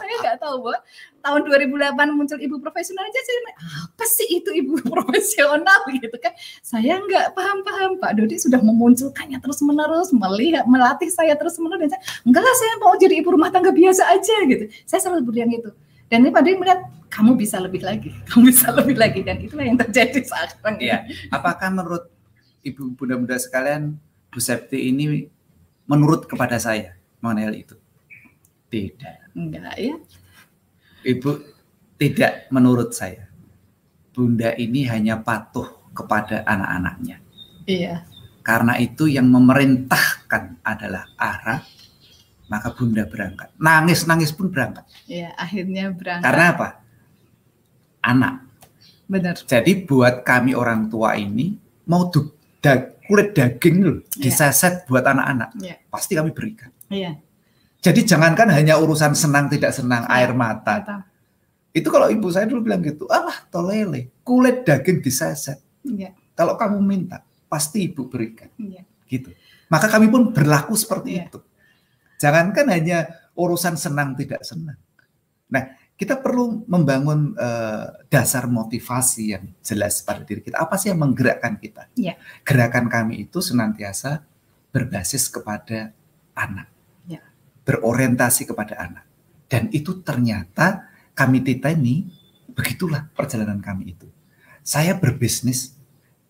Saya 0.00 0.14
nggak 0.22 0.36
tahu 0.40 0.54
bahwa 0.64 0.78
tahun 1.22 1.46
2008 1.46 2.18
muncul 2.18 2.38
ibu 2.42 2.58
profesional 2.58 3.06
aja 3.06 3.20
saya 3.22 3.40
apa 3.86 4.04
sih 4.04 4.28
itu 4.42 4.50
ibu 4.52 4.74
profesional 4.94 5.80
gitu 5.88 6.16
kan? 6.18 6.34
Saya 6.60 6.98
nggak 6.98 7.32
paham-paham 7.38 8.02
Pak 8.02 8.18
Dodi 8.18 8.36
sudah 8.42 8.58
memunculkannya 8.58 9.38
terus 9.38 9.62
menerus 9.62 10.10
melihat 10.10 10.66
melatih 10.66 11.08
saya 11.08 11.38
terus 11.38 11.56
menerus 11.62 11.86
dan 11.86 11.90
saya 11.94 12.02
enggak 12.26 12.42
lah 12.42 12.54
saya 12.58 12.72
mau 12.82 12.94
jadi 12.98 13.14
ibu 13.22 13.28
rumah 13.30 13.48
tangga 13.54 13.70
biasa 13.70 14.02
aja 14.10 14.36
gitu. 14.50 14.64
Saya 14.84 15.00
selalu 15.06 15.30
bilang 15.30 15.54
itu 15.54 15.70
dan 16.10 16.26
ini 16.26 16.30
Pak 16.34 16.42
Dodi 16.42 16.58
melihat 16.58 16.80
kamu 17.08 17.30
bisa 17.38 17.56
lebih 17.62 17.82
lagi 17.86 18.10
kamu 18.28 18.42
bisa 18.50 18.66
lebih 18.74 18.96
lagi. 18.98 19.20
Dan 19.22 19.36
itulah 19.38 19.64
yang 19.64 19.78
terjadi 19.78 20.20
sekarang. 20.28 20.76
Ya 20.82 21.06
apakah 21.30 21.70
menurut 21.70 22.10
ibu 22.66 22.92
bunda-bunda 22.98 23.38
sekalian 23.38 23.96
Bu 24.34 24.42
Septi 24.42 24.90
ini 24.90 25.30
menurut 25.86 26.26
kepada 26.26 26.58
saya 26.58 26.98
mengenai 27.22 27.46
hal 27.46 27.54
itu? 27.54 27.76
Tidak. 28.72 29.36
Enggak 29.36 29.76
ya 29.76 29.96
Ibu 31.02 31.30
tidak 31.98 32.50
menurut 32.50 32.94
saya. 32.94 33.28
Bunda 34.12 34.52
ini 34.58 34.86
hanya 34.86 35.18
patuh 35.18 35.90
kepada 35.96 36.44
anak-anaknya. 36.44 37.16
Iya. 37.66 38.04
Karena 38.42 38.74
itu 38.76 39.06
yang 39.06 39.30
memerintahkan 39.30 40.60
adalah 40.66 41.06
arah, 41.14 41.62
maka 42.50 42.74
Bunda 42.74 43.06
berangkat. 43.06 43.54
Nangis-nangis 43.56 44.34
pun 44.34 44.50
berangkat. 44.50 44.84
Iya, 45.06 45.30
akhirnya 45.38 45.94
berangkat. 45.94 46.26
Karena 46.26 46.44
apa? 46.50 46.68
Anak. 48.02 48.34
Benar. 49.06 49.34
Jadi 49.46 49.72
buat 49.86 50.26
kami 50.26 50.58
orang 50.58 50.90
tua 50.90 51.14
ini 51.14 51.54
mau 51.86 52.10
da 52.62 52.78
kulit 53.06 53.34
daging 53.34 53.76
loh, 53.82 53.98
iya. 54.18 54.22
diseset 54.26 54.88
buat 54.90 55.06
anak-anak. 55.06 55.50
Iya. 55.62 55.76
Pasti 55.86 56.12
kami 56.18 56.30
berikan. 56.34 56.70
Iya. 56.90 57.18
Jadi 57.82 58.06
jangankan 58.06 58.46
hanya 58.54 58.78
urusan 58.78 59.10
senang 59.18 59.50
tidak 59.50 59.74
senang 59.74 60.06
ya, 60.06 60.22
air 60.22 60.30
mata. 60.30 60.78
mata. 60.78 60.96
Itu 61.74 61.90
kalau 61.90 62.06
ibu 62.06 62.30
saya 62.30 62.46
dulu 62.46 62.70
bilang 62.70 62.78
gitu, 62.78 63.10
ah 63.10 63.42
tolele, 63.50 64.14
kulit 64.22 64.62
daging 64.62 65.02
diseset. 65.02 65.58
Ya. 65.82 66.14
Kalau 66.38 66.54
kamu 66.54 66.78
minta, 66.78 67.26
pasti 67.50 67.90
ibu 67.90 68.06
berikan. 68.06 68.46
Ya. 68.54 68.86
Gitu. 69.10 69.34
Maka 69.66 69.90
kami 69.90 70.06
pun 70.06 70.30
berlaku 70.30 70.78
seperti 70.78 71.10
ya. 71.18 71.26
itu. 71.26 71.42
Jangankan 72.22 72.70
hanya 72.70 72.98
urusan 73.34 73.74
senang 73.74 74.14
tidak 74.14 74.46
senang. 74.46 74.78
Nah, 75.50 75.74
kita 75.98 76.22
perlu 76.22 76.62
membangun 76.70 77.34
uh, 77.34 77.98
dasar 78.06 78.46
motivasi 78.46 79.34
yang 79.34 79.44
jelas 79.58 80.06
pada 80.06 80.22
diri 80.22 80.38
kita. 80.38 80.54
Apa 80.54 80.78
sih 80.78 80.94
yang 80.94 81.02
menggerakkan 81.02 81.58
kita? 81.58 81.90
Ya. 81.98 82.14
Gerakan 82.46 82.86
kami 82.86 83.26
itu 83.26 83.42
senantiasa 83.42 84.22
berbasis 84.70 85.26
kepada 85.26 85.90
anak 86.38 86.70
berorientasi 87.62 88.48
kepada 88.48 88.78
anak. 88.78 89.04
Dan 89.46 89.68
itu 89.70 90.00
ternyata 90.00 90.88
kami 91.12 91.44
Tita 91.44 91.68
ini 91.68 92.08
begitulah 92.52 93.08
perjalanan 93.12 93.60
kami 93.60 93.92
itu. 93.96 94.08
Saya 94.62 94.96
berbisnis 94.96 95.74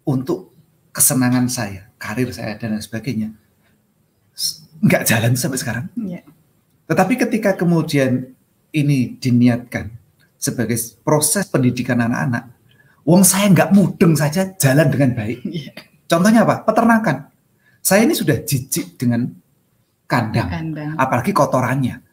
untuk 0.03 0.51
kesenangan 0.91 1.47
saya, 1.49 1.89
karir 1.97 2.29
saya 2.33 2.57
dan 2.59 2.77
lain 2.77 2.85
sebagainya. 2.85 3.29
Nggak 4.83 5.03
jalan 5.07 5.33
sampai 5.39 5.61
sekarang. 5.61 5.87
Ya. 6.03 6.27
Tetapi 6.91 7.15
ketika 7.17 7.55
kemudian 7.55 8.35
ini 8.73 9.15
diniatkan 9.21 9.93
sebagai 10.37 10.77
proses 11.07 11.47
pendidikan 11.47 12.03
anak-anak, 12.03 12.51
wong 13.07 13.23
saya 13.23 13.47
nggak 13.53 13.71
mudeng 13.71 14.19
saja 14.19 14.51
jalan 14.59 14.89
dengan 14.91 15.15
baik. 15.15 15.41
Ya. 15.47 15.73
Contohnya 16.11 16.45
apa? 16.45 16.67
Peternakan. 16.67 17.31
Saya 17.83 18.07
ini 18.07 18.15
sudah 18.15 18.39
jijik 18.43 19.01
dengan 19.01 19.27
kandang, 20.13 20.49
kandang. 20.53 20.93
apalagi 21.01 21.33
kotorannya. 21.33 22.05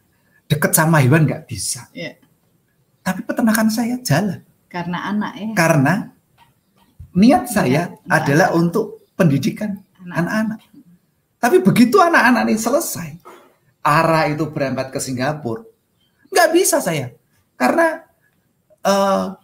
Deket 0.48 0.72
sama 0.72 1.04
hewan 1.04 1.28
nggak 1.28 1.44
bisa. 1.44 1.86
Yeah. 1.92 2.16
Tapi 3.04 3.22
peternakan 3.28 3.68
saya 3.68 4.00
jalan. 4.00 4.40
Karena 4.72 5.12
anak 5.12 5.32
ya. 5.36 5.46
Karena 5.52 5.94
niat 7.14 7.44
saya 7.50 7.68
ya, 7.68 7.84
adalah 8.08 8.56
untuk 8.56 9.04
pendidikan 9.14 9.76
anak-anak. 10.00 10.58
Tapi 11.40 11.56
begitu 11.64 12.00
anak-anak 12.00 12.48
ini 12.48 12.56
selesai, 12.56 13.16
arah 13.80 14.28
itu 14.28 14.44
berangkat 14.48 14.92
ke 14.92 15.00
Singapura, 15.00 15.64
nggak 16.28 16.50
bisa 16.52 16.84
saya, 16.84 17.16
karena 17.56 18.04
uh, 18.84 19.34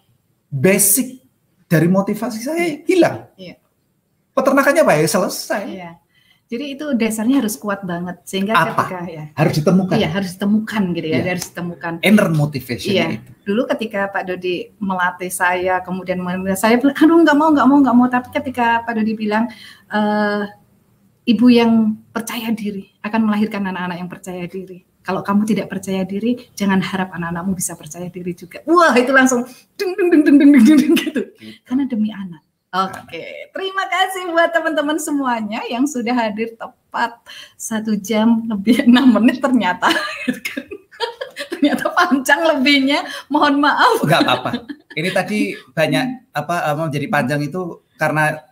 basic 0.52 1.24
dari 1.66 1.88
motivasi 1.88 2.40
saya 2.44 2.64
hilang. 2.84 3.26
Iya. 3.34 3.56
Peternakannya 4.36 4.84
baik 4.84 5.08
selesai. 5.08 5.62
Iya. 5.64 5.90
Jadi 6.46 6.78
itu 6.78 6.86
dasarnya 6.94 7.42
harus 7.42 7.58
kuat 7.58 7.82
banget 7.82 8.22
sehingga 8.22 8.54
Apa? 8.54 8.86
ketika 8.86 8.98
ya 9.10 9.24
harus 9.34 9.54
ditemukan. 9.58 9.94
Iya, 9.98 10.08
harus 10.14 10.30
ditemukan 10.38 10.82
gitu 10.94 11.06
ya, 11.10 11.18
ya. 11.18 11.30
harus 11.34 11.46
ditemukan. 11.50 11.92
Inner 12.06 12.28
motivation 12.30 12.94
iya. 12.94 13.06
itu. 13.18 13.30
Dulu 13.42 13.66
ketika 13.74 14.06
Pak 14.14 14.22
Dodi 14.30 14.70
melatih 14.78 15.32
saya, 15.34 15.82
kemudian 15.82 16.22
saya 16.54 16.78
bilang, 16.78 16.94
aduh 16.94 17.18
nggak 17.26 17.36
mau, 17.36 17.50
nggak 17.50 17.66
mau, 17.66 17.78
nggak 17.82 17.96
mau. 17.98 18.06
Tapi 18.06 18.28
ketika 18.30 18.86
Pak 18.86 18.94
Dodi 18.94 19.12
bilang, 19.18 19.50
e, 19.90 20.00
ibu 21.26 21.46
yang 21.50 21.98
percaya 22.14 22.54
diri 22.54 22.94
akan 23.02 23.26
melahirkan 23.26 23.66
anak-anak 23.66 23.96
yang 23.98 24.10
percaya 24.10 24.46
diri. 24.46 24.86
Kalau 25.02 25.26
kamu 25.26 25.50
tidak 25.50 25.66
percaya 25.66 26.06
diri, 26.06 26.38
jangan 26.54 26.78
harap 26.78 27.10
anak-anakmu 27.10 27.58
bisa 27.58 27.74
percaya 27.74 28.06
diri 28.06 28.38
juga. 28.38 28.62
Wah, 28.70 28.94
itu 28.94 29.10
langsung 29.10 29.42
ding 29.74 29.98
ding 29.98 30.10
ding 30.14 30.38
ding 30.38 30.38
ding 30.38 30.78
ding 30.78 30.94
gitu. 30.94 31.22
Karena 31.66 31.90
demi 31.90 32.14
anak. 32.14 32.45
Oke, 32.74 33.50
terima 33.54 33.84
kasih 33.86 34.34
buat 34.34 34.50
teman-teman 34.50 34.98
semuanya 34.98 35.62
yang 35.70 35.86
sudah 35.86 36.12
hadir 36.12 36.58
tepat 36.58 37.14
satu 37.54 37.94
jam 37.94 38.42
lebih 38.50 38.82
enam 38.90 39.16
menit 39.16 39.38
ternyata. 39.38 39.86
ternyata 41.52 41.88
panjang 41.94 42.40
lebihnya, 42.42 43.06
mohon 43.30 43.62
maaf. 43.62 44.02
Enggak 44.02 44.22
apa-apa. 44.26 44.50
Ini 44.96 45.08
tadi 45.12 45.52
banyak 45.54 46.34
apa 46.34 46.74
menjadi 46.74 47.06
panjang 47.06 47.40
itu 47.44 47.80
karena 47.96 48.45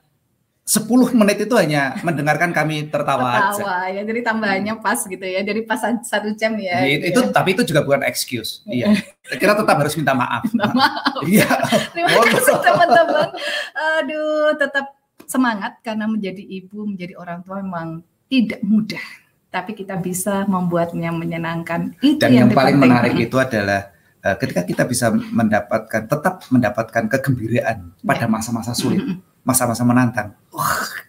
10 0.65 0.89
menit 1.13 1.45
itu 1.45 1.53
hanya 1.61 1.93
mendengarkan 2.01 2.49
kami 2.49 2.89
tertawa, 2.89 3.53
tertawa 3.53 3.85
aja. 3.85 4.01
ya. 4.01 4.03
Jadi 4.09 4.21
tambahannya 4.25 4.75
pas 4.81 4.97
gitu 5.05 5.21
ya. 5.21 5.45
Jadi 5.45 5.61
pas 5.69 5.77
satu 5.77 6.33
jam 6.33 6.57
ya 6.57 6.89
itu, 6.89 7.05
gitu 7.05 7.05
itu 7.05 7.21
ya. 7.21 7.33
tapi 7.37 7.49
itu 7.53 7.63
juga 7.69 7.85
bukan 7.85 8.01
excuse. 8.09 8.65
Iya. 8.65 8.97
Kira 9.37 9.53
tetap 9.61 9.77
harus 9.77 9.93
minta 9.93 10.17
maaf. 10.17 10.49
Minta 10.57 10.73
maaf. 10.73 11.21
Iya. 11.29 11.49
Terima 11.93 12.17
kasih 12.17 12.57
teman-teman. 12.65 13.29
Aduh 13.77 14.57
tetap 14.57 14.97
semangat 15.29 15.85
karena 15.85 16.09
menjadi 16.09 16.41
ibu 16.41 16.89
menjadi 16.89 17.13
orang 17.21 17.45
tua 17.45 17.61
memang 17.61 18.01
tidak 18.33 18.65
mudah. 18.65 19.05
Tapi 19.53 19.77
kita 19.77 20.01
bisa 20.01 20.49
membuatnya 20.49 21.13
menyenangkan. 21.13 21.93
Itu 22.01 22.25
dan 22.25 22.33
yang, 22.33 22.49
yang 22.49 22.57
paling 22.57 22.81
menarik 22.81 23.13
itu 23.21 23.37
adalah 23.37 23.93
uh, 24.25 24.37
ketika 24.41 24.65
kita 24.65 24.89
bisa 24.89 25.13
mendapatkan 25.13 26.09
tetap 26.09 26.41
mendapatkan 26.49 27.05
kegembiraan 27.13 27.93
pada 28.01 28.25
ya. 28.25 28.33
masa-masa 28.33 28.73
sulit 28.73 29.05
masa-masa 29.45 29.85
menantang. 29.85 30.33
Wah, 30.51 31.05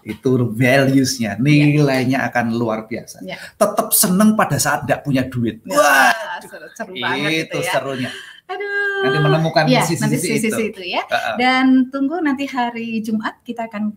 itu 0.00 0.30
values-nya, 0.50 1.36
ya. 1.36 1.40
nilainya 1.40 2.18
ya. 2.24 2.28
akan 2.32 2.56
luar 2.56 2.88
biasa. 2.88 3.20
Ya. 3.22 3.36
Tetap 3.56 3.92
seneng 3.92 4.34
pada 4.34 4.56
saat 4.56 4.84
tidak 4.84 5.04
punya 5.04 5.22
duit. 5.28 5.60
Ya, 5.64 5.76
Wah, 5.76 6.12
seru, 6.42 6.68
seru 6.72 6.92
banget 6.96 7.30
itu, 7.30 7.56
itu 7.56 7.58
ya. 7.62 7.72
serunya. 7.72 8.10
Aduh. 8.50 9.06
Nanti 9.06 9.18
menemukan 9.22 9.64
ya, 9.70 9.86
sisi-sisi 9.86 10.02
nanti 10.02 10.18
sisi, 10.18 10.46
itu. 10.50 10.58
itu 10.74 10.82
ya. 10.98 11.02
Uh-uh. 11.06 11.34
Dan 11.38 11.86
tunggu 11.94 12.18
nanti 12.18 12.50
hari 12.50 12.98
Jumat 12.98 13.38
kita 13.46 13.70
akan 13.70 13.94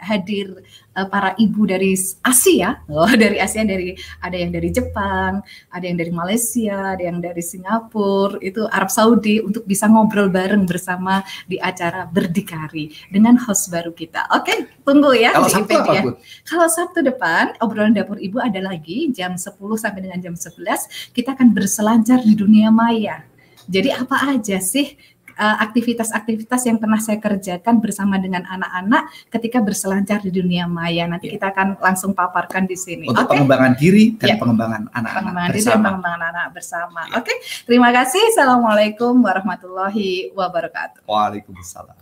hadir 0.00 0.62
uh, 0.94 1.06
para 1.10 1.34
ibu 1.42 1.66
dari 1.66 1.98
Asia. 2.22 2.78
Oh, 2.86 3.10
dari 3.22 3.42
Asia 3.42 3.66
dari 3.66 3.98
ada 4.22 4.36
yang 4.38 4.54
dari 4.54 4.70
Jepang, 4.70 5.42
ada 5.74 5.84
yang 5.84 5.98
dari 5.98 6.12
Malaysia, 6.14 6.94
ada 6.94 7.02
yang 7.02 7.18
dari 7.18 7.42
Singapura, 7.42 8.38
itu 8.38 8.62
Arab 8.70 8.94
Saudi 8.94 9.42
untuk 9.42 9.66
bisa 9.66 9.90
ngobrol 9.90 10.30
bareng 10.30 10.62
bersama 10.70 11.26
di 11.50 11.58
acara 11.58 12.06
berdikari 12.06 12.94
dengan 13.10 13.34
host 13.42 13.74
baru 13.74 13.90
kita. 13.90 14.30
Oke, 14.38 14.70
tunggu 14.86 15.18
ya 15.18 15.34
Kalau 15.34 15.50
Sabtu 15.50 15.76
apa, 15.82 15.92
ya. 15.92 16.02
Kalau 16.46 16.68
Sabtu 16.70 17.02
depan 17.02 17.58
obrolan 17.58 17.90
dapur 17.90 18.22
Ibu 18.22 18.38
ada 18.38 18.62
lagi 18.62 19.10
jam 19.10 19.34
10 19.34 19.58
sampai 19.74 20.00
dengan 20.06 20.22
jam 20.22 20.34
11 20.38 21.10
kita 21.10 21.34
akan 21.34 21.50
berselancar 21.52 22.22
di 22.22 22.38
dunia 22.38 22.70
maya 22.70 23.26
jadi 23.66 23.98
apa 23.98 24.16
aja 24.30 24.58
sih 24.62 24.94
eh, 25.36 25.56
aktivitas-aktivitas 25.62 26.66
yang 26.70 26.78
pernah 26.78 27.02
saya 27.02 27.18
kerjakan 27.18 27.82
bersama 27.82 28.16
dengan 28.16 28.46
anak-anak 28.46 29.10
ketika 29.28 29.58
berselancar 29.60 30.22
di 30.22 30.30
dunia 30.32 30.64
maya. 30.70 31.04
Nanti 31.04 31.28
yeah. 31.28 31.34
kita 31.38 31.46
akan 31.52 31.68
langsung 31.82 32.14
paparkan 32.16 32.64
di 32.64 32.78
sini. 32.78 33.10
Untuk 33.10 33.26
okay? 33.26 33.36
pengembangan 33.36 33.72
diri 33.76 34.16
dan 34.16 34.26
yeah. 34.34 34.38
pengembangan 34.38 34.82
anak-anak 34.94 35.14
pengembangan 35.20 35.50
bersama. 35.50 35.60
Diri 35.60 35.74
dan 35.74 35.84
pengembangan 35.84 36.22
anak 36.30 36.46
bersama. 36.54 37.00
Yeah. 37.04 37.18
Oke, 37.18 37.24
okay? 37.26 37.36
terima 37.68 37.90
kasih. 37.92 38.22
Assalamualaikum 38.32 39.14
warahmatullahi 39.20 40.32
wabarakatuh. 40.32 41.04
Waalaikumsalam. 41.04 41.98